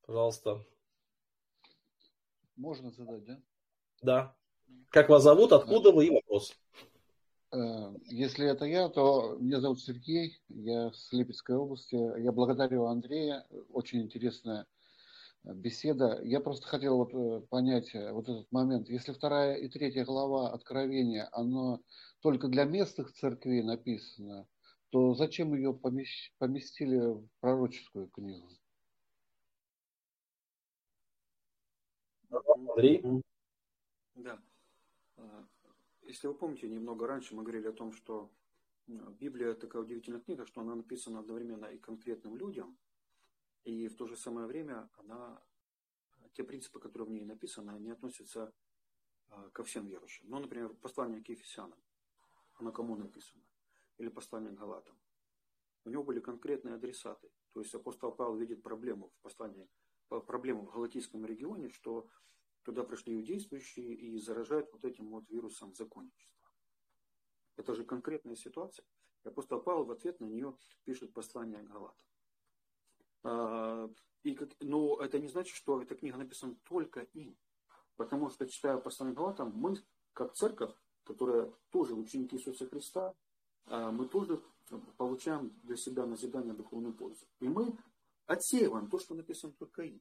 [0.00, 0.66] Пожалуйста.
[2.56, 3.40] Можно задать, да?
[4.02, 4.36] Да.
[4.90, 6.54] Как вас зовут, откуда вы и вопрос?
[7.52, 11.94] Э, если это я, то меня зовут Сергей, я с Липецкой области.
[11.94, 14.66] Я благодарю Андрея, очень интересная
[15.44, 16.20] беседа.
[16.22, 18.88] Я просто хотел вот э, понять э, вот этот момент.
[18.88, 21.80] Если вторая и третья глава Откровения, оно
[22.20, 24.48] только для местных церквей написано,
[24.90, 28.48] то зачем ее поместили в пророческую книгу?
[32.76, 33.02] Андрей?
[34.16, 34.38] Да.
[35.16, 35.46] А,
[36.02, 38.30] если вы помните, немного раньше мы говорили о том, что
[38.86, 42.76] Библия такая удивительная книга, что она написана одновременно и конкретным людям,
[43.64, 45.42] и в то же самое время она,
[46.34, 48.52] те принципы, которые в ней написаны, они относятся
[49.30, 50.26] а, ко всем верующим.
[50.28, 51.82] Ну, например, послание к Ефесянам.
[52.56, 53.42] Оно кому написано?
[53.96, 54.98] Или послание к Галатам.
[55.86, 57.30] У него были конкретные адресаты.
[57.54, 59.66] То есть апостол Павел видит проблему в послании,
[60.08, 62.06] проблему в Галатийском регионе, что
[62.66, 66.50] туда пришли иудействующие и заражают вот этим вот вирусом законничества.
[67.56, 68.84] Это же конкретная ситуация.
[69.24, 72.06] И апостол Павел в ответ на нее пишет послание Галатам.
[73.22, 73.88] А,
[74.24, 77.38] и как, но это не значит, что эта книга написана только им.
[77.94, 79.76] Потому что, читая послание Галатам, мы,
[80.12, 80.74] как церковь,
[81.04, 83.14] которая тоже ученики Иисуса Христа,
[83.66, 84.42] а, мы тоже
[84.96, 87.26] получаем для себя назидание духовную пользу.
[87.38, 87.78] И мы
[88.26, 90.00] отсеиваем то, что написано только им.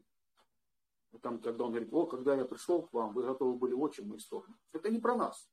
[1.22, 4.20] Там, когда он говорит, о, когда я пришел к вам, вы готовы были очень мой
[4.20, 4.58] сторону.
[4.74, 5.50] Это не про нас.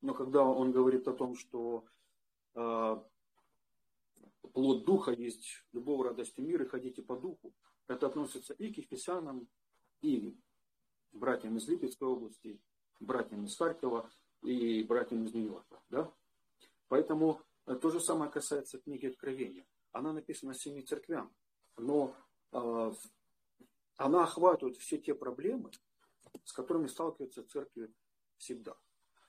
[0.00, 1.84] Но когда он говорит о том, что
[2.54, 2.96] э,
[4.52, 7.54] плод духа есть любого радости мира, и ходите по духу.
[7.88, 9.48] Это относится и к Ефесянам,
[10.00, 10.36] и
[11.12, 12.60] братьям из Липецкой области,
[13.00, 14.10] братьям из Харькова
[14.42, 15.80] и братьям из Нью-Йорка.
[15.90, 16.12] Да?
[16.88, 19.66] Поэтому э, то же самое касается книги Откровения.
[19.92, 21.34] Она написана семи церквям,
[21.76, 22.14] но
[22.52, 22.92] э,
[23.96, 25.70] она охватывает все те проблемы,
[26.44, 27.92] с которыми сталкиваются церкви
[28.36, 28.76] всегда.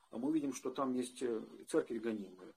[0.09, 2.53] А мы видим, что там есть э, церкви гонимые,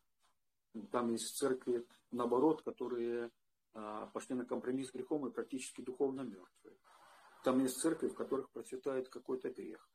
[0.92, 3.30] там есть церкви, наоборот, которые
[3.72, 6.76] а, пошли на компромисс с грехом и практически духовно мертвые.
[7.44, 9.88] Там есть церкви, в которых процветает какой-то грех,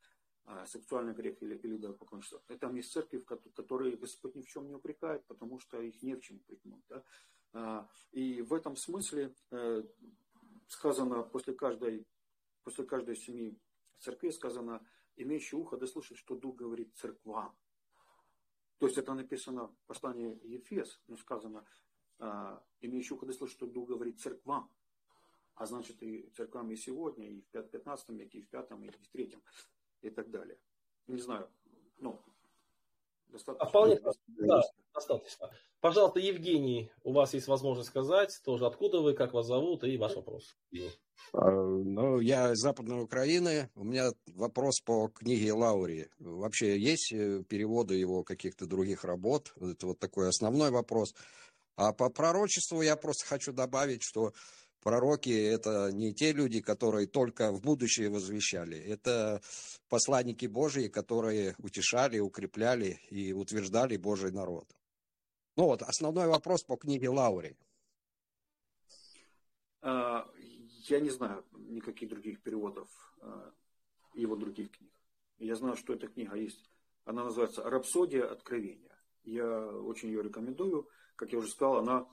[0.45, 2.41] а, сексуальный грех или, или да, покончество.
[2.49, 6.01] И там есть церкви, в которые Господь ни в чем не упрекает, потому что их
[6.01, 6.83] не в чем упрекнуть.
[6.89, 7.03] Да?
[7.53, 9.83] А, и в этом смысле э,
[10.67, 12.07] сказано после каждой,
[12.63, 13.59] после каждой семьи
[13.99, 14.85] церкви сказано,
[15.15, 17.55] имеющий ухо да слышит, что Дух говорит церквам.
[18.77, 21.65] То есть это написано в послании Ефес, но сказано,
[22.19, 24.69] а, имеющий ухо слышать, что Дух говорит церквам.
[25.55, 29.07] А значит и церквам и сегодня, и в 15 веке, и в 5, и в
[29.09, 29.37] 3,
[30.01, 30.59] и так далее.
[31.07, 31.49] Не знаю,
[31.97, 32.21] ну,
[33.35, 33.65] достаточно.
[33.65, 34.61] А вполне, да,
[34.93, 35.51] достаточно.
[35.81, 40.15] Пожалуйста, Евгений, у вас есть возможность сказать тоже, откуда вы, как вас зовут и ваш
[40.15, 40.57] вопрос.
[41.33, 43.69] А, ну, я из Западной Украины.
[43.75, 46.09] У меня вопрос по книге Лаури.
[46.19, 49.53] Вообще есть э, переводы его каких-то других работ?
[49.61, 51.13] Это вот такой основной вопрос.
[51.77, 54.33] А по пророчеству я просто хочу добавить, что
[54.85, 58.77] пророки– это не те люди, которые только в будущее возвещали.
[58.77, 59.41] Это
[59.89, 64.67] посланники Божьи, которые утешали, укрепляли и утверждали Божий народ.
[65.57, 67.57] Ну вот, основной вопрос по книге Лаури.
[69.81, 70.29] А,
[70.87, 72.87] я не знаю никаких других переводов
[73.21, 73.51] э,
[74.13, 74.93] его других книг.
[75.39, 76.69] Я знаю, что эта книга есть.
[77.05, 78.95] Она называется «Рапсодия откровения».
[79.23, 80.87] Я очень ее рекомендую.
[81.15, 82.07] Как я уже сказал, она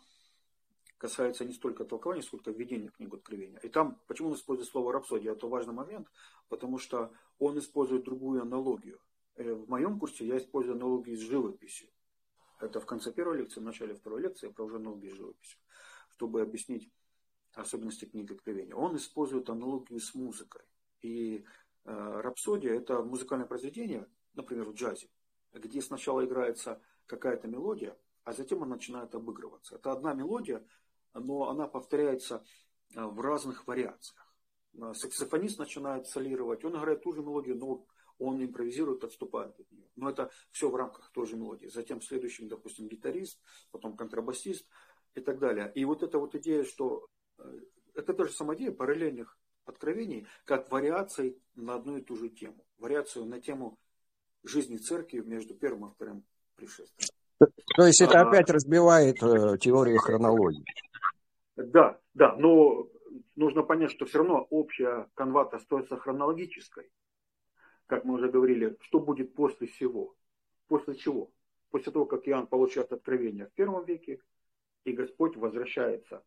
[1.02, 3.58] касается не столько толкования, сколько введения в книгу Откровения.
[3.58, 6.06] И там, почему он использует слово рапсодия, это важный момент,
[6.48, 9.00] потому что он использует другую аналогию.
[9.34, 11.88] Э, в моем курсе я использую аналогию с живописью.
[12.60, 15.58] Это в конце первой лекции, в начале второй лекции я провожу аналогию с живописью,
[16.10, 16.88] чтобы объяснить
[17.54, 18.76] особенности книги Откровения.
[18.76, 20.62] Он использует аналогию с музыкой.
[21.00, 21.44] И
[21.84, 25.08] э, рапсодия– это музыкальное произведение, например, в джазе,
[25.52, 29.74] где сначала играется какая-то мелодия, а затем она начинает обыгрываться.
[29.74, 30.64] Это одна мелодия,
[31.14, 32.44] но она повторяется
[32.94, 34.34] э, в разных вариациях.
[34.74, 37.86] Э, саксофонист начинает солировать, он играет ту же мелодию, но
[38.18, 39.88] он импровизирует, отступает от нее.
[39.96, 41.66] Но это все в рамках той же мелодии.
[41.66, 43.40] Затем следующим, допустим, гитарист,
[43.70, 44.66] потом контрабасист
[45.14, 45.70] и так далее.
[45.74, 47.06] И вот эта вот идея, что
[47.38, 47.60] э,
[47.94, 52.64] это тоже самая идея параллельных откровений, как вариаций на одну и ту же тему.
[52.78, 53.78] Вариацию на тему
[54.42, 56.24] жизни церкви между первым и вторым
[56.56, 57.08] пришествием.
[57.76, 60.64] То есть это а, опять разбивает э, теорию хронологии.
[61.56, 62.88] Да, да, но
[63.36, 66.90] нужно понять, что все равно общая канва остается хронологической.
[67.86, 70.14] Как мы уже говорили, что будет после всего?
[70.68, 71.30] После чего?
[71.70, 74.20] После того, как Иоанн получает откровение в первом веке,
[74.84, 76.24] и Господь возвращается,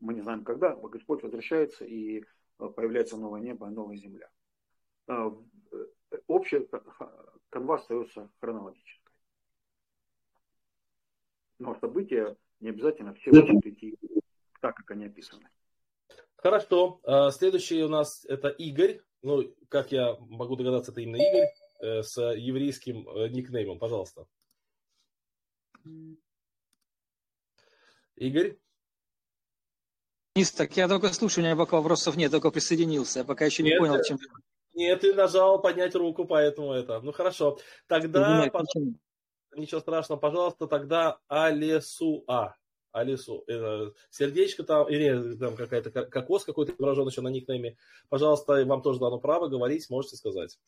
[0.00, 4.28] мы не знаем когда, но Господь возвращается и э, появляется новое небо, новая земля.
[5.08, 5.30] Э,
[6.26, 6.68] общая
[7.48, 9.14] канва остается хронологической.
[11.58, 13.96] Но события не обязательно все будут идти
[14.64, 15.46] так, как они описаны.
[16.36, 16.98] Хорошо.
[17.04, 19.02] А, следующий у нас это Игорь.
[19.20, 21.48] Ну, как я могу догадаться, это именно Игорь
[21.80, 23.78] э, с еврейским э, никнеймом.
[23.78, 24.26] Пожалуйста.
[28.16, 28.56] Игорь?
[30.56, 33.18] Так я только слушаю, у меня пока вопросов нет, только присоединился.
[33.18, 34.18] Я пока еще не нет, понял, чем...
[34.72, 37.00] Нет, ты нажал поднять руку, поэтому это.
[37.02, 37.58] Ну хорошо.
[37.86, 38.48] Тогда...
[38.48, 38.98] Извиняюсь,
[39.54, 42.56] ничего страшного, пожалуйста, тогда Алесуа.
[42.94, 43.44] Алису.
[43.48, 47.76] Э, сердечко там, или там какая-то кокос какой-то изображен еще на никнейме.
[48.08, 50.58] Пожалуйста, вам тоже дано право говорить, можете сказать.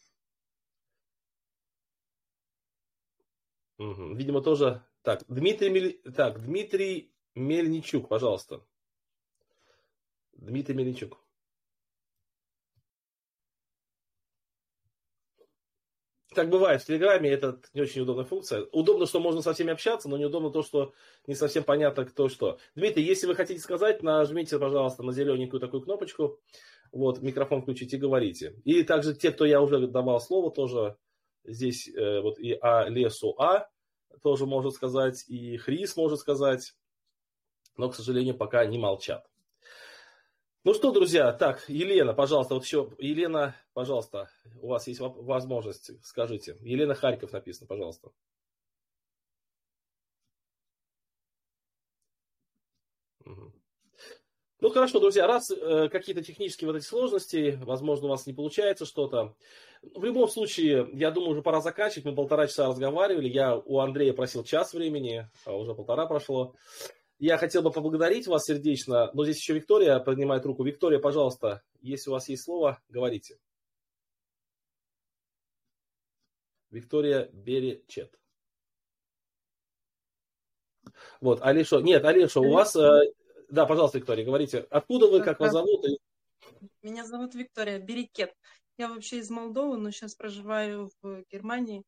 [3.78, 4.14] Угу.
[4.14, 4.82] Видимо, тоже.
[5.02, 6.02] Так, Дмитрий, Мель...
[6.16, 8.60] так, Дмитрий Мельничук, пожалуйста.
[10.32, 11.25] Дмитрий Мельничук.
[16.36, 18.66] Так бывает в Телеграме, это не очень удобная функция.
[18.70, 20.92] Удобно, что можно со всеми общаться, но неудобно то, что
[21.26, 22.58] не совсем понятно, кто что.
[22.74, 26.38] Дмитрий, если вы хотите сказать, нажмите, пожалуйста, на зелененькую такую кнопочку.
[26.92, 28.54] Вот, микрофон включите и говорите.
[28.64, 30.96] И также те, кто я уже давал слово, тоже
[31.42, 33.68] здесь э, вот и А Лесу А
[34.22, 36.74] тоже может сказать, и Хрис может сказать,
[37.76, 39.26] но, к сожалению, пока не молчат.
[40.64, 44.30] Ну что, друзья, так, Елена, пожалуйста, вот еще, Елена, пожалуйста,
[44.62, 46.56] у вас есть возможность, скажите.
[46.62, 48.10] Елена Харьков написано, пожалуйста.
[54.60, 58.86] Ну хорошо, друзья, раз э, какие-то технические вот эти сложности, возможно, у вас не получается
[58.86, 59.36] что-то.
[59.82, 62.06] В любом случае, я думаю, уже пора заканчивать.
[62.06, 63.28] Мы полтора часа разговаривали.
[63.28, 66.54] Я у Андрея просил час времени, а уже полтора прошло.
[67.18, 70.64] Я хотел бы поблагодарить вас сердечно, но здесь еще Виктория поднимает руку.
[70.64, 73.36] Виктория, пожалуйста, если у вас есть слово, говорите.
[76.76, 78.20] Виктория Беречет.
[81.22, 81.80] Вот, Алиша.
[81.80, 82.76] Нет, Алиша, у вас...
[82.76, 83.00] Э,
[83.48, 84.66] да, пожалуйста, Виктория, говорите.
[84.70, 85.86] Откуда вы, как вас зовут?
[86.82, 88.34] Меня зовут Виктория Берекет.
[88.76, 91.82] Я вообще из Молдовы, но сейчас проживаю в Германии.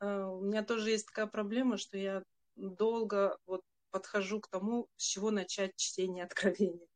[0.00, 2.22] Э, у меня тоже есть такая проблема, что я
[2.56, 6.86] долго вот подхожу к тому, с чего начать чтение Откровения.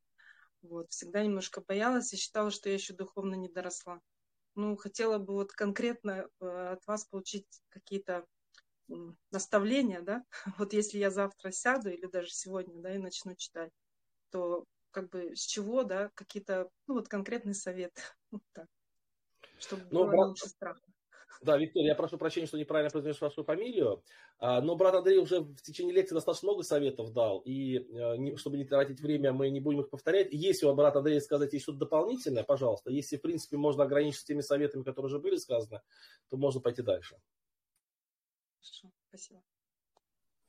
[0.61, 0.91] Вот.
[0.91, 4.01] Всегда немножко боялась и считала, что я еще духовно не доросла.
[4.59, 8.27] Ну, хотела бы вот конкретно э, от вас получить какие-то
[9.31, 10.25] наставления, да,
[10.59, 13.71] вот если я завтра сяду или даже сегодня, да, и начну читать,
[14.31, 17.93] то как бы с чего, да, какие-то, ну вот конкретный совет,
[18.33, 18.67] вот так,
[19.61, 20.83] чтобы ну, было меньше страха.
[21.43, 24.03] Да, Виктория, я прошу прощения, что неправильно произнес вашу фамилию,
[24.39, 28.57] а, но брат Андрей уже в течение лекции достаточно много советов дал, и э, чтобы
[28.57, 30.29] не тратить время, мы не будем их повторять.
[30.33, 32.91] Если у брата Андрея сказать есть что-то дополнительное, пожалуйста.
[32.91, 35.81] Если, в принципе, можно ограничиться теми советами, которые уже были сказаны,
[36.29, 37.17] то можно пойти дальше.
[38.57, 39.43] Хорошо, спасибо.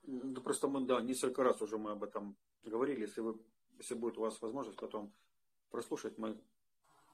[0.04, 3.02] Да просто мы, да, несколько раз уже мы об этом говорили.
[3.02, 3.40] Если, вы,
[3.78, 5.14] если будет у вас возможность потом
[5.70, 6.42] прослушать, мы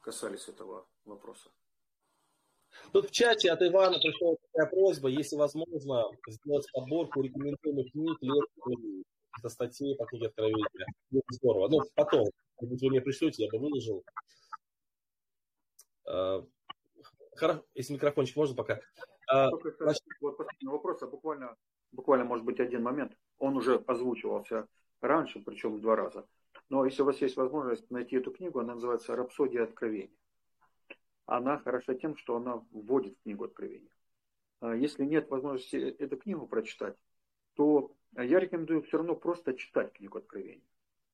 [0.02, 1.50] касались этого вопроса.
[2.92, 9.04] Тут в чате от Ивана пришла такая просьба, если возможно, сделать подборку рекомендуемых книг, лекций,
[9.42, 10.66] со статей по книге Откровения.
[11.12, 11.68] Это здорово.
[11.68, 12.26] Ну, потом,
[12.62, 14.04] если вы мне пришлете, я бы выложил.
[16.08, 16.46] А,
[17.36, 18.80] хорошо, если микрофончик можно пока.
[19.28, 20.04] Значит...
[20.22, 21.58] Вот последний вопрос, а буквально,
[21.92, 23.18] буквально, может быть, один момент.
[23.40, 24.68] Он уже озвучивался
[25.02, 26.26] раньше, причем в два раза.
[26.70, 30.16] Но если у вас есть возможность найти эту книгу, она называется «Рапсодия откровения».
[31.26, 33.90] Она хороша тем, что она вводит в книгу откровения.
[34.60, 36.96] А если нет возможности эту книгу прочитать,
[37.56, 40.64] то я рекомендую все равно просто читать книгу откровения.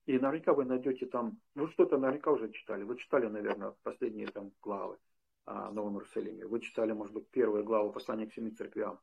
[0.06, 2.84] И наверняка вы найдете там, вы что-то наверняка уже читали.
[2.84, 4.98] Вы читали, наверное, последние там главы
[5.46, 6.46] о Новом Иерусалиме.
[6.48, 9.00] Вы читали, может быть, первую главу послания к семи церквям.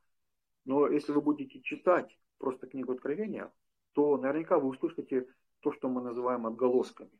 [0.64, 3.52] Но если вы будете читать просто книгу Откровения,
[3.92, 5.26] то наверняка вы услышите
[5.60, 7.18] то, что мы называем отголосками.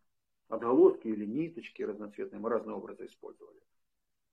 [0.49, 3.61] Отголоски или ниточки разноцветные, мы разные образы использовали.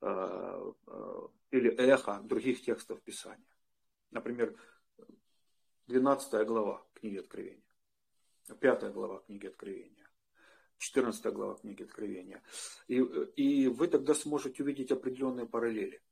[0.00, 3.46] А, а, или эхо других текстов Писания.
[4.10, 4.54] Например,
[5.86, 7.64] 12 глава книги Откровения,
[8.60, 10.08] 5 глава книги Откровения,
[10.78, 12.42] 14 глава книги Откровения.
[12.88, 16.02] И, и вы тогда сможете увидеть определенные параллели.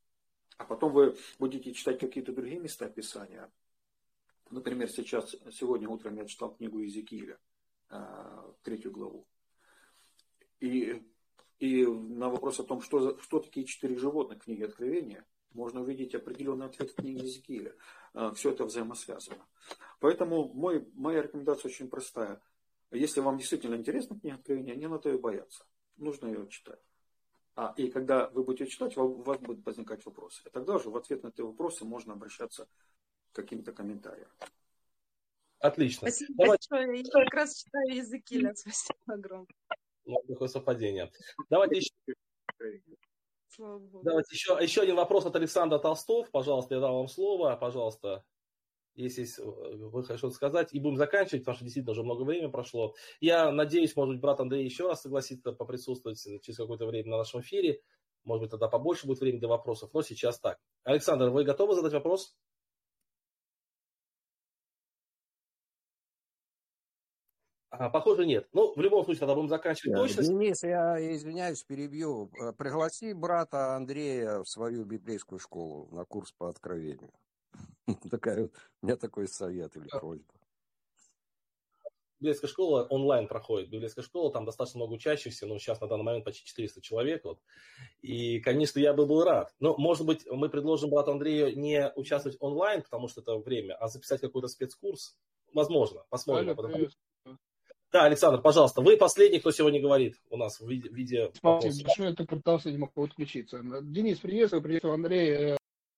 [0.57, 3.51] А потом вы будете читать какие-то другие места Писания.
[4.49, 7.37] Например, сейчас, сегодня утром я читал книгу Иезекииля,
[7.89, 9.27] а, третью главу.
[10.59, 11.03] И,
[11.59, 16.13] и на вопрос о том, что, что такие четыре животных в книге Откровения, можно увидеть
[16.13, 17.75] определенный ответ в книге Иезекииля.
[18.13, 19.45] А, Все это взаимосвязано.
[19.99, 22.41] Поэтому мой, моя рекомендация очень простая.
[22.91, 25.65] Если вам действительно интересна книга Откровения, не надо ее бояться.
[25.97, 26.79] Нужно ее читать.
[27.55, 30.41] А, и когда вы будете читать, у вас будут возникать вопросы.
[30.45, 32.67] И тогда уже в ответ на эти вопросы можно обращаться
[33.31, 34.29] к каким-то комментариям.
[35.59, 36.09] Отлично.
[36.09, 36.67] Спасибо Давайте...
[36.69, 36.99] большое.
[36.99, 38.45] Я как раз читаю языки.
[38.55, 39.47] Спасибо огромное.
[40.27, 41.11] Такое совпадение.
[41.49, 41.91] Давайте еще...
[43.57, 46.29] Давайте еще, еще один вопрос от Александра Толстов.
[46.31, 47.55] Пожалуйста, я дал вам слово.
[47.55, 48.25] Пожалуйста,
[48.95, 50.73] если вы хотите что-то сказать.
[50.73, 52.95] И будем заканчивать, потому что действительно уже много времени прошло.
[53.19, 57.41] Я надеюсь, может быть, брат Андрей еще раз согласится поприсутствовать через какое-то время на нашем
[57.41, 57.81] эфире.
[58.25, 59.91] Может быть, тогда побольше будет времени для вопросов.
[59.93, 60.57] Но сейчас так.
[60.83, 62.35] Александр, вы готовы задать вопрос?
[67.77, 68.47] А, похоже, нет.
[68.53, 70.23] Ну, в любом случае, тогда будем заканчивать да, точно.
[70.23, 72.31] Денис, я извиняюсь, перебью.
[72.39, 77.11] Э, пригласи брата Андрея в свою библейскую школу на курс по откровению.
[78.11, 78.49] Такая,
[78.81, 80.33] у меня такой совет или просьба.
[82.19, 83.69] Библейская школа онлайн проходит.
[83.69, 87.25] Библейская школа, там достаточно много учащихся, ну, сейчас на данный момент почти 400 человек.
[87.25, 87.39] Вот.
[88.01, 89.53] И, конечно, я бы был рад.
[89.59, 93.89] Но, может быть, мы предложим брату Андрею не участвовать онлайн, потому что это время, а
[93.89, 95.17] записать какой-то спецкурс.
[95.53, 96.55] Возможно, посмотрим.
[96.55, 96.87] Потому...
[97.95, 100.89] Да, Александр, пожалуйста, вы последний, кто сегодня говорит у нас в виде...
[100.89, 103.61] виде Смотрите, большое, я пытался, не мог подключиться.
[103.83, 105.55] Денис, приветствую, приветствую, Андрей.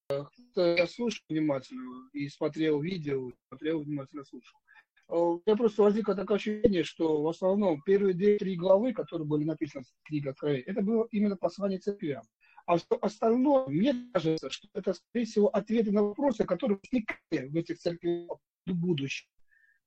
[0.08, 4.60] Э, я слушал внимательно и смотрел видео, смотрел внимательно, слушал.
[5.08, 9.42] Э, у меня просто возникло такое ощущение, что в основном первые две-три главы, которые были
[9.42, 12.22] написаны в книге Откровения, это было именно послание церквям.
[12.66, 17.56] А все остальное, мне кажется, что это, скорее всего, ответы на вопросы, которые возникли в
[17.56, 19.26] этих церквях в будущем.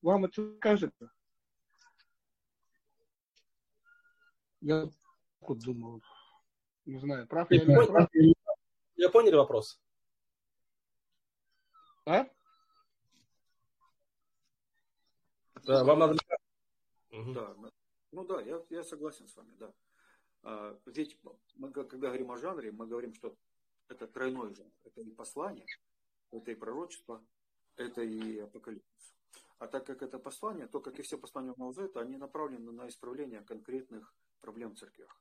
[0.02, 1.10] Вам это кажется?
[4.62, 4.90] Я
[5.42, 6.02] вот думал.
[6.86, 8.10] Не знаю, прав я или прав.
[8.96, 9.82] Я поняли вопрос?
[12.06, 12.26] А?
[15.64, 16.18] Да, вам надо...
[17.12, 17.56] Да,
[18.12, 19.74] ну да, я, я согласен с вами, да.
[20.44, 21.20] А, ведь
[21.56, 23.36] мы, когда говорим о жанре, мы говорим, что
[23.88, 24.72] это тройной жанр.
[24.84, 25.66] Это и послание,
[26.32, 27.24] это и пророчество,
[27.76, 29.16] это и апокалипсис.
[29.60, 33.42] А так как это послание, то, как и все послания Маузета, они направлены на исправление
[33.42, 35.16] конкретных проблем в церквях.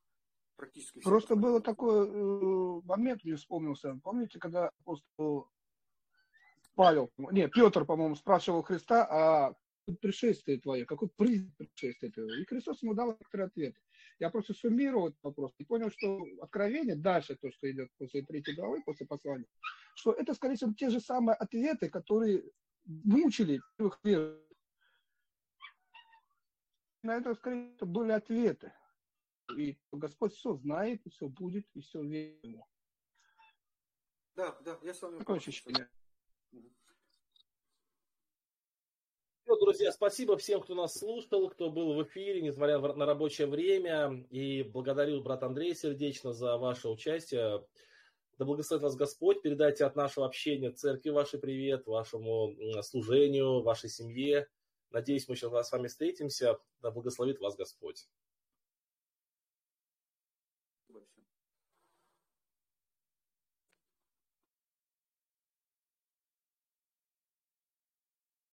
[0.57, 3.99] Практически Просто было такой э, момент, мне вспомнился.
[4.03, 5.49] Помните, когда апостол
[6.75, 9.55] Павел, не, Петр, по-моему, спрашивал Христа, а
[10.01, 12.33] пришествие твое, какой признак пришествия твоего?
[12.35, 13.81] И Христос ему дал некоторые ответы.
[14.19, 18.55] Я просто суммировал этот вопрос и понял, что откровение, дальше то, что идет после третьей
[18.55, 19.47] главы, после послания,
[19.95, 22.45] что это, скорее всего, те же самые ответы, которые
[22.85, 24.47] мучили первых верующих.
[27.03, 28.73] На это, скорее всего, были ответы.
[29.57, 32.65] И Господь все знает, и все будет, и все верно.
[34.37, 35.89] Да, да, я с вами Такое ощущение.
[39.45, 44.25] Все, друзья, спасибо всем, кто нас слушал, кто был в эфире, несмотря на рабочее время.
[44.31, 47.67] И благодарю брат Андрей сердечно за ваше участие.
[48.39, 49.43] Да благословит вас Господь.
[49.43, 54.49] Передайте от нашего общения церкви вашей привет, вашему служению, вашей семье.
[54.91, 56.59] Надеюсь, мы сейчас с вами встретимся.
[56.81, 58.09] Да благословит вас Господь.